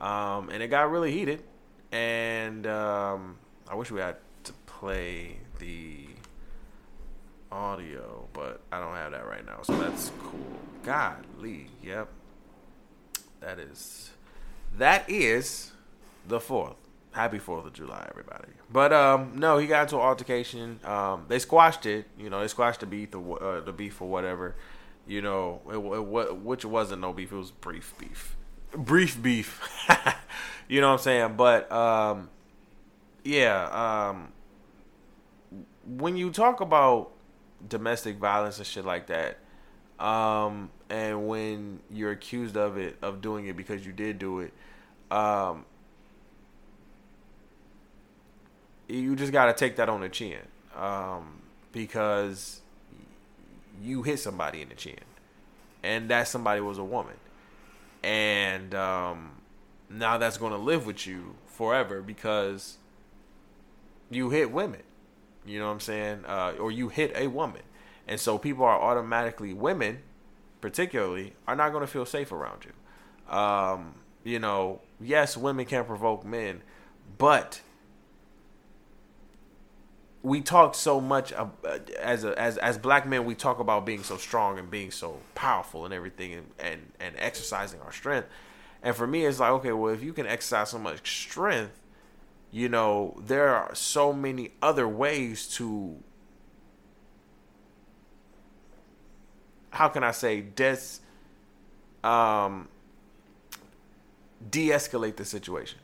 um, 0.00 0.48
and 0.48 0.62
it 0.62 0.68
got 0.68 0.90
really 0.90 1.12
heated. 1.12 1.42
And 1.92 2.66
um, 2.66 3.36
I 3.68 3.74
wish 3.74 3.90
we 3.90 4.00
had 4.00 4.16
to 4.44 4.52
play 4.64 5.38
the 5.58 6.06
audio, 7.50 8.28
but 8.32 8.60
I 8.70 8.78
don't 8.78 8.94
have 8.94 9.12
that 9.12 9.26
right 9.26 9.44
now, 9.44 9.58
so 9.62 9.76
that's 9.76 10.12
cool. 10.22 10.60
Godly, 10.84 11.66
yep, 11.82 12.08
that 13.40 13.58
is 13.58 14.10
that 14.78 15.10
is 15.10 15.72
the 16.26 16.40
fourth. 16.40 16.76
Happy 17.12 17.38
Fourth 17.38 17.66
of 17.66 17.72
July, 17.72 18.06
everybody. 18.10 18.48
But 18.72 18.92
um, 18.92 19.32
no, 19.34 19.58
he 19.58 19.66
got 19.66 19.82
into 19.82 19.96
an 19.96 20.02
altercation. 20.02 20.78
Um, 20.84 21.24
they 21.28 21.38
squashed 21.40 21.86
it. 21.86 22.06
You 22.18 22.30
know, 22.30 22.40
they 22.40 22.48
squashed 22.48 22.80
the 22.80 22.86
beef, 22.86 23.10
the, 23.10 23.20
uh, 23.20 23.60
the 23.60 23.72
beef 23.72 24.00
or 24.00 24.08
whatever. 24.08 24.54
You 25.06 25.22
know, 25.22 25.60
it, 25.68 25.76
it, 25.76 26.36
which 26.36 26.64
wasn't 26.64 27.00
no 27.00 27.12
beef. 27.12 27.32
It 27.32 27.36
was 27.36 27.50
brief 27.50 27.94
beef, 27.98 28.36
brief 28.72 29.20
beef. 29.20 29.60
you 30.68 30.80
know 30.80 30.88
what 30.88 30.94
I'm 30.94 30.98
saying? 31.00 31.34
But 31.36 31.70
um, 31.72 32.30
yeah. 33.24 34.08
Um, 34.08 34.32
when 35.84 36.16
you 36.16 36.30
talk 36.30 36.60
about 36.60 37.10
domestic 37.68 38.18
violence 38.18 38.58
and 38.58 38.66
shit 38.66 38.84
like 38.84 39.08
that, 39.08 39.38
um, 39.98 40.70
and 40.88 41.26
when 41.26 41.80
you're 41.90 42.12
accused 42.12 42.56
of 42.56 42.78
it, 42.78 42.96
of 43.02 43.20
doing 43.20 43.46
it 43.46 43.56
because 43.56 43.84
you 43.84 43.92
did 43.92 44.18
do 44.18 44.40
it, 44.40 44.52
um, 45.10 45.64
you 48.90 49.16
just 49.16 49.32
got 49.32 49.46
to 49.46 49.52
take 49.52 49.76
that 49.76 49.88
on 49.88 50.00
the 50.00 50.08
chin 50.08 50.40
um, 50.76 51.40
because 51.72 52.60
you 53.82 54.02
hit 54.02 54.18
somebody 54.18 54.62
in 54.62 54.68
the 54.68 54.74
chin, 54.74 54.98
and 55.82 56.08
that 56.10 56.28
somebody 56.28 56.60
was 56.60 56.78
a 56.78 56.84
woman, 56.84 57.16
and 58.02 58.74
um, 58.74 59.32
now 59.88 60.18
that's 60.18 60.36
going 60.36 60.52
to 60.52 60.58
live 60.58 60.86
with 60.86 61.06
you 61.06 61.36
forever 61.46 62.02
because 62.02 62.78
you 64.10 64.30
hit 64.30 64.50
women. 64.50 64.82
You 65.46 65.58
know 65.58 65.66
what 65.66 65.72
I'm 65.72 65.80
saying? 65.80 66.24
Uh, 66.26 66.52
or 66.60 66.70
you 66.70 66.88
hit 66.88 67.12
a 67.16 67.28
woman, 67.28 67.62
and 68.06 68.20
so 68.20 68.38
people 68.38 68.64
are 68.64 68.80
automatically 68.80 69.54
women 69.54 70.00
particularly, 70.60 71.32
are 71.46 71.56
not 71.56 71.70
going 71.70 71.82
to 71.82 71.86
feel 71.86 72.06
safe 72.06 72.32
around 72.32 72.64
you. 72.64 73.34
Um, 73.34 73.94
you 74.24 74.38
know, 74.38 74.80
yes, 75.00 75.36
women 75.36 75.64
can 75.66 75.84
provoke 75.84 76.24
men, 76.24 76.62
but 77.18 77.60
we 80.22 80.40
talk 80.40 80.74
so 80.74 81.00
much 81.00 81.32
uh, 81.32 81.48
as 81.98 82.24
a, 82.24 82.38
as 82.38 82.58
as 82.58 82.76
black 82.78 83.06
men. 83.06 83.24
We 83.24 83.34
talk 83.34 83.58
about 83.58 83.86
being 83.86 84.02
so 84.02 84.16
strong 84.16 84.58
and 84.58 84.70
being 84.70 84.90
so 84.90 85.18
powerful 85.34 85.84
and 85.84 85.94
everything, 85.94 86.34
and 86.34 86.46
and, 86.58 86.92
and 87.00 87.14
exercising 87.18 87.80
our 87.80 87.92
strength. 87.92 88.28
And 88.82 88.94
for 88.94 89.06
me, 89.06 89.26
it's 89.26 89.40
like, 89.40 89.50
okay, 89.50 89.72
well, 89.72 89.92
if 89.92 90.02
you 90.02 90.12
can 90.12 90.26
exercise 90.26 90.70
so 90.70 90.78
much 90.78 91.24
strength, 91.24 91.78
you 92.50 92.68
know, 92.68 93.20
there 93.24 93.54
are 93.54 93.74
so 93.74 94.12
many 94.12 94.52
other 94.62 94.88
ways 94.88 95.46
to 95.56 95.96
how 99.70 99.88
can 99.88 100.02
I 100.02 100.10
say 100.10 100.40
des 100.40 100.78
um 102.02 102.68
de-escalate 104.50 105.16
the 105.16 105.24
situation 105.24 105.78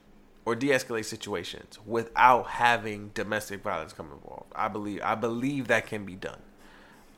or 0.46 0.54
de-escalate 0.54 1.04
situations 1.04 1.78
without 1.84 2.46
having 2.46 3.10
domestic 3.14 3.62
violence 3.62 3.92
come 3.92 4.10
involved. 4.12 4.52
I 4.54 4.68
believe 4.68 5.02
I 5.02 5.16
believe 5.16 5.68
that 5.68 5.86
can 5.86 6.06
be 6.06 6.14
done. 6.14 6.38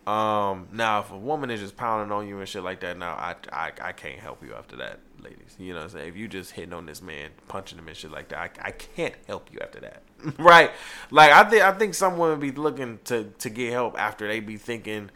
Um, 0.07 0.68
now, 0.72 1.01
if 1.01 1.12
a 1.12 1.18
woman 1.18 1.51
is 1.51 1.61
just 1.61 1.76
pounding 1.76 2.11
on 2.11 2.26
you 2.26 2.39
and 2.39 2.49
shit 2.49 2.64
like 2.64 2.81
that, 2.81 2.97
now 2.97 3.12
I, 3.12 3.37
I 3.53 3.72
I 3.81 3.93
can't 3.93 4.18
help 4.18 4.43
you 4.43 4.55
after 4.55 4.76
that, 4.76 5.01
ladies. 5.22 5.55
You 5.59 5.74
know 5.74 5.81
what 5.81 5.85
I'm 5.85 5.91
saying? 5.91 6.09
If 6.09 6.16
you 6.16 6.26
just 6.26 6.53
hitting 6.53 6.72
on 6.72 6.87
this 6.87 7.03
man, 7.03 7.29
punching 7.47 7.79
him 7.79 7.87
and 7.87 7.97
shit 7.97 8.11
like 8.11 8.29
that, 8.31 8.39
I, 8.39 8.68
I 8.68 8.70
can't 8.70 9.14
help 9.26 9.53
you 9.53 9.59
after 9.61 9.81
that, 9.81 10.03
right? 10.39 10.70
Like 11.11 11.31
I 11.31 11.45
think 11.45 11.62
I 11.62 11.72
think 11.72 11.93
some 11.93 12.16
women 12.16 12.41
be 12.41 12.53
looking 12.53 12.99
to 13.05 13.24
to 13.24 13.51
get 13.51 13.70
help 13.72 14.01
after 14.01 14.26
they 14.26 14.41
be 14.41 14.57
thinking 14.57 15.11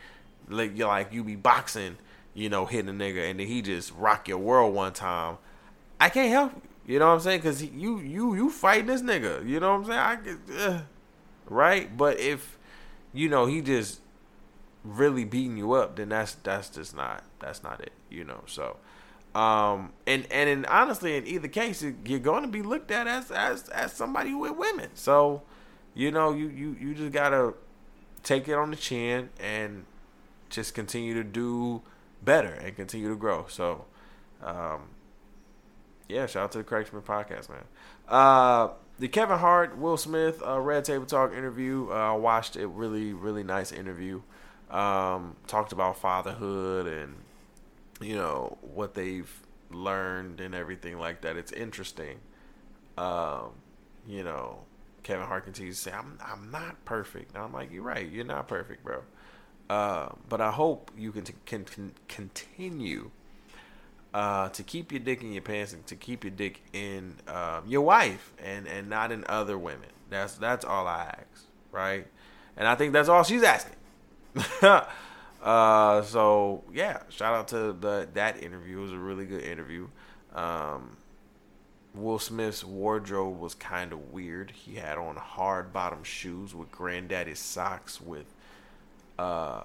like 0.50 0.76
you 0.76 0.86
like 0.86 1.14
you 1.14 1.24
be 1.24 1.36
boxing, 1.36 1.96
you 2.34 2.50
know, 2.50 2.66
hitting 2.66 2.90
a 2.90 2.92
nigga 2.92 3.30
and 3.30 3.40
then 3.40 3.46
he 3.46 3.62
just 3.62 3.94
rock 3.94 4.28
your 4.28 4.38
world 4.38 4.74
one 4.74 4.92
time. 4.92 5.38
I 5.98 6.10
can't 6.10 6.30
help 6.30 6.52
you. 6.54 6.71
You 6.92 6.98
know 6.98 7.06
what 7.06 7.14
I'm 7.14 7.20
saying? 7.20 7.38
Because 7.40 7.64
you 7.64 8.00
you 8.00 8.34
you 8.34 8.50
fighting 8.50 8.84
this 8.84 9.00
nigga. 9.00 9.48
You 9.48 9.60
know 9.60 9.78
what 9.78 9.78
I'm 9.78 9.84
saying? 9.86 9.98
I 9.98 10.16
get, 10.16 10.82
right. 11.46 11.96
But 11.96 12.20
if 12.20 12.58
you 13.14 13.30
know 13.30 13.46
he 13.46 13.62
just 13.62 14.02
really 14.84 15.24
beating 15.24 15.56
you 15.56 15.72
up, 15.72 15.96
then 15.96 16.10
that's 16.10 16.34
that's 16.34 16.68
just 16.68 16.94
not 16.94 17.24
that's 17.38 17.62
not 17.62 17.80
it. 17.80 17.92
You 18.10 18.24
know. 18.24 18.42
So, 18.44 18.76
um, 19.34 19.94
and 20.06 20.26
and 20.30 20.50
in, 20.50 20.64
honestly, 20.66 21.16
in 21.16 21.26
either 21.26 21.48
case, 21.48 21.82
you're 22.04 22.18
going 22.18 22.42
to 22.42 22.48
be 22.48 22.60
looked 22.60 22.90
at 22.90 23.06
as 23.06 23.30
as 23.30 23.70
as 23.70 23.94
somebody 23.94 24.34
with 24.34 24.54
women. 24.54 24.90
So, 24.92 25.40
you 25.94 26.10
know, 26.10 26.34
you 26.34 26.48
you 26.48 26.76
you 26.78 26.94
just 26.94 27.12
gotta 27.12 27.54
take 28.22 28.48
it 28.48 28.52
on 28.54 28.68
the 28.68 28.76
chin 28.76 29.30
and 29.40 29.86
just 30.50 30.74
continue 30.74 31.14
to 31.14 31.24
do 31.24 31.80
better 32.22 32.52
and 32.52 32.76
continue 32.76 33.08
to 33.08 33.16
grow. 33.16 33.46
So, 33.48 33.86
um, 34.42 34.90
yeah, 36.12 36.26
shout 36.26 36.44
out 36.44 36.52
to 36.52 36.58
the 36.58 36.64
Correctman 36.64 37.02
podcast, 37.02 37.48
man. 37.48 37.64
Uh, 38.08 38.68
the 38.98 39.08
Kevin 39.08 39.38
Hart, 39.38 39.76
Will 39.78 39.96
Smith, 39.96 40.42
uh, 40.46 40.60
Red 40.60 40.84
Table 40.84 41.06
Talk 41.06 41.32
interview. 41.32 41.88
Uh, 41.90 41.94
I 41.94 42.08
uh, 42.10 42.16
watched 42.16 42.56
it. 42.56 42.66
Really, 42.66 43.12
really 43.12 43.42
nice 43.42 43.72
interview. 43.72 44.22
Um, 44.70 45.36
talked 45.46 45.72
about 45.72 45.98
fatherhood 45.98 46.86
and 46.86 47.16
you 48.00 48.14
know 48.16 48.56
what 48.62 48.94
they've 48.94 49.30
learned 49.70 50.40
and 50.40 50.54
everything 50.54 50.98
like 50.98 51.22
that. 51.22 51.36
It's 51.36 51.52
interesting. 51.52 52.20
Um, 52.96 53.50
you 54.06 54.24
know, 54.24 54.60
Kevin 55.02 55.26
Hart 55.26 55.44
continues 55.44 55.76
to 55.76 55.90
say, 55.90 55.92
"I'm 55.92 56.18
I'm 56.24 56.50
not 56.50 56.84
perfect." 56.84 57.34
And 57.34 57.42
I'm 57.42 57.52
like, 57.52 57.72
"You're 57.72 57.82
right. 57.82 58.10
You're 58.10 58.24
not 58.24 58.48
perfect, 58.48 58.84
bro." 58.84 59.02
Uh, 59.72 60.10
but 60.28 60.40
I 60.40 60.50
hope 60.50 60.90
you 60.96 61.12
can, 61.12 61.24
t- 61.24 61.32
can, 61.46 61.64
can 61.64 61.92
continue 62.06 63.10
uh, 64.14 64.48
to 64.50 64.62
keep 64.62 64.92
your 64.92 65.00
dick 65.00 65.22
in 65.22 65.32
your 65.32 65.42
pants 65.42 65.72
and 65.72 65.86
to 65.86 65.96
keep 65.96 66.24
your 66.24 66.30
dick 66.30 66.62
in 66.72 67.16
um, 67.28 67.64
your 67.66 67.82
wife 67.82 68.32
and, 68.42 68.66
and 68.66 68.88
not 68.88 69.10
in 69.10 69.24
other 69.28 69.56
women. 69.56 69.88
That's 70.10 70.34
that's 70.34 70.64
all 70.64 70.86
I 70.86 71.04
ask, 71.04 71.46
right? 71.70 72.06
And 72.56 72.68
I 72.68 72.74
think 72.74 72.92
that's 72.92 73.08
all 73.08 73.22
she's 73.22 73.42
asking. 73.42 73.76
uh, 75.42 76.02
so 76.02 76.62
yeah, 76.72 77.02
shout 77.08 77.34
out 77.34 77.48
to 77.48 77.72
the 77.72 78.08
that 78.14 78.42
interview. 78.42 78.78
It 78.78 78.82
was 78.82 78.92
a 78.92 78.98
really 78.98 79.24
good 79.24 79.42
interview. 79.42 79.88
Um, 80.34 80.96
Will 81.94 82.18
Smith's 82.18 82.64
wardrobe 82.64 83.38
was 83.38 83.54
kind 83.54 83.92
of 83.92 84.12
weird. 84.12 84.50
He 84.50 84.76
had 84.76 84.98
on 84.98 85.16
hard 85.16 85.72
bottom 85.72 86.04
shoes 86.04 86.54
with 86.54 86.70
granddaddy 86.70 87.34
socks 87.34 88.00
with 88.00 88.26
uh 89.18 89.62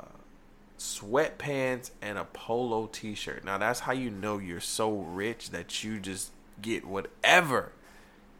sweatpants 0.77 1.91
and 2.01 2.17
a 2.17 2.25
polo 2.25 2.87
t-shirt. 2.87 3.43
Now 3.43 3.57
that's 3.57 3.81
how 3.81 3.93
you 3.93 4.09
know 4.09 4.37
you're 4.37 4.59
so 4.59 4.91
rich 4.91 5.49
that 5.49 5.83
you 5.83 5.99
just 5.99 6.31
get 6.61 6.85
whatever 6.85 7.71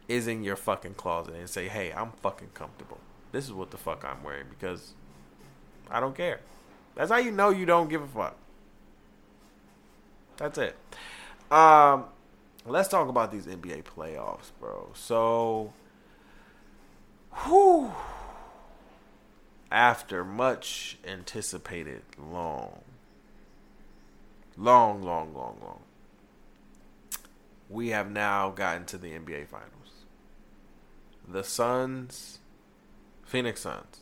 is 0.08 0.28
in 0.28 0.44
your 0.44 0.56
fucking 0.56 0.94
closet 0.94 1.36
and 1.36 1.50
say, 1.50 1.68
"Hey, 1.68 1.92
I'm 1.92 2.12
fucking 2.22 2.50
comfortable. 2.54 3.00
This 3.32 3.46
is 3.46 3.54
what 3.54 3.72
the 3.72 3.78
fuck 3.78 4.06
I'm 4.06 4.24
wearing 4.24 4.46
because 4.50 4.94
I 5.90 6.00
don't 6.00 6.16
care." 6.16 6.40
That's 6.96 7.12
how 7.12 7.18
you 7.18 7.32
know 7.32 7.50
you 7.50 7.66
don't 7.66 7.90
give 7.90 8.02
a 8.02 8.08
fuck. 8.08 8.36
That's 10.38 10.58
it. 10.58 10.76
Um 11.52 12.06
let's 12.66 12.90
talk 12.90 13.08
about 13.08 13.32
these 13.32 13.48
NBA 13.48 13.84
playoffs, 13.84 14.52
bro. 14.60 14.90
So 14.94 15.74
whew 17.46 17.92
after 19.72 20.24
much 20.24 20.98
anticipated 21.06 22.04
long, 22.18 22.82
long, 24.58 25.02
long, 25.02 25.34
long, 25.34 25.58
long, 25.62 25.82
we 27.70 27.90
have 27.90 28.10
now 28.10 28.50
gotten 28.50 28.86
to 28.86 28.98
the 28.98 29.12
NBA 29.12 29.48
Finals. 29.48 29.72
The 31.28 31.44
Suns, 31.44 32.40
Phoenix 33.24 33.62
Suns, 33.62 34.00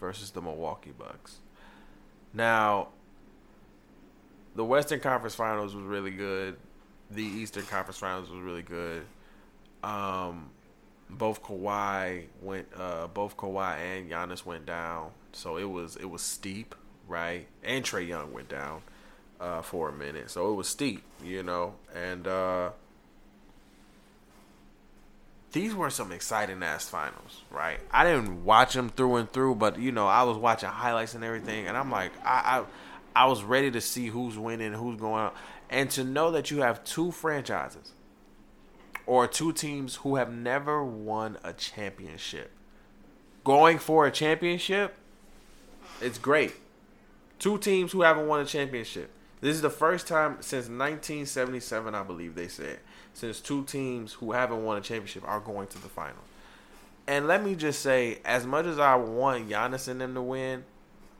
versus 0.00 0.30
the 0.32 0.42
Milwaukee 0.42 0.92
Bucks. 0.96 1.38
Now, 2.32 2.88
the 4.56 4.64
Western 4.64 5.00
Conference 5.00 5.34
Finals 5.34 5.74
was 5.74 5.84
really 5.84 6.10
good. 6.10 6.56
The 7.10 7.22
Eastern 7.22 7.64
Conference 7.64 7.98
Finals 7.98 8.30
was 8.30 8.40
really 8.40 8.62
good. 8.62 9.04
Um, 9.84 10.50
both 11.10 11.42
Kawhi 11.42 12.24
went, 12.42 12.66
uh, 12.76 13.06
both 13.08 13.36
Kawhi 13.36 13.76
and 13.76 14.10
Giannis 14.10 14.44
went 14.44 14.66
down, 14.66 15.10
so 15.32 15.56
it 15.56 15.64
was 15.64 15.96
it 15.96 16.06
was 16.06 16.22
steep, 16.22 16.74
right? 17.08 17.46
And 17.62 17.84
Trae 17.84 18.06
Young 18.06 18.32
went 18.32 18.48
down 18.48 18.82
uh, 19.40 19.62
for 19.62 19.88
a 19.88 19.92
minute, 19.92 20.30
so 20.30 20.50
it 20.50 20.54
was 20.54 20.68
steep, 20.68 21.02
you 21.22 21.42
know. 21.42 21.74
And 21.94 22.26
uh, 22.26 22.70
these 25.52 25.74
were 25.74 25.90
some 25.90 26.12
exciting 26.12 26.62
ass 26.62 26.88
finals, 26.88 27.42
right? 27.50 27.78
I 27.90 28.04
didn't 28.04 28.44
watch 28.44 28.74
them 28.74 28.90
through 28.90 29.16
and 29.16 29.32
through, 29.32 29.56
but 29.56 29.78
you 29.78 29.92
know, 29.92 30.06
I 30.06 30.24
was 30.24 30.36
watching 30.36 30.68
highlights 30.68 31.14
and 31.14 31.22
everything, 31.24 31.68
and 31.68 31.76
I'm 31.76 31.90
like, 31.90 32.12
I, 32.24 32.64
I, 33.14 33.24
I 33.24 33.26
was 33.26 33.42
ready 33.42 33.70
to 33.70 33.80
see 33.80 34.08
who's 34.08 34.36
winning, 34.36 34.72
who's 34.72 34.98
going 34.98 35.22
out, 35.22 35.36
and 35.70 35.90
to 35.90 36.04
know 36.04 36.32
that 36.32 36.50
you 36.50 36.62
have 36.62 36.82
two 36.84 37.12
franchises 37.12 37.92
or 39.06 39.26
two 39.26 39.52
teams 39.52 39.96
who 39.96 40.16
have 40.16 40.32
never 40.32 40.84
won 40.84 41.38
a 41.44 41.52
championship. 41.52 42.50
Going 43.44 43.78
for 43.78 44.06
a 44.06 44.10
championship, 44.10 44.94
it's 46.00 46.18
great. 46.18 46.54
Two 47.38 47.58
teams 47.58 47.92
who 47.92 48.02
haven't 48.02 48.26
won 48.26 48.40
a 48.40 48.44
championship. 48.46 49.10
This 49.40 49.56
is 49.56 49.62
the 49.62 49.70
first 49.70 50.06
time 50.06 50.38
since 50.40 50.66
1977, 50.66 51.94
I 51.94 52.02
believe 52.02 52.34
they 52.34 52.48
said, 52.48 52.78
since 53.12 53.40
two 53.40 53.64
teams 53.64 54.14
who 54.14 54.32
haven't 54.32 54.64
won 54.64 54.78
a 54.78 54.80
championship 54.80 55.22
are 55.28 55.40
going 55.40 55.66
to 55.68 55.82
the 55.82 55.88
final. 55.88 56.22
And 57.06 57.26
let 57.26 57.44
me 57.44 57.54
just 57.54 57.80
say, 57.80 58.20
as 58.24 58.46
much 58.46 58.64
as 58.64 58.78
I 58.78 58.94
want 58.94 59.50
Giannis 59.50 59.88
and 59.88 60.00
them 60.00 60.14
to 60.14 60.22
win, 60.22 60.64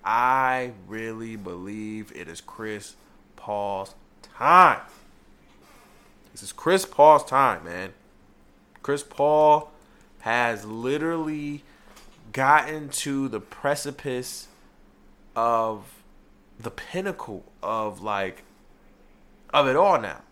I 0.03 0.73
really 0.89 1.37
believe 1.37 2.13
it 2.15 2.29
is 2.29 2.41
Chris 2.41 2.97
Paul's 3.37 3.95
time. 4.23 4.81
This 6.35 6.43
is 6.43 6.53
Chris 6.53 6.85
Paul's 6.85 7.25
time, 7.25 7.63
man. 7.63 7.93
Chris 8.83 9.05
Paul 9.05 9.71
has 10.23 10.65
literally 10.65 11.63
gotten 12.33 12.89
to 12.89 13.29
the 13.29 13.39
precipice 13.39 14.49
of 15.37 16.03
the 16.59 16.73
pinnacle 16.73 17.45
of 17.63 18.03
like 18.03 18.43
of 19.51 19.69
it 19.69 19.77
all 19.77 20.01
now. 20.01 20.23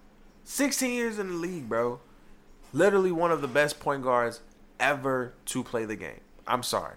16 0.42 0.90
years 0.90 1.20
in 1.20 1.28
the 1.28 1.34
league, 1.34 1.68
bro. 1.68 2.00
Literally 2.72 3.12
one 3.12 3.30
of 3.30 3.40
the 3.40 3.46
best 3.46 3.78
point 3.78 4.02
guards 4.02 4.40
ever 4.80 5.34
to 5.44 5.62
play 5.62 5.84
the 5.84 5.94
game. 5.94 6.22
I'm 6.48 6.64
sorry. 6.64 6.96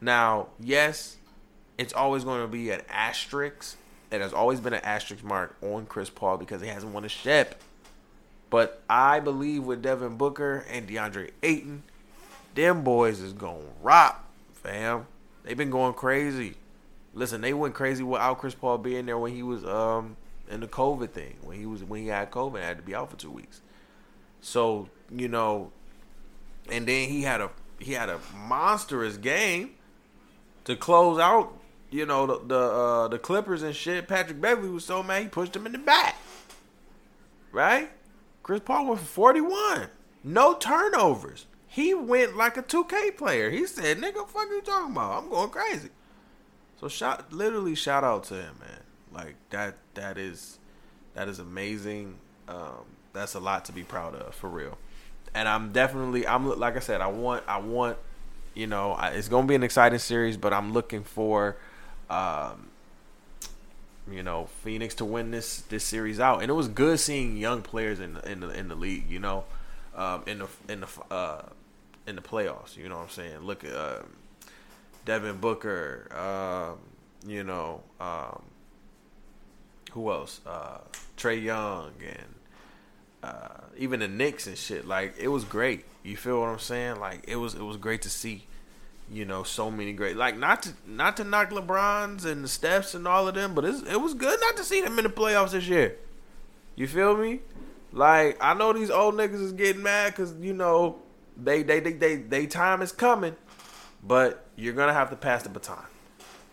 Now, 0.00 0.48
yes, 0.58 1.18
it's 1.78 1.92
always 1.92 2.24
going 2.24 2.42
to 2.42 2.48
be 2.48 2.70
an 2.70 2.80
asterisk 2.88 3.76
it 4.10 4.20
has 4.20 4.32
always 4.32 4.60
been 4.60 4.72
an 4.72 4.84
asterisk 4.84 5.24
mark 5.24 5.56
on 5.62 5.86
Chris 5.86 6.10
Paul 6.10 6.36
because 6.36 6.62
he 6.62 6.68
hasn't 6.68 6.92
won 6.92 7.04
a 7.04 7.08
ship. 7.08 7.60
But 8.50 8.82
I 8.88 9.20
believe 9.20 9.64
with 9.64 9.82
Devin 9.82 10.16
Booker 10.16 10.64
and 10.70 10.88
DeAndre 10.88 11.30
Ayton, 11.42 11.82
them 12.54 12.82
boys 12.82 13.20
is 13.20 13.32
going 13.32 13.62
to 13.62 13.72
rock, 13.82 14.24
fam. 14.54 15.06
They've 15.42 15.56
been 15.56 15.70
going 15.70 15.94
crazy. 15.94 16.54
Listen, 17.14 17.40
they 17.40 17.54
went 17.54 17.74
crazy 17.74 18.02
without 18.02 18.38
Chris 18.38 18.54
Paul 18.54 18.78
being 18.78 19.06
there 19.06 19.18
when 19.18 19.32
he 19.34 19.42
was 19.42 19.64
um 19.64 20.16
in 20.50 20.60
the 20.60 20.68
COVID 20.68 21.10
thing. 21.10 21.36
When 21.42 21.58
he 21.58 21.66
was 21.66 21.82
when 21.82 22.02
he 22.02 22.08
had 22.08 22.30
COVID 22.30 22.60
had 22.60 22.76
to 22.76 22.82
be 22.82 22.94
out 22.94 23.10
for 23.10 23.16
two 23.16 23.30
weeks. 23.30 23.60
So, 24.40 24.88
you 25.10 25.28
know, 25.28 25.72
and 26.70 26.86
then 26.86 27.08
he 27.08 27.22
had 27.22 27.40
a 27.40 27.50
he 27.78 27.92
had 27.92 28.08
a 28.08 28.20
monstrous 28.34 29.16
game 29.16 29.70
to 30.64 30.76
close 30.76 31.18
out, 31.18 31.52
you 31.90 32.06
know, 32.06 32.26
the 32.26 32.40
the, 32.46 32.58
uh, 32.58 33.08
the 33.08 33.18
Clippers 33.18 33.62
and 33.62 33.74
shit. 33.74 34.08
Patrick 34.08 34.40
Beverley 34.40 34.68
was 34.68 34.84
so 34.84 35.02
mad 35.02 35.22
he 35.22 35.28
pushed 35.28 35.54
him 35.54 35.66
in 35.66 35.72
the 35.72 35.78
back. 35.78 36.16
Right? 37.52 37.90
Chris 38.42 38.60
Paul 38.64 38.86
went 38.86 39.00
for 39.00 39.06
41. 39.06 39.88
No 40.22 40.54
turnovers. 40.54 41.46
He 41.66 41.94
went 41.94 42.36
like 42.36 42.56
a 42.56 42.62
2K 42.62 43.16
player. 43.16 43.50
He 43.50 43.66
said, 43.66 43.98
nigga, 43.98 44.26
fuck 44.28 44.48
you 44.50 44.62
talking 44.62 44.92
about? 44.92 45.22
I'm 45.22 45.28
going 45.28 45.50
crazy. 45.50 45.90
So 46.80 46.88
shout 46.88 47.32
literally 47.32 47.74
shout 47.74 48.04
out 48.04 48.24
to 48.24 48.34
him, 48.34 48.54
man. 48.60 48.80
Like 49.12 49.36
that 49.50 49.76
that 49.94 50.18
is 50.18 50.58
that 51.14 51.28
is 51.28 51.38
amazing. 51.38 52.16
Um, 52.48 52.84
that's 53.12 53.34
a 53.34 53.40
lot 53.40 53.64
to 53.66 53.72
be 53.72 53.82
proud 53.82 54.14
of 54.14 54.34
for 54.34 54.48
real. 54.48 54.78
And 55.34 55.48
I'm 55.48 55.72
definitely 55.72 56.26
I'm 56.26 56.46
like 56.58 56.76
I 56.76 56.80
said 56.80 57.00
I 57.00 57.06
want 57.08 57.44
I 57.48 57.58
want 57.58 57.98
you 58.54 58.66
know 58.66 58.92
I, 58.92 59.08
it's 59.08 59.28
gonna 59.28 59.46
be 59.46 59.54
an 59.54 59.62
exciting 59.62 59.98
series, 59.98 60.36
but 60.36 60.52
I'm 60.52 60.72
looking 60.72 61.02
for 61.02 61.56
um, 62.10 62.68
you 64.10 64.22
know 64.22 64.46
Phoenix 64.62 64.94
to 64.96 65.04
win 65.04 65.30
this 65.30 65.62
this 65.62 65.84
series 65.84 66.20
out. 66.20 66.42
And 66.42 66.50
it 66.50 66.54
was 66.54 66.68
good 66.68 67.00
seeing 67.00 67.36
young 67.36 67.62
players 67.62 68.00
in 68.00 68.14
the 68.14 68.30
in 68.30 68.40
the 68.40 68.48
in 68.50 68.68
the 68.68 68.76
league. 68.76 69.10
You 69.10 69.18
know, 69.18 69.44
um, 69.94 70.22
in 70.26 70.38
the 70.38 70.48
in 70.68 70.80
the 70.80 70.88
uh, 71.10 71.42
in 72.06 72.16
the 72.16 72.22
playoffs. 72.22 72.76
You 72.76 72.88
know 72.88 72.96
what 72.96 73.04
I'm 73.04 73.10
saying? 73.10 73.38
Look 73.40 73.64
at. 73.64 73.72
Uh, 73.72 74.02
Devin 75.06 75.36
Booker, 75.36 76.08
um, 76.12 76.80
you 77.30 77.44
know, 77.44 77.82
um, 78.00 78.42
who 79.92 80.10
else? 80.10 80.40
Uh, 80.44 80.78
Trae 81.16 81.42
Young 81.42 81.92
and 82.04 82.34
uh, 83.22 83.60
even 83.78 84.00
the 84.00 84.08
Knicks 84.08 84.46
and 84.48 84.58
shit. 84.58 84.84
Like 84.86 85.14
it 85.16 85.28
was 85.28 85.44
great. 85.44 85.84
You 86.02 86.16
feel 86.16 86.40
what 86.40 86.48
I'm 86.48 86.58
saying? 86.58 87.00
Like 87.00 87.24
it 87.26 87.36
was 87.36 87.54
it 87.54 87.62
was 87.62 87.78
great 87.78 88.02
to 88.02 88.10
see. 88.10 88.44
You 89.10 89.24
know, 89.24 89.44
so 89.44 89.70
many 89.70 89.92
great 89.92 90.16
like 90.16 90.36
not 90.36 90.64
to 90.64 90.70
not 90.86 91.16
to 91.18 91.24
knock 91.24 91.50
LeBron's 91.50 92.24
and 92.24 92.42
the 92.42 92.48
Stephs 92.48 92.94
and 92.94 93.06
all 93.06 93.28
of 93.28 93.34
them, 93.34 93.54
but 93.54 93.64
it 93.64 94.00
was 94.00 94.14
good 94.14 94.40
not 94.40 94.56
to 94.56 94.64
see 94.64 94.80
them 94.80 94.98
in 94.98 95.04
the 95.04 95.10
playoffs 95.10 95.52
this 95.52 95.68
year. 95.68 95.96
You 96.74 96.88
feel 96.88 97.16
me? 97.16 97.40
Like 97.92 98.36
I 98.40 98.54
know 98.54 98.72
these 98.72 98.90
old 98.90 99.14
niggas 99.14 99.40
is 99.40 99.52
getting 99.52 99.82
mad 99.82 100.12
because 100.12 100.34
you 100.40 100.52
know 100.52 100.98
they 101.36 101.62
they 101.62 101.80
they 101.80 101.92
they 101.92 102.16
they 102.16 102.46
time 102.46 102.82
is 102.82 102.90
coming, 102.90 103.36
but 104.02 104.44
you're 104.56 104.74
gonna 104.74 104.92
have 104.92 105.10
to 105.10 105.16
pass 105.16 105.44
the 105.44 105.50
baton. 105.50 105.86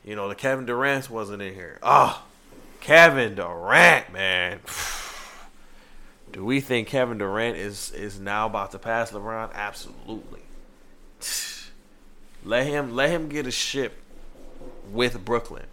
You 0.05 0.15
know, 0.15 0.29
the 0.29 0.35
Kevin 0.35 0.65
Durant 0.65 1.09
wasn't 1.09 1.41
in 1.41 1.53
here. 1.53 1.79
Oh, 1.81 2.23
Kevin 2.81 3.35
Durant, 3.35 4.11
man. 4.11 4.59
Do 6.31 6.43
we 6.43 6.61
think 6.61 6.87
Kevin 6.87 7.17
Durant 7.17 7.57
is 7.57 7.91
is 7.91 8.19
now 8.19 8.45
about 8.45 8.71
to 8.71 8.79
pass 8.79 9.11
LeBron? 9.11 9.53
Absolutely. 9.53 10.41
Let 12.43 12.67
him 12.67 12.95
let 12.95 13.09
him 13.09 13.29
get 13.29 13.47
a 13.47 13.51
ship 13.51 13.93
with 14.91 15.23
Brooklyn. 15.23 15.65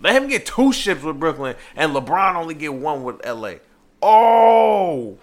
Let 0.00 0.14
him 0.14 0.28
get 0.28 0.46
two 0.46 0.72
ships 0.72 1.02
with 1.02 1.18
Brooklyn, 1.18 1.56
and 1.74 1.92
LeBron 1.92 2.34
only 2.34 2.54
get 2.54 2.74
one 2.74 3.02
with 3.02 3.24
LA. 3.24 3.54
Oh, 4.02 5.18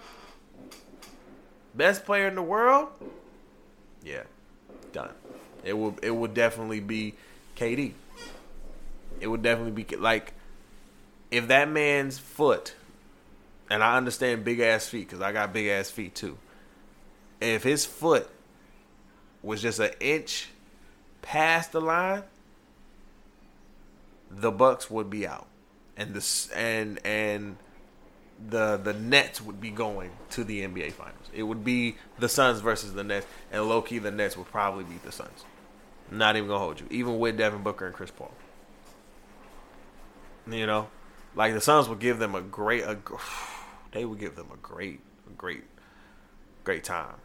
best 1.74 2.04
player 2.04 2.26
in 2.26 2.34
the 2.34 2.42
world? 2.42 2.88
Yeah, 4.04 4.22
done. 4.92 5.12
It 5.64 5.76
would 5.76 5.98
it 6.02 6.10
would 6.10 6.34
definitely 6.34 6.80
be 6.80 7.14
KD. 7.56 7.92
It 9.20 9.28
would 9.28 9.42
definitely 9.42 9.82
be 9.82 9.96
like 9.96 10.34
if 11.30 11.48
that 11.48 11.68
man's 11.68 12.18
foot, 12.18 12.74
and 13.70 13.82
I 13.82 13.96
understand 13.96 14.44
big 14.44 14.60
ass 14.60 14.88
feet 14.88 15.08
because 15.08 15.20
I 15.20 15.32
got 15.32 15.52
big 15.52 15.68
ass 15.68 15.90
feet 15.90 16.14
too. 16.14 16.38
If 17.40 17.62
his 17.62 17.84
foot 17.84 18.28
was 19.42 19.60
just 19.62 19.78
an 19.78 19.90
inch 20.00 20.48
past 21.24 21.72
the 21.72 21.80
line, 21.80 22.22
the 24.30 24.50
Bucks 24.50 24.90
would 24.90 25.10
be 25.10 25.26
out, 25.26 25.46
and 25.96 26.14
the 26.14 26.54
and 26.54 27.00
and 27.04 27.56
the 28.48 28.76
the 28.76 28.92
Nets 28.92 29.40
would 29.40 29.60
be 29.60 29.70
going 29.70 30.10
to 30.30 30.44
the 30.44 30.60
NBA 30.60 30.92
Finals. 30.92 31.30
It 31.32 31.44
would 31.44 31.64
be 31.64 31.96
the 32.18 32.28
Suns 32.28 32.60
versus 32.60 32.92
the 32.92 33.02
Nets, 33.02 33.26
and 33.50 33.66
low 33.68 33.82
key 33.82 33.98
the 33.98 34.10
Nets 34.10 34.36
would 34.36 34.50
probably 34.50 34.84
beat 34.84 35.02
the 35.02 35.12
Suns. 35.12 35.44
Not 36.10 36.36
even 36.36 36.48
gonna 36.48 36.60
hold 36.60 36.80
you, 36.80 36.86
even 36.90 37.18
with 37.18 37.38
Devin 37.38 37.62
Booker 37.62 37.86
and 37.86 37.94
Chris 37.94 38.10
Paul. 38.10 38.32
You 40.46 40.66
know, 40.66 40.88
like 41.34 41.54
the 41.54 41.60
Suns 41.60 41.88
would 41.88 42.00
give 42.00 42.18
them 42.18 42.34
a 42.34 42.42
great, 42.42 42.84
a, 42.84 42.98
they 43.92 44.04
would 44.04 44.20
give 44.20 44.36
them 44.36 44.48
a 44.52 44.56
great, 44.58 45.00
a 45.26 45.32
great, 45.32 45.64
great 46.64 46.84
time. 46.84 47.16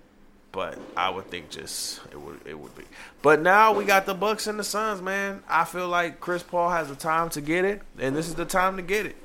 But 0.59 0.77
I 0.97 1.09
would 1.09 1.27
think 1.27 1.49
just 1.49 2.01
it 2.11 2.19
would 2.19 2.41
it 2.43 2.59
would 2.59 2.75
be. 2.75 2.83
But 3.21 3.41
now 3.41 3.71
we 3.71 3.85
got 3.85 4.05
the 4.05 4.13
Bucks 4.13 4.45
and 4.45 4.59
the 4.59 4.63
Suns, 4.65 5.01
man. 5.01 5.41
I 5.47 5.63
feel 5.63 5.87
like 5.87 6.19
Chris 6.19 6.43
Paul 6.43 6.69
has 6.69 6.89
the 6.89 6.95
time 6.95 7.29
to 7.29 7.39
get 7.39 7.63
it, 7.63 7.81
and 7.97 8.13
this 8.13 8.27
is 8.27 8.35
the 8.35 8.43
time 8.43 8.75
to 8.75 8.81
get 8.81 9.05
it. 9.05 9.15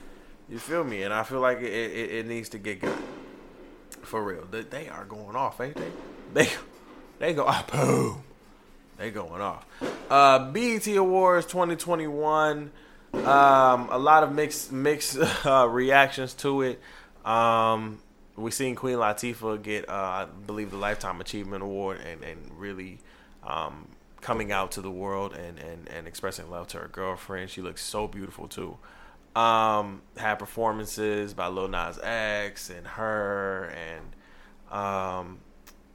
You 0.48 0.60
feel 0.60 0.84
me? 0.84 1.02
And 1.02 1.12
I 1.12 1.24
feel 1.24 1.40
like 1.40 1.58
it, 1.58 1.72
it, 1.72 2.10
it 2.12 2.26
needs 2.28 2.50
to 2.50 2.58
get 2.58 2.80
good. 2.80 2.96
For 4.02 4.22
real, 4.22 4.46
they, 4.48 4.60
they 4.62 4.88
are 4.88 5.04
going 5.06 5.34
off, 5.34 5.60
ain't 5.60 5.74
they? 5.74 5.90
They 6.34 6.48
they 7.18 7.34
go 7.34 7.46
ah, 7.48 7.66
boom. 7.72 8.22
They 8.96 9.10
going 9.10 9.40
off. 9.40 9.66
Uh, 10.08 10.52
BET 10.52 10.86
Awards 10.86 11.46
2021. 11.46 12.70
Um, 13.12 13.24
a 13.24 13.98
lot 13.98 14.22
of 14.22 14.32
mixed 14.32 14.70
mixed 14.70 15.18
uh, 15.44 15.66
reactions 15.68 16.32
to 16.34 16.62
it. 16.62 16.80
Um, 17.24 17.98
we 18.36 18.50
seen 18.50 18.74
Queen 18.74 18.96
Latifah 18.96 19.62
get, 19.62 19.88
uh, 19.88 19.92
I 19.92 20.26
believe, 20.46 20.70
the 20.70 20.76
Lifetime 20.76 21.20
Achievement 21.20 21.62
Award, 21.62 22.00
and 22.00 22.22
and 22.22 22.50
really 22.58 22.98
um, 23.44 23.88
coming 24.20 24.50
out 24.52 24.72
to 24.72 24.80
the 24.80 24.90
world 24.90 25.34
and, 25.34 25.58
and 25.58 25.88
and 25.88 26.06
expressing 26.06 26.50
love 26.50 26.68
to 26.68 26.78
her 26.78 26.88
girlfriend. 26.88 27.50
She 27.50 27.62
looks 27.62 27.82
so 27.82 28.08
beautiful 28.08 28.48
too. 28.48 28.76
Um, 29.36 30.02
had 30.16 30.36
performances 30.36 31.34
by 31.34 31.48
Lil 31.48 31.68
Nas 31.68 31.98
X 32.02 32.70
and 32.70 32.86
her 32.86 33.72
and 33.74 34.76
um, 34.76 35.38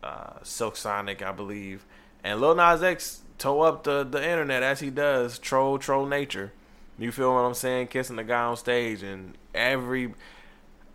uh, 0.03 0.33
Silk 0.43 0.75
Sonic, 0.75 1.21
I 1.21 1.31
believe. 1.31 1.85
And 2.23 2.41
Lil 2.41 2.55
Nas 2.55 2.83
X 2.83 3.21
tore 3.37 3.67
up 3.67 3.83
the, 3.83 4.03
the 4.03 4.21
internet 4.21 4.61
as 4.61 4.81
he 4.81 4.89
does, 4.89 5.39
troll, 5.39 5.77
troll 5.77 6.05
nature. 6.05 6.51
You 6.97 7.13
feel 7.13 7.33
what 7.33 7.41
I'm 7.41 7.53
saying? 7.53 7.87
Kissing 7.87 8.17
the 8.17 8.25
guy 8.25 8.43
on 8.43 8.57
stage, 8.57 9.03
and 9.03 9.37
every 9.55 10.13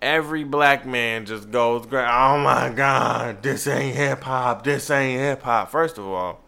every 0.05 0.45
black 0.45 0.85
man 0.87 1.25
just 1.25 1.51
goes, 1.51 1.87
"Oh 1.91 2.39
my 2.39 2.71
god, 2.75 3.43
this 3.43 3.67
ain't 3.67 3.97
hip 3.97 4.23
hop. 4.23 4.63
This 4.63 4.91
ain't 4.91 5.21
hip 5.21 5.43
hop." 5.43 5.71
First 5.71 5.99
of 5.99 6.07
all, 6.07 6.41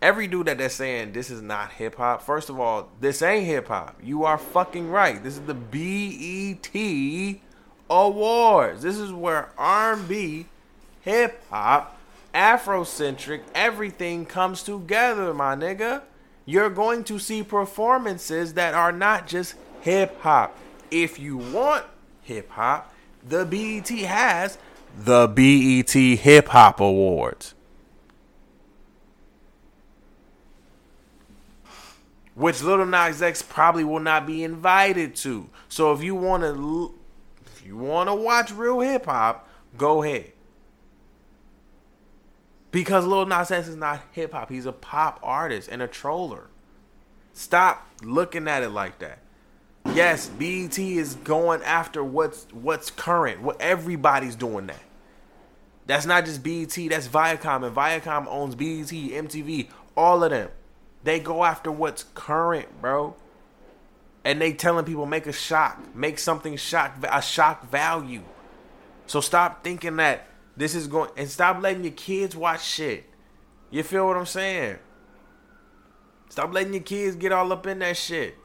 every 0.00 0.28
dude 0.28 0.46
that 0.46 0.56
they're 0.56 0.68
saying 0.68 1.12
this 1.12 1.30
is 1.30 1.42
not 1.42 1.72
hip 1.72 1.96
hop. 1.96 2.22
First 2.22 2.48
of 2.48 2.60
all, 2.60 2.88
this 3.00 3.20
ain't 3.22 3.44
hip 3.44 3.68
hop. 3.68 3.98
You 4.02 4.24
are 4.24 4.38
fucking 4.38 4.88
right. 4.88 5.22
This 5.22 5.34
is 5.34 5.42
the 5.42 5.54
BET 5.54 7.40
Awards. 7.90 8.82
This 8.82 8.98
is 8.98 9.12
where 9.12 9.50
R&B, 9.58 10.46
hip 11.02 11.42
hop, 11.50 11.98
Afrocentric, 12.34 13.42
everything 13.54 14.26
comes 14.26 14.62
together, 14.62 15.34
my 15.34 15.54
nigga. 15.54 16.02
You're 16.46 16.70
going 16.70 17.04
to 17.04 17.18
see 17.18 17.42
performances 17.42 18.54
that 18.54 18.74
are 18.74 18.92
not 18.92 19.26
just 19.26 19.54
hip 19.80 20.20
hop. 20.20 20.56
If 20.90 21.18
you 21.18 21.36
want 21.36 21.84
hip 22.24 22.50
hop, 22.50 22.92
the 23.26 23.44
BET 23.44 23.88
has 24.00 24.58
the 24.96 25.26
BET 25.28 25.90
Hip 25.92 26.48
Hop 26.48 26.80
Awards. 26.80 27.54
Which 32.34 32.62
Little 32.62 32.86
Nas 32.86 33.22
X 33.22 33.42
probably 33.42 33.84
will 33.84 34.00
not 34.00 34.26
be 34.26 34.42
invited 34.42 35.14
to. 35.16 35.48
So 35.68 35.92
if 35.92 36.02
you 36.02 36.14
want 36.16 36.42
to 36.42 36.94
if 37.46 37.64
you 37.64 37.76
want 37.76 38.08
to 38.08 38.14
watch 38.14 38.50
real 38.50 38.80
hip 38.80 39.06
hop, 39.06 39.48
go 39.76 40.02
ahead. 40.02 40.32
Because 42.72 43.06
Lil 43.06 43.26
Nas 43.26 43.52
X 43.52 43.68
is 43.68 43.76
not 43.76 44.02
hip 44.10 44.32
hop. 44.32 44.50
He's 44.50 44.66
a 44.66 44.72
pop 44.72 45.20
artist 45.22 45.68
and 45.70 45.80
a 45.80 45.86
troller. 45.86 46.48
Stop 47.32 47.86
looking 48.02 48.48
at 48.48 48.64
it 48.64 48.70
like 48.70 48.98
that. 48.98 49.20
Yes, 49.92 50.28
BET 50.28 50.78
is 50.78 51.14
going 51.16 51.62
after 51.62 52.02
what's 52.02 52.46
what's 52.52 52.90
current. 52.90 53.42
What 53.42 53.60
everybody's 53.60 54.34
doing 54.34 54.66
that. 54.66 54.80
That's 55.86 56.06
not 56.06 56.24
just 56.24 56.42
BET, 56.42 56.74
that's 56.90 57.06
Viacom 57.08 57.66
and 57.66 57.76
Viacom 57.76 58.26
owns 58.28 58.54
BET, 58.54 58.88
MTV, 58.88 59.68
all 59.96 60.24
of 60.24 60.30
them. 60.30 60.48
They 61.02 61.20
go 61.20 61.44
after 61.44 61.70
what's 61.70 62.04
current, 62.14 62.80
bro. 62.80 63.14
And 64.24 64.40
they 64.40 64.54
telling 64.54 64.86
people 64.86 65.04
make 65.04 65.26
a 65.26 65.32
shock, 65.32 65.94
make 65.94 66.18
something 66.18 66.56
shock 66.56 66.96
a 67.02 67.20
shock 67.20 67.70
value. 67.70 68.22
So 69.06 69.20
stop 69.20 69.62
thinking 69.62 69.96
that 69.96 70.26
this 70.56 70.74
is 70.74 70.86
going 70.86 71.10
and 71.16 71.28
stop 71.28 71.62
letting 71.62 71.84
your 71.84 71.92
kids 71.92 72.34
watch 72.34 72.64
shit. 72.64 73.04
You 73.70 73.82
feel 73.82 74.06
what 74.06 74.16
I'm 74.16 74.24
saying? 74.24 74.78
Stop 76.30 76.54
letting 76.54 76.72
your 76.72 76.82
kids 76.82 77.16
get 77.16 77.32
all 77.32 77.52
up 77.52 77.66
in 77.66 77.80
that 77.80 77.98
shit. 77.98 78.38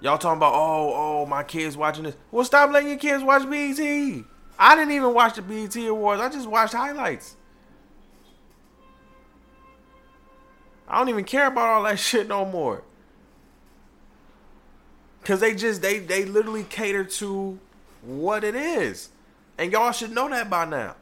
Y'all 0.00 0.18
talking 0.18 0.36
about, 0.36 0.52
oh, 0.54 0.92
oh, 0.94 1.26
my 1.26 1.42
kids 1.42 1.76
watching 1.76 2.04
this. 2.04 2.16
Well, 2.30 2.44
stop 2.44 2.70
letting 2.70 2.90
your 2.90 2.98
kids 2.98 3.24
watch 3.24 3.48
BET. 3.48 4.24
I 4.58 4.74
didn't 4.74 4.92
even 4.92 5.14
watch 5.14 5.36
the 5.36 5.42
BET 5.42 5.74
Awards. 5.76 6.20
I 6.20 6.28
just 6.28 6.48
watched 6.48 6.74
highlights. 6.74 7.36
I 10.88 10.98
don't 10.98 11.08
even 11.08 11.24
care 11.24 11.46
about 11.46 11.68
all 11.68 11.82
that 11.84 11.98
shit 11.98 12.28
no 12.28 12.44
more. 12.44 12.82
Cause 15.24 15.40
they 15.40 15.56
just 15.56 15.82
they 15.82 15.98
they 15.98 16.24
literally 16.24 16.62
cater 16.62 17.02
to 17.02 17.58
what 18.02 18.44
it 18.44 18.54
is. 18.54 19.08
And 19.58 19.72
y'all 19.72 19.90
should 19.90 20.12
know 20.12 20.28
that 20.28 20.48
by 20.48 20.66
now. 20.66 20.94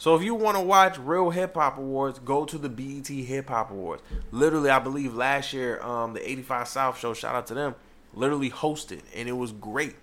So 0.00 0.14
if 0.14 0.22
you 0.22 0.34
want 0.34 0.56
to 0.56 0.62
watch 0.62 0.96
real 0.98 1.28
hip 1.28 1.56
hop 1.56 1.76
awards, 1.76 2.18
go 2.20 2.46
to 2.46 2.56
the 2.56 2.70
BET 2.70 3.06
Hip 3.06 3.50
Hop 3.50 3.70
Awards. 3.70 4.02
Literally, 4.30 4.70
I 4.70 4.78
believe 4.78 5.12
last 5.14 5.52
year, 5.52 5.78
um, 5.82 6.14
the 6.14 6.26
85 6.26 6.68
South 6.68 6.98
show, 6.98 7.12
shout 7.12 7.34
out 7.34 7.46
to 7.48 7.54
them, 7.54 7.74
literally 8.14 8.48
hosted, 8.48 9.02
and 9.14 9.28
it 9.28 9.32
was 9.32 9.52
great. 9.52 9.96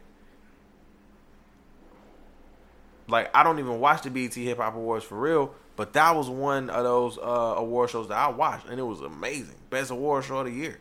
Like 3.08 3.36
I 3.36 3.41
don't 3.41 3.58
even 3.58 3.80
watch 3.80 4.04
the 4.04 4.12
BET 4.12 4.36
Hip 4.36 4.60
Hop 4.60 4.76
Awards 4.76 5.04
for 5.04 5.20
real, 5.20 5.56
but 5.76 5.93
that 5.93 6.16
was 6.16 6.30
one 6.30 6.70
of 6.70 6.84
those 6.84 7.18
uh, 7.18 7.56
award 7.58 7.89
shows 7.89 8.08
that 8.10 8.18
I 8.18 8.28
watched, 8.28 8.68
and 8.68 8.80
it 8.80 8.84
was 8.84 9.02
amazing. 9.02 9.56
Best 9.72 9.89
award 9.89 10.26
show 10.26 10.38
of 10.38 10.45
the 10.45 10.52
year. 10.52 10.80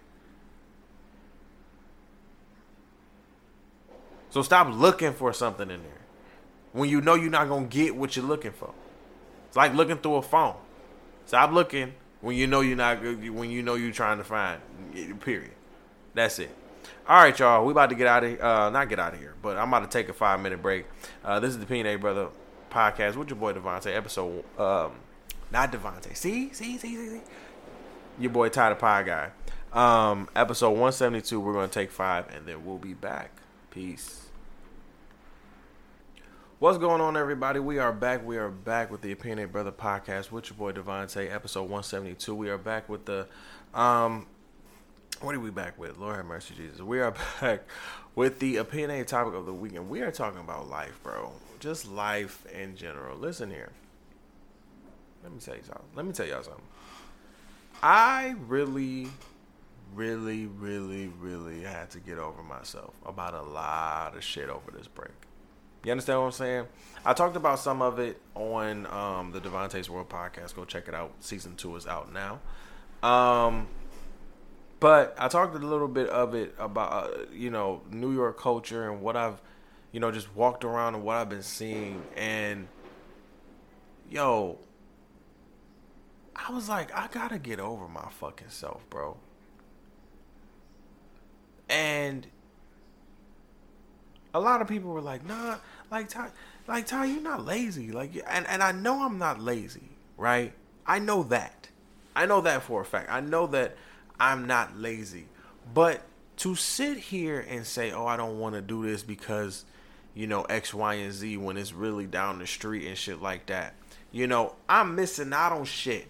So 4.29 4.43
stop 4.43 4.69
looking 4.71 5.15
for 5.15 5.33
something 5.33 5.71
in 5.71 5.83
there 5.83 6.03
when 6.73 6.91
you 6.91 7.01
know 7.01 7.15
you're 7.15 7.31
not 7.31 7.49
gonna 7.49 7.65
get 7.65 7.97
what 7.97 8.15
you're 8.15 8.27
looking 8.27 8.53
for. 8.53 8.75
Like 9.57 9.75
looking 9.75 9.97
through 9.97 10.17
a 10.17 10.23
phone. 10.23 10.55
Stop 11.25 11.51
looking 11.51 11.95
when 12.21 12.37
you 12.37 12.47
know 12.47 12.61
you're 12.61 12.77
not 12.77 13.01
good. 13.01 13.29
when 13.31 13.51
you 13.51 13.63
know 13.63 13.75
you're 13.75 13.93
trying 13.93 14.19
to 14.19 14.25
find. 14.25 14.61
Period. 15.21 15.51
That's 16.15 16.39
it. 16.39 16.51
All 17.09 17.23
right, 17.23 17.37
y'all. 17.39 17.65
We 17.65 17.73
about 17.73 17.89
to 17.91 17.97
get 17.97 18.07
out 18.07 18.23
of 18.23 18.41
uh, 18.41 18.71
not 18.71 18.89
get 18.89 18.99
out 18.99 19.15
of 19.15 19.21
here, 19.21 19.35
but 19.43 19.57
I'm 19.57 19.69
about 19.69 19.91
to 19.91 19.99
take 19.99 20.09
a 20.09 20.13
five 20.13 20.41
minute 20.41 20.61
break. 20.63 20.87
Uh, 21.25 21.41
this 21.41 21.51
is 21.51 21.59
the 21.59 21.67
PNA 21.67 22.01
Brother 22.01 22.29
podcast 22.71 23.17
with 23.17 23.31
your 23.31 23.39
boy 23.39 23.55
Devontae. 23.55 23.97
Episode 23.97 24.45
um, 24.59 24.93
not 25.51 25.73
Devontae. 25.73 26.17
See, 26.17 26.53
see, 26.53 26.77
see, 26.79 26.97
see, 26.97 27.09
see. 27.09 27.21
Your 28.19 28.31
boy 28.31 28.49
Tyler 28.51 28.75
Pie 28.75 29.03
guy. 29.05 29.31
Um, 29.73 30.29
episode 30.37 30.71
172. 30.71 31.41
We're 31.41 31.53
gonna 31.55 31.69
take 31.69 31.91
five, 31.91 32.29
and 32.35 32.47
then 32.47 32.65
we'll 32.65 32.79
be 32.79 32.95
back. 32.95 33.31
Peace. 33.71 34.26
What's 36.59 36.79
going 36.79 37.03
on, 37.03 37.19
everybody? 37.19 37.61
We 37.61 37.79
are 37.81 37.93
back. 37.93 38.25
We 38.25 38.39
are 38.39 38.49
back 38.49 38.91
with 38.91 39.03
the 39.03 39.13
Opinionated 39.13 39.53
Brother 39.53 39.73
podcast 39.73 40.31
with 40.31 40.49
your 40.49 40.57
boy 40.57 40.73
Devontae, 40.73 41.31
episode 41.31 41.65
172. 41.65 42.35
We 42.35 42.49
are 42.49 42.57
back 42.57 42.89
with 42.89 43.05
the, 43.05 43.27
um, 43.75 44.27
what 45.21 45.35
are 45.35 45.41
we 45.41 45.51
back 45.51 45.79
with? 45.79 45.99
Lord 45.99 46.17
have 46.17 46.25
mercy, 46.25 46.55
Jesus. 46.55 46.81
We 46.81 46.99
are 47.01 47.15
back 47.43 47.65
with 48.15 48.39
the 48.39 48.57
opinionated 48.57 49.07
topic 49.07 49.35
of 49.35 49.45
the 49.45 49.53
weekend. 49.53 49.91
We 49.91 50.01
are 50.01 50.11
talking 50.11 50.41
about 50.41 50.71
life, 50.71 50.99
bro. 51.03 51.31
Just 51.61 51.89
life 51.91 52.47
in 52.47 52.75
general. 52.75 53.19
Listen 53.19 53.51
here. 53.51 53.73
Let 55.23 55.35
me 55.35 55.41
tell 55.41 55.57
you 55.57 55.63
something. 55.63 55.85
Let 55.95 56.07
me 56.07 56.13
tell 56.13 56.27
y'all 56.27 56.43
something. 56.43 56.65
I 57.83 58.35
really, 58.47 59.09
really, 59.95 60.47
really, 60.47 61.09
really 61.21 61.65
had 61.65 61.91
to 61.91 62.01
get 62.01 62.17
over 62.17 62.43
myself 62.43 62.95
about 63.05 63.35
a 63.35 63.43
lot 63.43 64.17
of 64.17 64.25
shit 64.25 64.49
over 64.49 64.71
this 64.71 64.89
break. 64.89 65.26
You 65.87 65.93
understand 65.93 66.19
what 66.19 66.27
I'm 66.27 66.33
saying? 66.33 66.67
I 67.05 67.13
talked 67.13 67.37
about 67.37 67.61
some 67.61 67.81
of 67.81 68.01
it 68.01 68.21
on 68.35 68.87
um, 68.87 69.31
the 69.31 69.41
Devontae's 69.41 69.89
World 69.89 70.09
podcast. 70.09 70.57
Go 70.57 70.65
check 70.65 70.89
it 70.89 70.95
out. 70.97 71.13
Season 71.21 71.55
two 71.55 71.77
is 71.77 71.87
out 71.87 72.13
now. 72.13 72.41
Um, 73.09 73.69
but 74.81 75.15
I 75.17 75.29
talked 75.29 75.55
a 75.55 75.59
little 75.59 75.87
bit 75.87 76.09
of 76.09 76.35
it 76.35 76.57
about 76.59 76.93
uh, 76.93 77.19
you 77.33 77.51
know 77.51 77.83
New 77.89 78.13
York 78.13 78.37
culture 78.37 78.91
and 78.91 79.01
what 79.01 79.17
I've 79.17 79.41
you 79.93 80.01
know 80.01 80.11
just 80.11 80.35
walked 80.35 80.65
around 80.65 80.97
and 80.97 81.05
what 81.05 81.19
I've 81.19 81.29
been 81.29 81.45
seeing 81.45 82.03
and 82.17 82.67
yo 84.11 84.59
I 86.35 86.51
was 86.51 86.69
like 86.69 86.93
I 86.99 87.07
got 87.07 87.31
to 87.31 87.39
get 87.39 87.61
over 87.61 87.87
my 87.87 88.09
fucking 88.11 88.49
self, 88.49 88.83
bro. 88.91 89.19
And 91.69 92.27
a 94.37 94.41
lot 94.41 94.61
of 94.61 94.69
people 94.69 94.91
were 94.93 95.01
like, 95.01 95.25
"Nah, 95.27 95.57
like 95.91 96.09
Ty, 96.09 96.29
like 96.69 96.87
Ty, 96.87 97.07
you're 97.07 97.23
not 97.23 97.45
lazy. 97.45 97.91
Like, 97.91 98.11
and 98.29 98.47
and 98.47 98.63
I 98.63 98.73
know 98.73 99.03
I'm 99.03 99.19
not 99.19 99.41
lazy, 99.41 99.89
right? 100.17 100.53
I 100.87 100.99
know 100.99 101.23
that. 101.25 101.69
I 102.15 102.27
know 102.27 102.43
that 102.43 102.63
for 102.63 102.83
a 102.83 102.85
fact. 102.85 103.11
I 103.11 103.21
know 103.21 103.47
that 103.49 103.77
I'm 104.21 104.47
not 104.47 104.79
lazy. 104.79 105.27
But 105.73 106.03
to 106.39 106.55
sit 106.55 106.99
here 106.99 107.45
and 107.49 107.67
say, 107.67 107.93
"Oh, 107.93 108.07
I 108.07 108.17
don't 108.17 108.39
want 108.39 108.55
to 108.55 108.63
do 108.63 108.87
this 108.87 109.03
because." 109.03 109.65
You 110.15 110.27
know, 110.27 110.45
X, 110.45 110.73
Y, 110.73 110.95
and 110.95 111.13
Z 111.13 111.37
when 111.37 111.59
it's 111.59 111.75
really 111.75 112.07
down 112.07 112.39
the 112.39 112.47
street 112.47 112.87
and 112.87 112.97
shit 112.97 113.21
like 113.21 113.45
that. 113.49 113.75
You 114.11 114.27
know, 114.27 114.55
I'm 114.67 114.95
missing 114.95 115.35
out 115.35 115.53
on 115.53 115.67
shit 115.67 116.09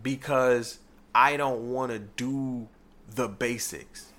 because 0.00 0.78
I 1.12 1.36
don't 1.36 1.72
want 1.72 1.90
to 1.90 1.98
do 1.98 2.68
the 3.12 3.26
basics. 3.26 4.12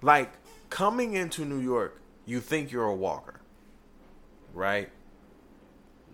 Like 0.00 0.32
coming 0.74 1.14
into 1.14 1.44
New 1.44 1.60
York, 1.60 2.00
you 2.26 2.40
think 2.40 2.72
you're 2.72 2.84
a 2.84 2.94
walker 2.94 3.40
right? 4.54 4.88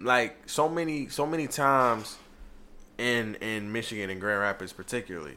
Like 0.01 0.49
so 0.49 0.69
many 0.69 1.09
so 1.09 1.27
many 1.27 1.47
times 1.47 2.17
in 2.99 3.37
in 3.37 3.71
Michigan 3.71 4.11
and 4.11 4.21
Grand 4.21 4.41
Rapids 4.41 4.73
particularly, 4.73 5.37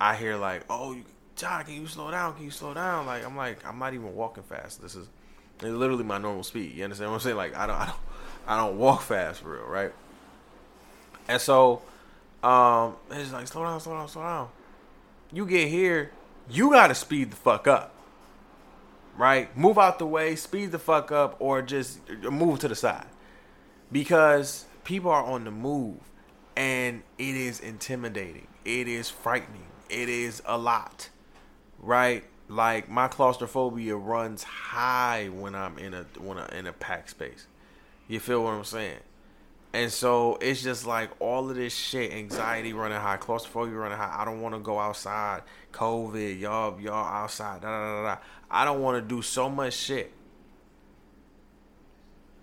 I 0.00 0.14
hear 0.14 0.36
like, 0.36 0.64
"Oh, 0.68 0.96
John, 1.34 1.64
can 1.64 1.74
you 1.74 1.86
slow 1.86 2.10
down? 2.10 2.34
Can 2.34 2.44
you 2.44 2.50
slow 2.50 2.74
down?" 2.74 3.06
Like 3.06 3.24
I'm 3.24 3.36
like, 3.36 3.66
I'm 3.66 3.78
not 3.78 3.94
even 3.94 4.14
walking 4.14 4.42
fast. 4.42 4.82
This 4.82 4.94
is 4.94 5.08
it's 5.56 5.64
literally 5.64 6.04
my 6.04 6.18
normal 6.18 6.42
speed. 6.42 6.74
You 6.74 6.84
understand 6.84 7.10
what 7.10 7.16
I'm 7.16 7.20
saying? 7.22 7.36
Like 7.36 7.56
I 7.56 7.66
don't 7.66 7.76
I 7.76 7.86
don't 7.86 7.98
I 8.46 8.56
don't 8.58 8.78
walk 8.78 9.00
fast 9.02 9.40
for 9.40 9.54
real, 9.54 9.66
right? 9.66 9.92
And 11.26 11.40
so 11.40 11.80
um 12.42 12.96
it's 13.10 13.32
like 13.32 13.46
slow 13.48 13.64
down, 13.64 13.80
slow 13.80 13.94
down, 13.94 14.08
slow 14.08 14.22
down. 14.22 14.48
You 15.32 15.46
get 15.46 15.68
here, 15.68 16.10
you 16.50 16.70
gotta 16.70 16.94
speed 16.94 17.30
the 17.30 17.36
fuck 17.36 17.66
up 17.66 17.94
right? 19.20 19.54
Move 19.54 19.78
out 19.78 19.98
the 19.98 20.06
way, 20.06 20.34
speed 20.34 20.72
the 20.72 20.78
fuck 20.78 21.12
up, 21.12 21.36
or 21.40 21.60
just 21.60 22.00
move 22.22 22.58
to 22.60 22.68
the 22.68 22.74
side. 22.74 23.06
Because 23.92 24.64
people 24.82 25.10
are 25.10 25.22
on 25.22 25.44
the 25.44 25.50
move 25.50 25.98
and 26.56 27.02
it 27.18 27.34
is 27.34 27.60
intimidating. 27.60 28.46
It 28.64 28.88
is 28.88 29.10
frightening. 29.10 29.66
It 29.90 30.08
is 30.08 30.40
a 30.46 30.56
lot, 30.56 31.10
right? 31.78 32.24
Like 32.48 32.88
my 32.88 33.08
claustrophobia 33.08 33.94
runs 33.94 34.42
high 34.42 35.28
when 35.28 35.54
I'm 35.54 35.76
in 35.78 35.92
a 35.92 36.06
when 36.18 36.38
I'm 36.38 36.48
in 36.50 36.66
a 36.66 36.72
packed 36.72 37.10
space. 37.10 37.46
You 38.08 38.20
feel 38.20 38.42
what 38.42 38.54
I'm 38.54 38.64
saying? 38.64 39.00
And 39.72 39.92
so 39.92 40.36
it's 40.40 40.62
just 40.62 40.84
like 40.84 41.10
all 41.20 41.48
of 41.48 41.56
this 41.56 41.74
shit, 41.74 42.12
anxiety 42.12 42.72
running 42.72 42.98
high, 42.98 43.18
claustrophobia 43.18 43.74
running 43.76 43.98
high. 43.98 44.16
I 44.18 44.24
don't 44.24 44.40
want 44.40 44.54
to 44.56 44.60
go 44.60 44.80
outside. 44.80 45.42
COVID, 45.72 46.40
y'all, 46.40 46.80
y'all 46.80 47.06
outside. 47.06 47.60
Da, 47.60 47.68
da, 47.68 48.02
da, 48.02 48.14
da. 48.14 48.20
I 48.50 48.64
don't 48.64 48.80
want 48.80 49.02
to 49.02 49.14
do 49.14 49.22
so 49.22 49.48
much 49.48 49.74
shit. 49.74 50.12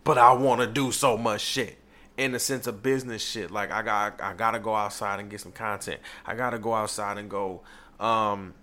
But 0.03 0.17
I 0.17 0.31
want 0.33 0.61
to 0.61 0.67
do 0.67 0.91
so 0.91 1.17
much 1.17 1.41
shit 1.41 1.77
in 2.15 2.31
the 2.31 2.39
sense 2.39 2.65
of 2.65 2.81
business 2.81 3.23
shit. 3.23 3.51
Like 3.51 3.71
I 3.71 3.81
got 3.81 4.21
I 4.21 4.33
gotta 4.33 4.59
go 4.59 4.73
outside 4.73 5.19
and 5.19 5.29
get 5.29 5.41
some 5.41 5.51
content. 5.51 5.99
I 6.25 6.35
gotta 6.35 6.59
go 6.59 6.73
outside 6.73 7.17
and 7.17 7.29
go 7.29 7.61
um 7.99 8.53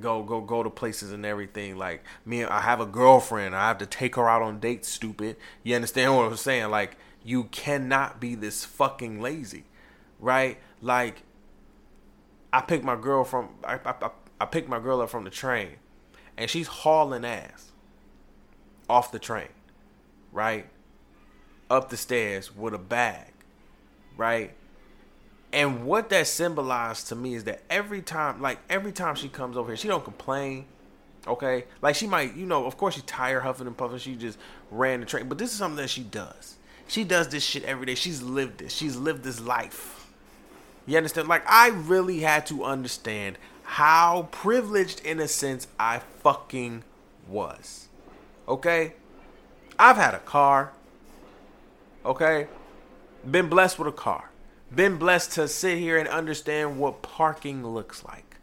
go 0.00 0.22
go 0.22 0.40
go 0.40 0.62
to 0.62 0.70
places 0.70 1.12
and 1.12 1.24
everything. 1.24 1.76
Like 1.76 2.02
me 2.26 2.44
I 2.44 2.60
have 2.60 2.80
a 2.80 2.86
girlfriend. 2.86 3.54
I 3.54 3.68
have 3.68 3.78
to 3.78 3.86
take 3.86 4.16
her 4.16 4.28
out 4.28 4.42
on 4.42 4.58
dates, 4.58 4.88
stupid. 4.88 5.36
You 5.62 5.76
understand 5.76 6.16
what 6.16 6.26
I'm 6.26 6.36
saying? 6.36 6.70
Like 6.70 6.96
you 7.24 7.44
cannot 7.44 8.20
be 8.20 8.34
this 8.34 8.64
fucking 8.64 9.20
lazy. 9.20 9.64
Right? 10.18 10.58
Like 10.82 11.22
I 12.52 12.60
picked 12.60 12.84
my 12.84 12.96
girl 12.96 13.24
from 13.24 13.50
I 13.64 13.78
I, 13.84 14.10
I 14.40 14.46
picked 14.46 14.68
my 14.68 14.80
girl 14.80 15.00
up 15.00 15.10
from 15.10 15.22
the 15.24 15.30
train 15.30 15.76
and 16.40 16.48
she's 16.48 16.66
hauling 16.66 17.24
ass 17.24 17.70
off 18.88 19.12
the 19.12 19.18
train, 19.18 19.48
right? 20.32 20.66
Up 21.68 21.90
the 21.90 21.98
stairs 21.98 22.56
with 22.56 22.72
a 22.72 22.78
bag, 22.78 23.30
right? 24.16 24.54
And 25.52 25.84
what 25.84 26.08
that 26.08 26.26
symbolized 26.26 27.08
to 27.08 27.14
me 27.14 27.34
is 27.34 27.44
that 27.44 27.62
every 27.68 28.00
time, 28.00 28.40
like 28.40 28.58
every 28.70 28.90
time 28.90 29.16
she 29.16 29.28
comes 29.28 29.56
over 29.56 29.68
here, 29.68 29.76
she 29.76 29.86
don't 29.86 30.02
complain. 30.02 30.64
Okay, 31.26 31.64
like 31.82 31.94
she 31.94 32.06
might, 32.06 32.34
you 32.34 32.46
know, 32.46 32.64
of 32.64 32.78
course 32.78 32.94
she 32.94 33.02
tired, 33.02 33.42
huffing 33.42 33.66
and 33.66 33.76
puffing. 33.76 33.98
She 33.98 34.16
just 34.16 34.38
ran 34.70 35.00
the 35.00 35.06
train, 35.06 35.28
but 35.28 35.36
this 35.36 35.52
is 35.52 35.58
something 35.58 35.76
that 35.76 35.90
she 35.90 36.02
does. 36.02 36.56
She 36.88 37.04
does 37.04 37.28
this 37.28 37.44
shit 37.44 37.64
every 37.64 37.84
day. 37.84 37.94
She's 37.94 38.22
lived 38.22 38.58
this. 38.58 38.72
She's 38.72 38.96
lived 38.96 39.24
this 39.24 39.40
life. 39.40 40.10
You 40.86 40.96
understand? 40.96 41.28
Like 41.28 41.42
I 41.46 41.68
really 41.68 42.20
had 42.20 42.46
to 42.46 42.64
understand 42.64 43.36
how 43.70 44.26
privileged 44.32 45.00
in 45.06 45.20
a 45.20 45.28
sense 45.28 45.68
I 45.78 46.00
fucking 46.00 46.82
was. 47.28 47.86
Okay? 48.48 48.94
I've 49.78 49.94
had 49.94 50.12
a 50.12 50.18
car. 50.18 50.72
Okay? 52.04 52.48
Been 53.30 53.48
blessed 53.48 53.78
with 53.78 53.86
a 53.86 53.92
car. 53.92 54.32
Been 54.74 54.96
blessed 54.96 55.30
to 55.34 55.46
sit 55.46 55.78
here 55.78 55.98
and 55.98 56.08
understand 56.08 56.80
what 56.80 57.00
parking 57.00 57.64
looks 57.64 58.04
like. 58.04 58.38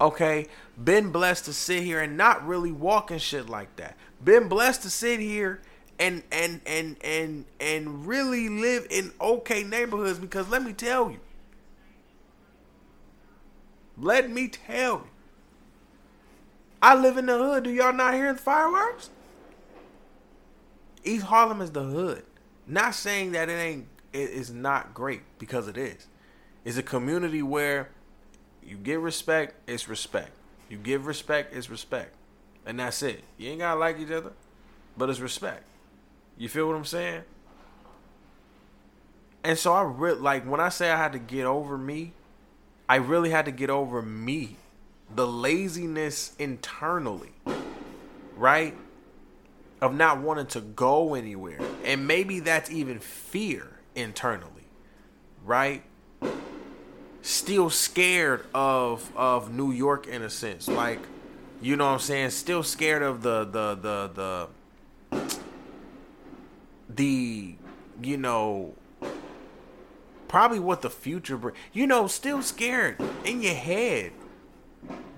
Okay? 0.00 0.46
Been 0.82 1.10
blessed 1.10 1.46
to 1.46 1.52
sit 1.52 1.82
here 1.82 1.98
and 1.98 2.16
not 2.16 2.46
really 2.46 2.70
walk 2.70 3.10
and 3.10 3.20
shit 3.20 3.48
like 3.48 3.74
that. 3.74 3.96
Been 4.22 4.46
blessed 4.46 4.82
to 4.82 4.90
sit 4.90 5.18
here 5.18 5.62
and 5.98 6.22
and 6.30 6.60
and 6.64 6.96
and 7.02 7.44
and 7.58 8.06
really 8.06 8.48
live 8.48 8.86
in 8.88 9.10
okay 9.20 9.64
neighborhoods 9.64 10.20
because 10.20 10.48
let 10.48 10.62
me 10.62 10.72
tell 10.72 11.10
you. 11.10 11.18
Let 14.00 14.30
me 14.30 14.48
tell 14.48 14.92
you. 14.94 15.06
I 16.82 16.94
live 16.94 17.18
in 17.18 17.26
the 17.26 17.36
hood. 17.36 17.64
Do 17.64 17.70
y'all 17.70 17.92
not 17.92 18.14
hear 18.14 18.32
the 18.32 18.38
fireworks? 18.38 19.10
East 21.04 21.26
Harlem 21.26 21.60
is 21.60 21.72
the 21.72 21.82
hood. 21.82 22.24
Not 22.66 22.94
saying 22.94 23.32
that 23.32 23.48
it 23.48 23.54
ain't 23.54 23.86
it 24.12 24.30
is 24.30 24.50
not 24.50 24.94
great 24.94 25.22
because 25.38 25.68
it 25.68 25.76
is. 25.76 26.06
It's 26.64 26.76
a 26.76 26.82
community 26.82 27.42
where 27.42 27.90
you 28.62 28.76
get 28.76 29.00
respect, 29.00 29.54
it's 29.68 29.88
respect. 29.88 30.32
You 30.68 30.78
give 30.78 31.06
respect, 31.06 31.54
it's 31.54 31.70
respect. 31.70 32.14
And 32.66 32.78
that's 32.78 33.02
it. 33.02 33.24
You 33.38 33.50
ain't 33.50 33.60
gotta 33.60 33.78
like 33.78 33.98
each 33.98 34.10
other, 34.10 34.32
but 34.96 35.10
it's 35.10 35.20
respect. 35.20 35.64
You 36.38 36.48
feel 36.48 36.66
what 36.68 36.76
I'm 36.76 36.84
saying? 36.84 37.22
And 39.42 39.58
so 39.58 39.72
I 39.72 39.82
really 39.82 40.20
like 40.20 40.44
when 40.44 40.60
I 40.60 40.68
say 40.68 40.90
I 40.90 40.96
had 40.96 41.12
to 41.12 41.18
get 41.18 41.46
over 41.46 41.78
me, 41.78 42.12
I 42.90 42.96
really 42.96 43.30
had 43.30 43.44
to 43.44 43.52
get 43.52 43.70
over 43.70 44.02
me. 44.02 44.56
The 45.14 45.24
laziness 45.24 46.34
internally. 46.40 47.30
Right? 48.36 48.76
Of 49.80 49.94
not 49.94 50.18
wanting 50.18 50.46
to 50.48 50.60
go 50.60 51.14
anywhere. 51.14 51.60
And 51.84 52.08
maybe 52.08 52.40
that's 52.40 52.68
even 52.68 52.98
fear 52.98 53.68
internally. 53.94 54.64
Right? 55.44 55.84
Still 57.22 57.70
scared 57.70 58.44
of 58.52 59.08
of 59.14 59.54
New 59.54 59.70
York 59.70 60.08
in 60.08 60.22
a 60.22 60.30
sense. 60.30 60.66
Like, 60.66 60.98
you 61.62 61.76
know 61.76 61.86
what 61.86 61.92
I'm 61.92 61.98
saying? 62.00 62.30
Still 62.30 62.64
scared 62.64 63.02
of 63.02 63.22
the 63.22 63.44
the 63.44 63.76
the 63.76 64.48
the 65.12 65.38
the 66.88 67.54
you 68.02 68.16
know 68.16 68.74
probably 70.30 70.60
what 70.60 70.80
the 70.80 70.88
future 70.88 71.36
bring. 71.36 71.56
You 71.72 71.88
know, 71.88 72.06
still 72.06 72.40
scared 72.40 72.96
in 73.24 73.42
your 73.42 73.54
head, 73.54 74.12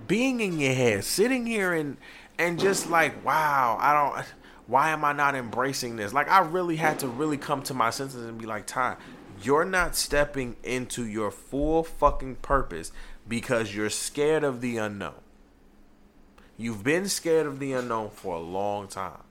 being 0.09 0.41
in 0.41 0.59
your 0.59 0.73
head, 0.73 1.05
sitting 1.05 1.45
here 1.45 1.75
and 1.75 1.99
and 2.39 2.59
just 2.59 2.89
like, 2.89 3.23
wow, 3.23 3.77
I 3.79 3.93
don't. 3.93 4.27
Why 4.67 4.89
am 4.89 5.05
I 5.05 5.13
not 5.13 5.35
embracing 5.35 5.97
this? 5.97 6.15
Like, 6.15 6.31
I 6.31 6.41
really 6.41 6.77
had 6.77 7.01
to 7.01 7.09
really 7.09 7.37
come 7.37 7.63
to 7.65 7.75
my 7.75 7.91
senses 7.91 8.25
and 8.25 8.39
be 8.39 8.47
like, 8.47 8.67
Ty, 8.67 8.97
you're 9.43 9.67
not 9.67 9.97
stepping 9.97 10.57
into 10.63 11.05
your 11.05 11.31
full 11.31 11.85
fucking 11.85 12.37
purpose 12.37 12.91
because 13.29 13.75
you're 13.75 13.91
scared 13.91 14.45
of 14.45 14.63
the 14.63 14.79
unknown. 14.79 15.21
You've 16.57 16.85
been 16.85 17.07
scared 17.09 17.47
of 17.47 17.59
the 17.59 17.73
unknown 17.75 18.11
for 18.11 18.37
a 18.37 18.41
long 18.41 18.89
time. 18.89 19.25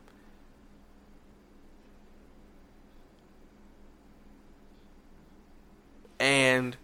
And 6.22 6.78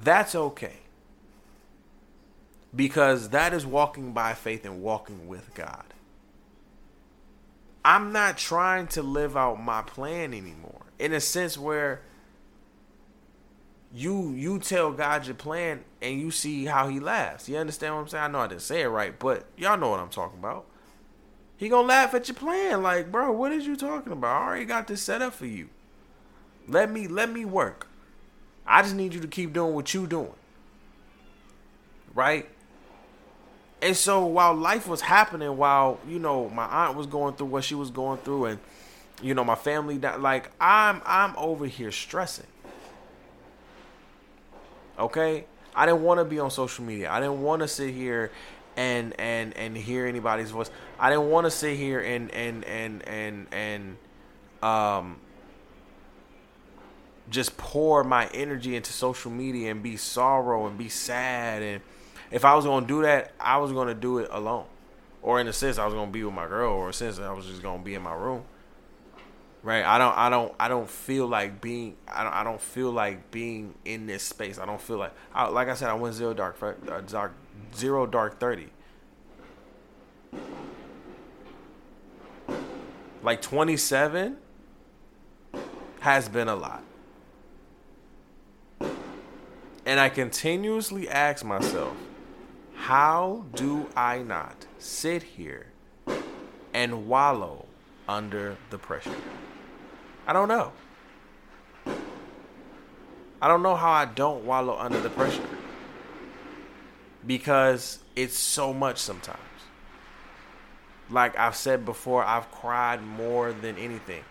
that's 0.00 0.36
okay. 0.36 0.76
Because 2.74 3.30
that 3.30 3.52
is 3.52 3.66
walking 3.66 4.12
by 4.12 4.34
faith 4.34 4.64
and 4.64 4.80
walking 4.80 5.26
with 5.26 5.52
God. 5.54 5.92
I'm 7.84 8.12
not 8.12 8.38
trying 8.38 8.86
to 8.88 9.02
live 9.02 9.36
out 9.36 9.60
my 9.60 9.82
plan 9.82 10.32
anymore. 10.32 10.82
In 11.00 11.12
a 11.12 11.20
sense 11.20 11.58
where 11.58 12.02
you 13.92 14.32
you 14.34 14.60
tell 14.60 14.92
God 14.92 15.26
your 15.26 15.34
plan 15.34 15.82
and 16.00 16.20
you 16.20 16.30
see 16.30 16.66
how 16.66 16.88
he 16.88 17.00
laughs. 17.00 17.48
You 17.48 17.56
understand 17.56 17.96
what 17.96 18.02
I'm 18.02 18.08
saying? 18.08 18.24
I 18.24 18.28
know 18.28 18.40
I 18.40 18.46
didn't 18.46 18.62
say 18.62 18.82
it 18.82 18.88
right, 18.88 19.18
but 19.18 19.46
y'all 19.56 19.78
know 19.78 19.88
what 19.88 20.00
I'm 20.00 20.10
talking 20.10 20.38
about. 20.38 20.66
He 21.56 21.68
gonna 21.68 21.88
laugh 21.88 22.14
at 22.14 22.28
your 22.28 22.36
plan, 22.36 22.84
like, 22.84 23.10
bro, 23.10 23.32
what 23.32 23.50
is 23.50 23.66
you 23.66 23.74
talking 23.74 24.12
about? 24.12 24.42
I 24.42 24.46
already 24.46 24.64
got 24.64 24.86
this 24.86 25.02
set 25.02 25.22
up 25.22 25.32
for 25.32 25.46
you. 25.46 25.70
Let 26.68 26.92
me 26.92 27.08
let 27.08 27.32
me 27.32 27.44
work. 27.44 27.88
I 28.68 28.82
just 28.82 28.94
need 28.94 29.14
you 29.14 29.20
to 29.20 29.28
keep 29.28 29.52
doing 29.52 29.74
what 29.74 29.92
you 29.94 30.06
doing. 30.06 30.32
Right? 32.14 32.48
And 33.80 33.96
so 33.96 34.26
while 34.26 34.54
life 34.54 34.88
was 34.88 35.00
happening, 35.00 35.56
while, 35.56 36.00
you 36.06 36.18
know, 36.18 36.48
my 36.50 36.64
aunt 36.64 36.96
was 36.96 37.06
going 37.06 37.34
through 37.34 37.46
what 37.46 37.64
she 37.64 37.74
was 37.74 37.90
going 37.90 38.18
through 38.18 38.46
and 38.46 38.60
you 39.22 39.34
know, 39.34 39.44
my 39.44 39.54
family 39.54 39.98
that 39.98 40.20
like 40.20 40.50
I'm 40.60 41.02
I'm 41.04 41.34
over 41.36 41.66
here 41.66 41.90
stressing. 41.90 42.46
Okay? 44.98 45.44
I 45.74 45.86
didn't 45.86 46.02
want 46.02 46.18
to 46.18 46.24
be 46.24 46.38
on 46.38 46.50
social 46.50 46.84
media. 46.84 47.10
I 47.10 47.20
didn't 47.20 47.42
want 47.42 47.62
to 47.62 47.68
sit 47.68 47.94
here 47.94 48.30
and 48.76 49.18
and 49.18 49.56
and 49.56 49.76
hear 49.76 50.06
anybody's 50.06 50.50
voice. 50.50 50.70
I 50.98 51.10
didn't 51.10 51.30
want 51.30 51.46
to 51.46 51.50
sit 51.50 51.76
here 51.76 52.00
and 52.00 52.30
and 52.32 52.64
and 52.64 53.06
and 53.08 53.46
and 53.52 53.96
um 54.62 55.20
just 57.30 57.56
pour 57.56 58.04
my 58.04 58.26
energy 58.28 58.76
into 58.76 58.92
social 58.92 59.30
media 59.30 59.70
and 59.70 59.82
be 59.82 59.96
sorrow 59.96 60.66
and 60.66 60.78
be 60.78 60.88
sad 60.88 61.62
and 61.62 61.80
if 62.30 62.44
I 62.44 62.54
was 62.54 62.64
gonna 62.64 62.86
do 62.86 63.02
that, 63.02 63.32
I 63.40 63.56
was 63.58 63.72
gonna 63.72 63.94
do 63.94 64.18
it 64.18 64.28
alone. 64.30 64.66
Or 65.22 65.40
in 65.40 65.48
a 65.48 65.52
sense 65.52 65.78
I 65.78 65.84
was 65.84 65.94
gonna 65.94 66.10
be 66.10 66.22
with 66.24 66.34
my 66.34 66.46
girl 66.46 66.72
or 66.72 66.84
in 66.84 66.90
a 66.90 66.92
sense 66.92 67.18
I 67.18 67.32
was 67.32 67.46
just 67.46 67.62
gonna 67.62 67.82
be 67.82 67.94
in 67.94 68.02
my 68.02 68.14
room. 68.14 68.44
Right? 69.62 69.84
I 69.84 69.98
don't 69.98 70.16
I 70.16 70.30
don't 70.30 70.54
I 70.60 70.68
don't 70.68 70.88
feel 70.88 71.26
like 71.26 71.60
being 71.60 71.96
I 72.06 72.22
don't 72.22 72.32
I 72.32 72.44
don't 72.44 72.60
feel 72.60 72.92
like 72.92 73.30
being 73.30 73.74
in 73.84 74.06
this 74.06 74.22
space. 74.22 74.58
I 74.58 74.66
don't 74.66 74.80
feel 74.80 74.98
like 74.98 75.12
I, 75.34 75.48
like 75.48 75.68
I 75.68 75.74
said 75.74 75.88
I 75.88 75.94
went 75.94 76.14
zero 76.14 76.34
dark 76.34 76.62
uh, 76.62 77.00
dark 77.00 77.32
zero 77.74 78.06
dark 78.06 78.38
30. 78.38 78.68
Like 83.22 83.42
27 83.42 84.36
has 86.00 86.28
been 86.28 86.48
a 86.48 86.54
lot. 86.54 86.82
And 89.88 89.98
I 89.98 90.10
continuously 90.10 91.08
ask 91.08 91.42
myself, 91.42 91.96
how 92.74 93.46
do 93.54 93.88
I 93.96 94.18
not 94.18 94.66
sit 94.76 95.22
here 95.22 95.68
and 96.74 97.08
wallow 97.08 97.64
under 98.06 98.58
the 98.68 98.76
pressure? 98.76 99.16
I 100.26 100.34
don't 100.34 100.48
know. 100.48 100.72
I 103.40 103.48
don't 103.48 103.62
know 103.62 103.76
how 103.76 103.90
I 103.90 104.04
don't 104.04 104.44
wallow 104.44 104.76
under 104.76 105.00
the 105.00 105.08
pressure. 105.08 105.48
Because 107.26 108.00
it's 108.14 108.36
so 108.36 108.74
much 108.74 108.98
sometimes. 108.98 109.38
Like 111.08 111.38
I've 111.38 111.56
said 111.56 111.86
before, 111.86 112.22
I've 112.22 112.50
cried 112.50 113.02
more 113.02 113.54
than 113.54 113.78
anything. 113.78 114.24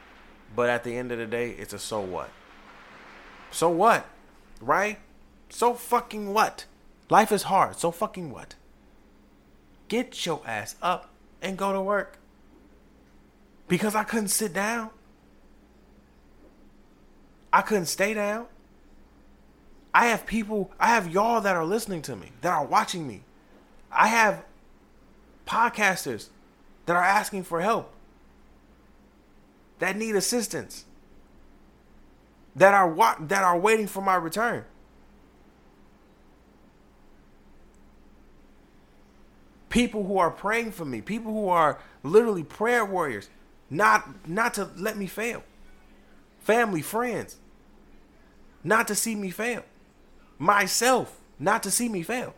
But 0.56 0.70
at 0.70 0.84
the 0.84 0.96
end 0.96 1.12
of 1.12 1.18
the 1.18 1.26
day, 1.26 1.50
it's 1.50 1.74
a 1.74 1.80
so 1.80 2.00
what? 2.00 2.30
So 3.50 3.72
what? 3.72 4.06
Right? 4.62 5.00
So 5.50 5.74
fucking 5.74 6.34
what? 6.34 6.66
Life 7.10 7.32
is 7.32 7.44
hard. 7.44 7.78
So 7.80 7.92
fucking 7.92 8.32
what? 8.32 8.56
Get 9.88 10.26
your 10.26 10.42
ass 10.46 10.76
up 10.82 11.10
and 11.42 11.58
go 11.58 11.72
to 11.74 11.82
work. 11.82 12.18
Because 13.68 13.96
I 13.96 14.04
couldn't 14.04 14.30
sit 14.30 14.54
down. 14.54 14.90
I 17.52 17.62
couldn't 17.62 17.86
stay 17.86 18.14
down. 18.14 18.48
I 19.94 20.08
have 20.08 20.26
people, 20.26 20.72
I 20.80 20.88
have 20.90 21.12
y'all 21.12 21.42
that 21.42 21.56
are 21.56 21.66
listening 21.66 22.02
to 22.04 22.16
me, 22.16 22.32
that 22.42 22.54
are 22.54 22.66
watching 22.66 23.08
me. 23.08 23.24
I 23.92 24.08
have 24.08 24.44
podcasters 25.48 26.28
that 26.86 26.96
are 26.96 27.04
asking 27.04 27.44
for 27.44 27.62
help, 27.62 27.92
that 29.80 29.96
need 29.96 30.16
assistance, 30.16 30.86
that 32.56 32.74
are 32.74 32.88
wa- 32.88 33.16
that 33.20 33.44
are 33.44 33.58
waiting 33.58 33.88
for 33.88 34.02
my 34.02 34.16
return. 34.16 34.66
People 39.70 40.06
who 40.06 40.18
are 40.18 40.32
praying 40.32 40.72
for 40.72 40.86
me, 40.86 41.02
people 41.02 41.32
who 41.32 41.50
are 41.50 41.80
literally 42.04 42.44
prayer 42.44 42.86
warriors, 42.86 43.30
not 43.70 44.28
not 44.28 44.54
to 44.56 44.70
let 44.78 44.98
me 44.98 45.08
fail. 45.08 45.44
Family, 46.40 46.82
friends, 46.82 47.38
not 48.64 48.88
to 48.88 48.96
see 48.96 49.16
me 49.16 49.30
fail. 49.30 49.64
Myself, 50.40 51.20
not 51.40 51.64
to 51.64 51.72
see 51.72 51.90
me 51.90 52.04
fail. 52.04 52.34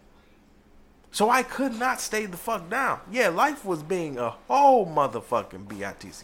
So 1.12 1.30
I 1.30 1.44
could 1.44 1.78
not 1.78 2.02
stay 2.02 2.26
the 2.26 2.38
fuck 2.38 2.70
down. 2.70 3.00
Yeah, 3.12 3.30
life 3.30 3.66
was 3.66 3.84
being 3.84 4.18
a 4.18 4.32
whole 4.48 4.86
motherfucking 4.86 5.68
bitch. 5.68 6.24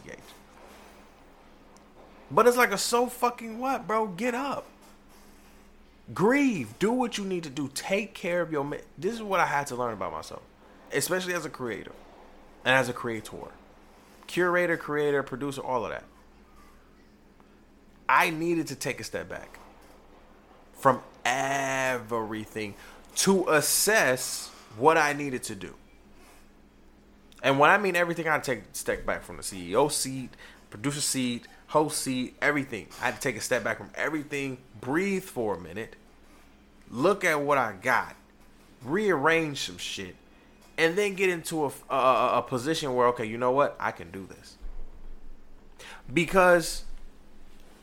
But 2.32 2.48
it's 2.48 2.58
like 2.58 2.72
a 2.72 2.78
so 2.78 3.08
fucking 3.08 3.60
what, 3.60 3.88
bro? 3.88 4.08
Get 4.08 4.34
up. 4.34 4.66
Grieve. 6.14 6.78
Do 6.80 6.92
what 6.92 7.18
you 7.18 7.26
need 7.26 7.44
to 7.44 7.50
do. 7.50 7.70
Take 7.74 8.14
care 8.14 8.42
of 8.42 8.52
your. 8.52 8.64
Ma- 8.64 8.78
this 8.98 9.14
is 9.14 9.22
what 9.22 9.40
I 9.40 9.46
had 9.46 9.68
to 9.68 9.76
learn 9.76 9.94
about 9.94 10.12
myself 10.12 10.42
especially 10.94 11.34
as 11.34 11.46
a 11.46 11.50
creator 11.50 11.92
and 12.66 12.76
as 12.76 12.90
a 12.90 12.94
creator, 12.94 13.50
curator, 14.28 14.78
creator, 14.78 15.24
producer, 15.24 15.62
all 15.62 15.86
of 15.86 15.92
that. 15.92 16.04
I 18.10 18.30
needed 18.30 18.68
to 18.68 18.76
take 18.76 19.00
a 19.00 19.04
step 19.04 19.30
back. 19.30 19.60
from 20.74 21.02
everything 21.26 22.76
to 23.16 23.50
assess 23.50 24.52
what 24.78 24.98
I 24.98 25.14
needed 25.14 25.44
to 25.44 25.56
do. 25.56 25.74
And 27.42 27.60
when 27.60 27.70
I 27.70 27.78
mean 27.78 27.96
everything, 27.96 28.28
I 28.28 28.40
take 28.40 28.60
a 28.60 28.76
step 28.76 29.06
back 29.06 29.24
from 29.24 29.38
the 29.38 29.44
CEO 29.44 29.92
seat, 29.92 30.32
producer 30.70 31.02
seat, 31.02 31.48
host 31.68 32.02
seat, 32.02 32.36
everything. 32.42 32.88
I 33.02 33.06
had 33.06 33.16
to 33.16 33.22
take 33.22 33.38
a 33.38 33.42
step 33.42 33.64
back 33.64 33.78
from 33.78 33.90
everything, 33.96 34.58
breathe 34.82 35.24
for 35.24 35.56
a 35.56 35.60
minute, 35.60 35.96
look 36.92 37.24
at 37.24 37.42
what 37.42 37.58
I 37.58 37.74
got, 37.82 38.16
rearrange 38.84 39.62
some 39.62 39.78
shit, 39.78 40.16
and 40.78 40.98
then 40.98 41.16
get 41.16 41.30
into 41.30 41.66
a, 41.66 41.72
a, 41.90 42.38
a 42.38 42.42
position 42.42 42.96
where, 42.96 43.08
okay, 43.08 43.26
you 43.26 43.38
know 43.38 43.52
what? 43.52 43.76
I 43.80 43.92
can 43.92 44.12
do 44.12 44.28
this. 44.28 44.58
Because 46.12 46.84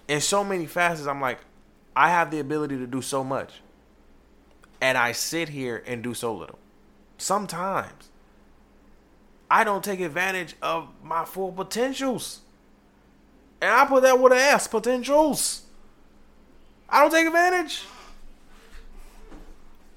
in 0.08 0.20
so 0.20 0.44
many 0.44 0.66
facets, 0.66 1.06
I'm 1.06 1.20
like, 1.20 1.38
I 1.96 2.10
have 2.10 2.30
the 2.30 2.38
ability 2.38 2.78
to 2.78 2.86
do 2.86 3.02
so 3.02 3.24
much. 3.24 3.54
And 4.80 4.98
I 4.98 5.12
sit 5.12 5.48
here 5.48 5.82
and 5.86 6.02
do 6.02 6.12
so 6.12 6.34
little. 6.34 6.58
Sometimes 7.16 8.10
I 9.50 9.64
don't 9.64 9.84
take 9.84 10.00
advantage 10.00 10.56
of 10.60 10.88
my 11.02 11.24
full 11.24 11.52
potentials. 11.52 12.40
And 13.60 13.70
I 13.70 13.84
put 13.86 14.02
that 14.02 14.18
with 14.18 14.32
an 14.32 14.38
S 14.38 14.66
potentials. 14.66 15.62
I 16.88 17.00
don't 17.00 17.10
take 17.10 17.26
advantage. 17.26 17.84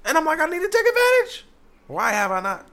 And 0.04 0.16
I'm 0.16 0.24
like, 0.24 0.38
I 0.40 0.46
need 0.46 0.60
to 0.60 0.68
take 0.68 0.86
advantage. 0.86 1.44
Why 1.88 2.12
have 2.12 2.30
I 2.30 2.40
not? 2.40 2.66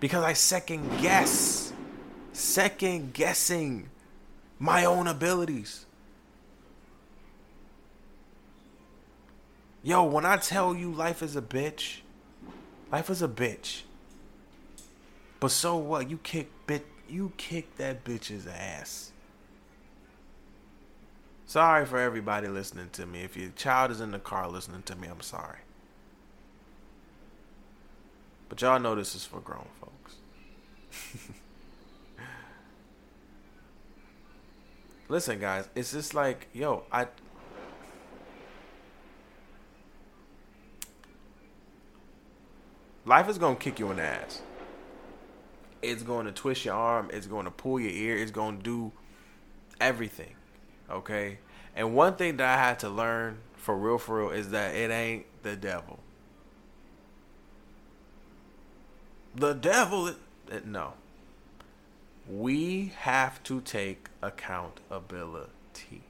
Because 0.00 0.24
I 0.24 0.32
second 0.32 1.00
guess. 1.00 1.72
Second 2.32 3.14
guessing 3.14 3.88
my 4.58 4.84
own 4.84 5.06
abilities. 5.06 5.86
Yo, 9.82 10.04
when 10.04 10.24
I 10.24 10.36
tell 10.36 10.74
you 10.74 10.92
life 10.92 11.22
is 11.22 11.36
a 11.36 11.42
bitch, 11.42 12.00
life 12.92 13.10
is 13.10 13.22
a 13.22 13.28
bitch. 13.28 13.82
But 15.40 15.50
so 15.50 15.76
what? 15.76 16.10
You 16.10 16.18
kick 16.18 16.50
bit 16.66 16.86
you 17.08 17.32
kick 17.36 17.76
that 17.76 18.04
bitch's 18.04 18.46
ass. 18.46 19.12
Sorry 21.46 21.86
for 21.86 21.98
everybody 21.98 22.48
listening 22.48 22.90
to 22.92 23.06
me. 23.06 23.22
If 23.22 23.36
your 23.36 23.50
child 23.50 23.90
is 23.90 24.00
in 24.00 24.10
the 24.10 24.18
car 24.18 24.48
listening 24.48 24.82
to 24.82 24.96
me, 24.96 25.08
I'm 25.08 25.22
sorry. 25.22 25.58
But 28.48 28.62
y'all 28.62 28.78
know 28.80 28.94
this 28.94 29.14
is 29.14 29.24
for 29.24 29.40
grown 29.40 29.66
folks. 29.80 30.16
Listen, 35.08 35.38
guys, 35.38 35.68
it's 35.74 35.92
just 35.92 36.14
like, 36.14 36.48
yo, 36.52 36.84
I 36.92 37.06
Life 43.04 43.28
is 43.30 43.38
gonna 43.38 43.56
kick 43.56 43.78
you 43.78 43.90
in 43.90 43.96
the 43.96 44.02
ass. 44.02 44.42
It's 45.80 46.02
going 46.02 46.26
to 46.26 46.32
twist 46.32 46.64
your 46.66 46.74
arm. 46.74 47.08
It's 47.12 47.26
going 47.26 47.44
to 47.44 47.50
pull 47.50 47.80
your 47.80 47.90
ear. 47.90 48.18
It's 48.18 48.30
going 48.30 48.58
to 48.58 48.62
do 48.62 48.92
everything. 49.80 50.34
Okay. 50.90 51.38
And 51.74 51.94
one 51.94 52.16
thing 52.16 52.36
that 52.38 52.58
I 52.58 52.62
had 52.62 52.80
to 52.80 52.90
learn 52.90 53.38
for 53.54 53.76
real, 53.76 53.96
for 53.96 54.18
real, 54.18 54.30
is 54.30 54.50
that 54.50 54.74
it 54.74 54.90
ain't 54.90 55.24
the 55.42 55.56
devil. 55.56 56.00
The 59.38 59.54
devil, 59.54 60.08
it, 60.08 60.16
eh, 60.50 60.60
no. 60.64 60.94
We 62.28 62.92
have 62.98 63.42
to 63.44 63.60
take 63.60 64.08
accountability. 64.22 66.02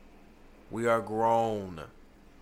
We 0.70 0.87
are 0.87 1.01
grown 1.01 1.83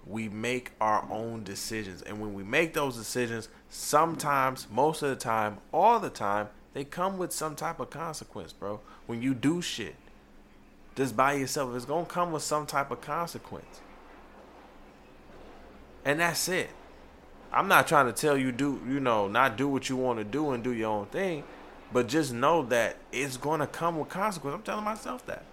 we 0.07 0.29
make 0.29 0.71
our 0.81 1.07
own 1.11 1.43
decisions. 1.43 2.01
And 2.03 2.21
when 2.21 2.33
we 2.33 2.45
make 2.45 2.75
those 2.75 2.97
decisions, 2.97 3.49
sometimes, 3.69 4.69
most 4.71 5.03
of 5.03 5.11
the 5.11 5.17
time, 5.17 5.59
all 5.73 5.99
the 5.99 6.11
time, 6.11 6.49
they 6.75 6.85
come 6.85 7.19
with 7.19 7.33
some 7.33 7.57
type 7.57 7.81
of 7.81 7.91
consequence, 7.91 8.53
bro. 8.53 8.81
When 9.07 9.21
you 9.21 9.35
do 9.35 9.61
shit 9.61 9.97
just 10.95 11.17
by 11.17 11.35
yourself, 11.35 11.75
it's 11.75 11.85
going 11.85 12.07
to 12.07 12.11
come 12.11 12.33
with 12.33 12.43
some 12.43 12.67
type 12.67 12.91
of 12.91 13.01
consequence. 13.01 13.81
And 16.05 16.21
that's 16.21 16.49
it. 16.49 16.71
I'm 17.53 17.69
not 17.69 17.87
trying 17.87 18.07
to 18.07 18.13
tell 18.13 18.37
you 18.37 18.53
do, 18.53 18.81
you 18.89 19.01
know, 19.01 19.29
not 19.29 19.57
do 19.57 19.69
what 19.69 19.89
you 19.89 19.97
want 19.97 20.19
to 20.19 20.25
do 20.25 20.51
and 20.51 20.63
do 20.63 20.73
your 20.73 20.91
own 20.91 21.07
thing, 21.07 21.45
but 21.93 22.09
just 22.09 22.33
know 22.33 22.63
that 22.67 22.97
it's 23.13 23.37
going 23.37 23.61
to 23.61 23.67
come 23.67 23.99
with 23.99 24.09
consequence. 24.09 24.55
I'm 24.55 24.63
telling 24.63 24.85
myself 24.85 25.25
that. 25.27 25.45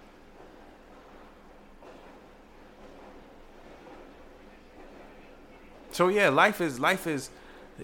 So 5.92 6.08
yeah, 6.08 6.28
life 6.28 6.60
is 6.60 6.80
life 6.80 7.06
is. 7.06 7.30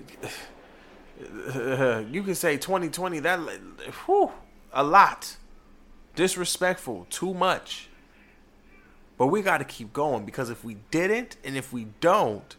you 2.10 2.22
can 2.22 2.34
say 2.34 2.56
2020 2.56 3.20
that 3.20 3.38
whew, 4.06 4.32
a 4.72 4.82
lot 4.82 5.36
disrespectful 6.14 7.06
too 7.10 7.34
much 7.34 7.88
but 9.18 9.26
we 9.26 9.42
got 9.42 9.58
to 9.58 9.64
keep 9.64 9.92
going 9.92 10.24
because 10.24 10.48
if 10.48 10.64
we 10.64 10.76
didn't 10.90 11.36
and 11.44 11.56
if 11.56 11.72
we 11.72 11.86
don't 12.00 12.56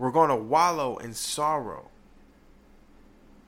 we're 0.00 0.10
going 0.10 0.30
to 0.30 0.34
wallow 0.34 0.96
in 0.96 1.14
sorrow 1.14 1.88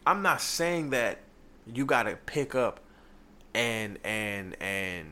i'm 0.06 0.22
not 0.22 0.40
saying 0.40 0.90
that 0.90 1.18
you 1.66 1.84
got 1.84 2.04
to 2.04 2.14
pick 2.26 2.54
up 2.54 2.78
and 3.54 3.98
and 4.04 4.54
and 4.60 5.08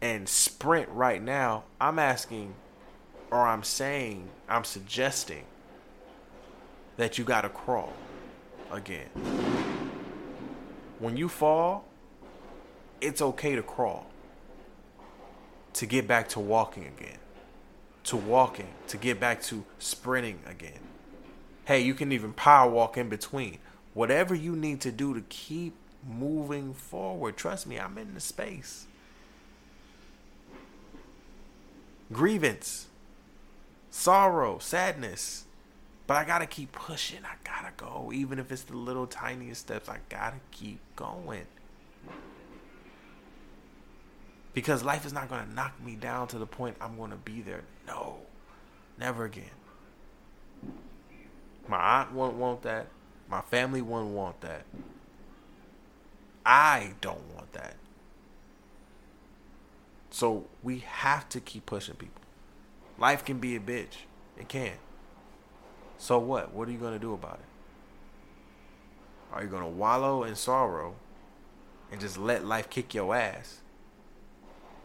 and 0.00 0.28
sprint 0.28 0.88
right 0.90 1.22
now 1.22 1.64
i'm 1.80 1.98
asking 1.98 2.54
or 3.34 3.48
I'm 3.48 3.64
saying, 3.64 4.28
I'm 4.48 4.62
suggesting 4.62 5.42
that 6.96 7.18
you 7.18 7.24
got 7.24 7.40
to 7.40 7.48
crawl 7.48 7.92
again. 8.70 9.08
When 11.00 11.16
you 11.16 11.28
fall, 11.28 11.84
it's 13.00 13.20
okay 13.20 13.56
to 13.56 13.62
crawl. 13.62 14.06
To 15.72 15.86
get 15.86 16.06
back 16.06 16.28
to 16.28 16.38
walking 16.38 16.86
again. 16.86 17.18
To 18.04 18.16
walking, 18.16 18.68
to 18.88 18.96
get 18.96 19.18
back 19.18 19.42
to 19.44 19.64
sprinting 19.78 20.40
again. 20.46 20.80
Hey, 21.64 21.80
you 21.80 21.94
can 21.94 22.12
even 22.12 22.32
power 22.32 22.70
walk 22.70 22.98
in 22.98 23.08
between. 23.08 23.58
Whatever 23.94 24.34
you 24.34 24.54
need 24.54 24.80
to 24.82 24.92
do 24.92 25.14
to 25.14 25.22
keep 25.22 25.74
moving 26.06 26.74
forward. 26.74 27.36
Trust 27.36 27.66
me, 27.66 27.78
I'm 27.78 27.96
in 27.96 28.14
the 28.14 28.20
space. 28.20 28.86
Grievance 32.12 32.88
sorrow, 33.94 34.58
sadness. 34.58 35.44
But 36.06 36.16
I 36.16 36.24
gotta 36.24 36.46
keep 36.46 36.72
pushing. 36.72 37.20
I 37.24 37.36
gotta 37.44 37.72
go. 37.76 38.10
Even 38.12 38.38
if 38.38 38.52
it's 38.52 38.62
the 38.62 38.76
little 38.76 39.06
tiniest 39.06 39.62
steps, 39.62 39.88
I 39.88 39.98
gotta 40.08 40.36
keep 40.50 40.80
going. 40.96 41.46
Because 44.52 44.84
life 44.84 45.06
is 45.06 45.12
not 45.12 45.30
gonna 45.30 45.46
knock 45.54 45.82
me 45.82 45.94
down 45.94 46.28
to 46.28 46.38
the 46.38 46.46
point 46.46 46.76
I'm 46.80 46.98
gonna 46.98 47.16
be 47.16 47.40
there. 47.40 47.62
No. 47.86 48.18
Never 48.98 49.24
again. 49.24 49.50
My 51.66 52.00
aunt 52.00 52.12
won't 52.12 52.36
want 52.36 52.62
that. 52.62 52.86
My 53.28 53.40
family 53.40 53.82
won't 53.82 54.10
want 54.10 54.40
that. 54.42 54.64
I 56.44 56.92
don't 57.00 57.34
want 57.34 57.52
that. 57.52 57.76
So 60.10 60.46
we 60.62 60.78
have 60.86 61.28
to 61.30 61.40
keep 61.40 61.66
pushing 61.66 61.96
people. 61.96 62.22
Life 62.98 63.24
can 63.24 63.38
be 63.38 63.56
a 63.56 63.60
bitch. 63.60 64.04
It 64.38 64.48
can. 64.48 64.74
So 65.98 66.18
what? 66.18 66.52
What 66.52 66.68
are 66.68 66.72
you 66.72 66.78
going 66.78 66.92
to 66.92 66.98
do 66.98 67.14
about 67.14 67.40
it? 67.40 67.46
Are 69.32 69.42
you 69.42 69.48
going 69.48 69.64
to 69.64 69.68
wallow 69.68 70.22
in 70.22 70.36
sorrow 70.36 70.94
and 71.90 72.00
just 72.00 72.18
let 72.18 72.44
life 72.44 72.70
kick 72.70 72.94
your 72.94 73.14
ass? 73.16 73.60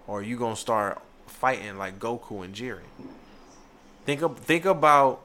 Or 0.08 0.20
are 0.20 0.24
you 0.24 0.38
going 0.38 0.56
to 0.56 0.60
start 0.60 1.02
fighting 1.30 1.78
like 1.78 2.00
Goku 2.00 2.44
and 2.44 2.54
Jiren? 2.54 2.82
Think 4.06 4.22
of, 4.22 4.40
think 4.40 4.66
about 4.66 5.22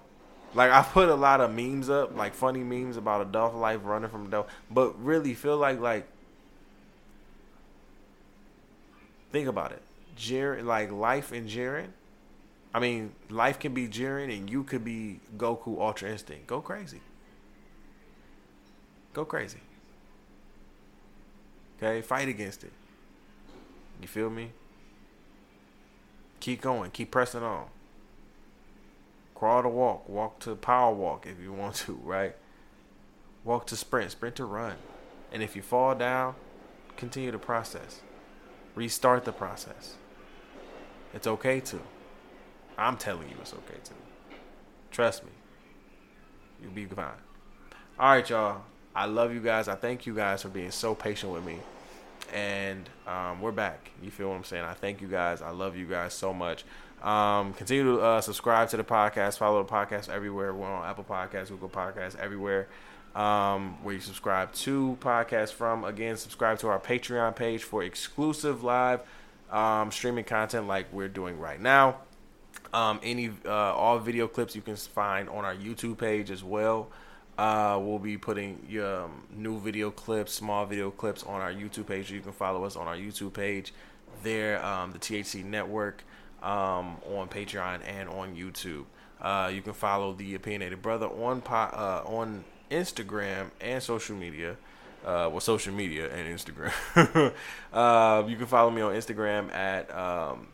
like 0.54 0.70
I 0.70 0.82
put 0.82 1.08
a 1.08 1.14
lot 1.14 1.40
of 1.40 1.52
memes 1.52 1.90
up, 1.90 2.16
like 2.16 2.34
funny 2.34 2.62
memes 2.62 2.96
about 2.96 3.22
adult 3.22 3.54
life 3.54 3.80
running 3.82 4.10
from 4.10 4.26
adult, 4.26 4.48
but 4.70 5.02
really 5.02 5.34
feel 5.34 5.56
like 5.56 5.80
like 5.80 6.06
think 9.32 9.48
about 9.48 9.72
it. 9.72 9.82
Jiren 10.16 10.64
like 10.64 10.92
life 10.92 11.32
in 11.32 11.46
Jiren 11.46 11.88
I 12.74 12.80
mean, 12.80 13.12
life 13.30 13.60
can 13.60 13.72
be 13.72 13.86
Jiren 13.86 14.36
and 14.36 14.50
you 14.50 14.64
could 14.64 14.84
be 14.84 15.20
Goku 15.38 15.80
Ultra 15.80 16.10
Instinct. 16.10 16.48
Go 16.48 16.60
crazy. 16.60 17.00
Go 19.12 19.24
crazy. 19.24 19.60
Okay, 21.78 22.02
fight 22.02 22.26
against 22.26 22.64
it. 22.64 22.72
You 24.02 24.08
feel 24.08 24.28
me? 24.28 24.50
Keep 26.44 26.60
going, 26.60 26.90
keep 26.90 27.10
pressing 27.10 27.42
on. 27.42 27.68
Crawl 29.34 29.62
to 29.62 29.68
walk, 29.70 30.06
walk 30.06 30.40
to 30.40 30.54
power 30.54 30.92
walk 30.92 31.26
if 31.26 31.40
you 31.40 31.54
want 31.54 31.74
to, 31.76 31.94
right? 32.04 32.36
Walk 33.44 33.66
to 33.68 33.76
sprint, 33.76 34.10
sprint 34.10 34.36
to 34.36 34.44
run. 34.44 34.74
And 35.32 35.42
if 35.42 35.56
you 35.56 35.62
fall 35.62 35.94
down, 35.94 36.34
continue 36.98 37.30
the 37.30 37.38
process. 37.38 38.02
Restart 38.74 39.24
the 39.24 39.32
process. 39.32 39.94
It's 41.14 41.26
okay 41.26 41.60
to. 41.60 41.80
I'm 42.76 42.98
telling 42.98 43.30
you, 43.30 43.36
it's 43.40 43.54
okay 43.54 43.80
to. 43.82 43.92
Trust 44.90 45.24
me. 45.24 45.30
You'll 46.62 46.72
be 46.72 46.84
fine. 46.84 47.06
All 47.98 48.10
right, 48.10 48.28
y'all. 48.28 48.64
I 48.94 49.06
love 49.06 49.32
you 49.32 49.40
guys. 49.40 49.66
I 49.66 49.76
thank 49.76 50.04
you 50.04 50.14
guys 50.14 50.42
for 50.42 50.50
being 50.50 50.72
so 50.72 50.94
patient 50.94 51.32
with 51.32 51.46
me. 51.46 51.60
And 52.32 52.88
um, 53.06 53.40
we're 53.40 53.52
back. 53.52 53.90
You 54.02 54.10
feel 54.10 54.30
what 54.30 54.36
I'm 54.36 54.44
saying? 54.44 54.64
I 54.64 54.74
thank 54.74 55.00
you 55.00 55.08
guys. 55.08 55.42
I 55.42 55.50
love 55.50 55.76
you 55.76 55.86
guys 55.86 56.14
so 56.14 56.32
much. 56.32 56.64
Um, 57.02 57.52
continue 57.54 57.84
to 57.84 58.00
uh, 58.00 58.20
subscribe 58.20 58.70
to 58.70 58.76
the 58.76 58.84
podcast. 58.84 59.38
Follow 59.38 59.62
the 59.62 59.68
podcast 59.68 60.08
everywhere. 60.08 60.54
We're 60.54 60.66
on 60.66 60.88
Apple 60.88 61.04
Podcasts, 61.04 61.48
Google 61.48 61.68
Podcasts, 61.68 62.18
everywhere 62.18 62.68
um, 63.14 63.82
where 63.82 63.94
you 63.94 64.00
subscribe 64.00 64.52
to 64.52 64.98
podcasts 65.00 65.52
from. 65.52 65.84
Again, 65.84 66.16
subscribe 66.16 66.58
to 66.60 66.68
our 66.68 66.80
Patreon 66.80 67.36
page 67.36 67.62
for 67.62 67.82
exclusive 67.82 68.64
live 68.64 69.00
um, 69.50 69.92
streaming 69.92 70.24
content 70.24 70.66
like 70.66 70.92
we're 70.92 71.08
doing 71.08 71.38
right 71.38 71.60
now. 71.60 71.98
Um, 72.72 72.98
any 73.04 73.30
uh, 73.44 73.50
all 73.50 73.98
video 73.98 74.26
clips 74.26 74.56
you 74.56 74.62
can 74.62 74.74
find 74.74 75.28
on 75.28 75.44
our 75.44 75.54
YouTube 75.54 75.98
page 75.98 76.30
as 76.30 76.42
well. 76.42 76.88
Uh, 77.36 77.80
we'll 77.82 77.98
be 77.98 78.16
putting 78.16 78.58
um, 78.80 79.24
new 79.34 79.58
video 79.58 79.90
clips, 79.90 80.32
small 80.32 80.64
video 80.66 80.90
clips 80.90 81.24
on 81.24 81.40
our 81.40 81.52
YouTube 81.52 81.86
page. 81.86 82.10
You 82.10 82.20
can 82.20 82.32
follow 82.32 82.64
us 82.64 82.76
on 82.76 82.86
our 82.86 82.96
YouTube 82.96 83.32
page 83.32 83.72
there, 84.22 84.64
um, 84.64 84.92
the 84.92 84.98
THC 84.98 85.44
Network, 85.44 86.04
um, 86.42 86.96
on 87.12 87.28
Patreon 87.28 87.80
and 87.86 88.08
on 88.08 88.36
YouTube. 88.36 88.84
Uh, 89.20 89.50
you 89.52 89.62
can 89.62 89.72
follow 89.72 90.12
the 90.12 90.34
Opinionated 90.34 90.82
Brother 90.82 91.06
on 91.06 91.42
uh, 91.48 92.02
on 92.04 92.44
Instagram 92.70 93.50
and 93.60 93.82
social 93.82 94.14
media. 94.16 94.56
Uh, 95.04 95.28
well, 95.30 95.40
social 95.40 95.72
media 95.72 96.10
and 96.10 96.28
Instagram. 96.28 96.72
uh, 97.72 98.22
you 98.26 98.36
can 98.36 98.46
follow 98.46 98.70
me 98.70 98.80
on 98.80 98.94
Instagram 98.94 99.52
at 99.52 99.94
um, 99.94 100.46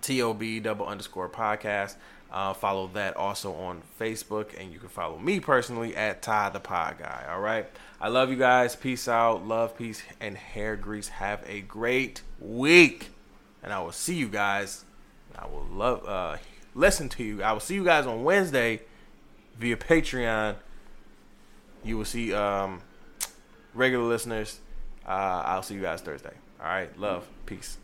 tob 0.00 0.42
double 0.62 0.86
underscore 0.86 1.28
podcast. 1.28 1.96
Uh, 2.32 2.54
follow 2.54 2.86
that 2.94 3.14
also 3.14 3.52
on 3.52 3.82
Facebook, 4.00 4.58
and 4.58 4.72
you 4.72 4.78
can 4.78 4.88
follow 4.88 5.18
me 5.18 5.38
personally 5.38 5.94
at 5.94 6.22
Ty 6.22 6.48
the 6.48 6.60
Pod 6.60 6.96
Guy. 6.98 7.26
All 7.30 7.40
right, 7.40 7.66
I 8.00 8.08
love 8.08 8.30
you 8.30 8.36
guys. 8.36 8.74
Peace 8.74 9.06
out, 9.06 9.46
love, 9.46 9.76
peace, 9.76 10.02
and 10.18 10.34
hair 10.34 10.74
grease. 10.74 11.08
Have 11.08 11.44
a 11.46 11.60
great 11.60 12.22
week, 12.40 13.10
and 13.62 13.70
I 13.70 13.80
will 13.80 13.92
see 13.92 14.14
you 14.14 14.28
guys. 14.28 14.86
I 15.36 15.46
will 15.46 15.66
love 15.70 16.08
uh, 16.08 16.38
listen 16.74 17.10
to 17.10 17.22
you. 17.22 17.42
I 17.42 17.52
will 17.52 17.60
see 17.60 17.74
you 17.74 17.84
guys 17.84 18.06
on 18.06 18.24
Wednesday 18.24 18.80
via 19.58 19.76
Patreon. 19.76 20.56
You 21.84 21.98
will 21.98 22.06
see 22.06 22.32
um, 22.32 22.80
regular 23.74 24.04
listeners. 24.04 24.58
Uh, 25.06 25.42
I'll 25.44 25.62
see 25.62 25.74
you 25.74 25.82
guys 25.82 26.00
Thursday. 26.00 26.32
All 26.58 26.66
right, 26.66 26.98
love, 26.98 27.28
peace. 27.44 27.76